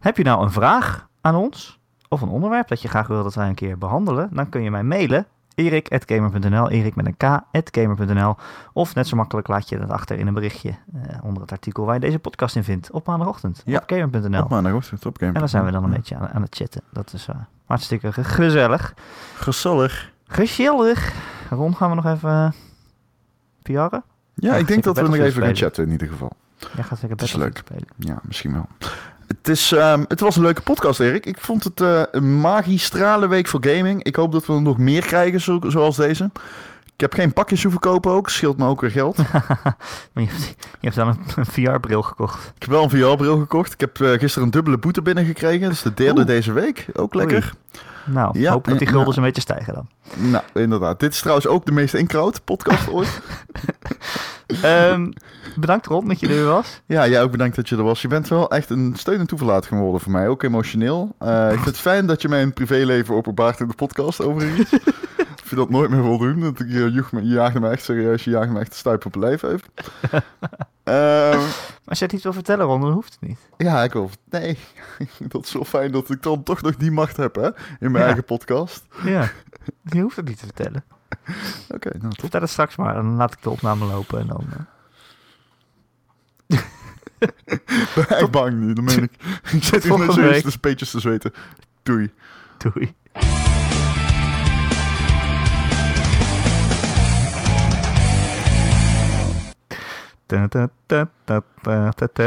[0.00, 1.78] Heb je nou een vraag aan ons
[2.08, 4.70] of een onderwerp dat je graag wil dat wij een keer behandelen, dan kun je
[4.70, 8.36] mij mailen Erik.gamer.nl, Erik met een k.gamer.nl.
[8.72, 11.84] Of net zo makkelijk laat je dat achter in een berichtje eh, onder het artikel
[11.84, 12.90] waar je deze podcast in vindt.
[12.90, 13.76] Op maandagochtend Ja.
[13.78, 14.42] op gamer.nl.
[14.42, 15.32] Op maandagochtend op Game.
[15.32, 16.82] En dan zijn we dan een beetje aan, aan het chatten.
[16.92, 17.34] Dat is eh,
[17.66, 18.94] hartstikke ge- gezellig.
[19.34, 20.12] Gezellig.
[20.26, 21.12] Gezellig.
[21.50, 22.48] Ron, gaan we nog even uh,
[23.62, 23.74] PR'en?
[23.74, 24.02] Ja,
[24.34, 26.30] Ja, ik denk dat we nog even gaan chatten in ieder geval.
[26.74, 27.86] Jij gaat zeker is Battlefield spelen.
[27.96, 28.66] Ja, misschien wel.
[29.26, 31.26] Het, is, ehm, het was een leuke podcast, Erik.
[31.26, 34.02] Ik vond het eh, een magistrale week voor gaming.
[34.04, 36.30] Ik hoop dat we er nog meer krijgen, zo- zoals deze.
[36.94, 38.30] Ik heb geen pakjes hoeven kopen ook.
[38.30, 39.16] Scheelt me ook weer geld.
[40.14, 42.46] Je, hebt- je hebt dan een, een VR-bril gekocht.
[42.54, 43.72] Ik heb wel een VR-bril gekocht.
[43.72, 45.60] Ik heb eh, gisteren een dubbele boete binnengekregen.
[45.60, 46.26] Dat is de derde Oeh.
[46.26, 46.86] deze week.
[46.94, 47.52] Ook lekker.
[48.06, 49.88] Nou, Ja, hoop dat die ja, guldens een beetje stijgen dan.
[50.30, 51.00] Nou, inderdaad.
[51.00, 53.20] Dit is trouwens ook de meest inkraut podcast ooit.
[54.62, 55.10] Ehm,
[55.56, 56.80] bedankt Ron dat je er was.
[56.86, 58.02] Ja, jij ook bedankt dat je er was.
[58.02, 61.14] Je bent wel echt een steun en toeverlaat geworden voor mij, ook emotioneel.
[61.18, 64.72] Eh, ik vind het fijn dat je mijn privéleven openbaart in de podcast overigens.
[64.72, 66.40] ik vind dat nooit meer wil doen.
[66.40, 69.16] Dat ik, je, je jaagde me echt serieus, je jaagde me echt de stuip op
[69.16, 69.68] mijn lijf even.
[70.84, 71.34] Maar
[71.84, 73.38] als jij het iets wil vertellen Ron, dan hoeft het niet.
[73.56, 74.10] ja, ik wil...
[74.30, 74.58] Nee,
[75.28, 77.46] dat is wel fijn dat ik dan toch nog die macht heb, hè?
[77.46, 78.04] In mijn Ja.
[78.04, 78.84] eigen podcast.
[79.04, 79.30] Ja,
[79.82, 80.84] je hoeft het niet te vertellen.
[81.74, 82.20] Oké, nou top.
[82.20, 84.44] Vertel het straks maar, dan laat ik de opname lopen en dan...
[84.50, 84.58] eh,
[87.44, 89.12] Ik ben echt bang nu, dat meen ik.
[89.52, 89.84] ik zit
[90.32, 90.44] week.
[90.44, 91.32] de speetjes te zweten.
[91.82, 92.12] Doei.
[92.58, 92.94] Doei.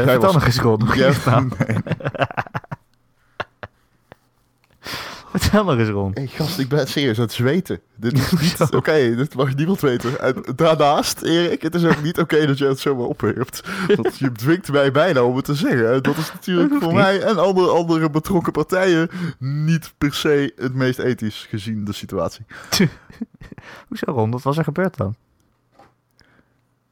[0.04, 0.58] Vertel nog eens
[0.94, 1.48] Jij- nou?
[1.66, 1.76] Nee.
[5.38, 6.10] Vertel nog eens Ron.
[6.14, 7.80] Hey gast, ik ben serieus aan het zweten.
[7.96, 10.20] Dit is niet oké, dit mag niemand weten.
[10.20, 13.62] En daarnaast, Erik, het is ook niet oké dat je het zomaar opwerpt.
[13.96, 15.92] Want je dwingt mij bijna om het te zeggen.
[15.92, 17.00] En Dat is natuurlijk Dat voor niet.
[17.00, 19.08] mij en andere, andere betrokken partijen
[19.38, 22.44] niet per se het meest ethisch gezien de situatie.
[23.88, 25.14] Hoezo Ron, wat was er gebeurd dan?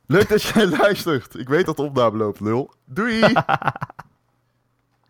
[0.06, 1.38] Leuk dat jij luistert.
[1.38, 2.70] Ik weet dat de opname loopt, lul.
[2.84, 3.20] Doei!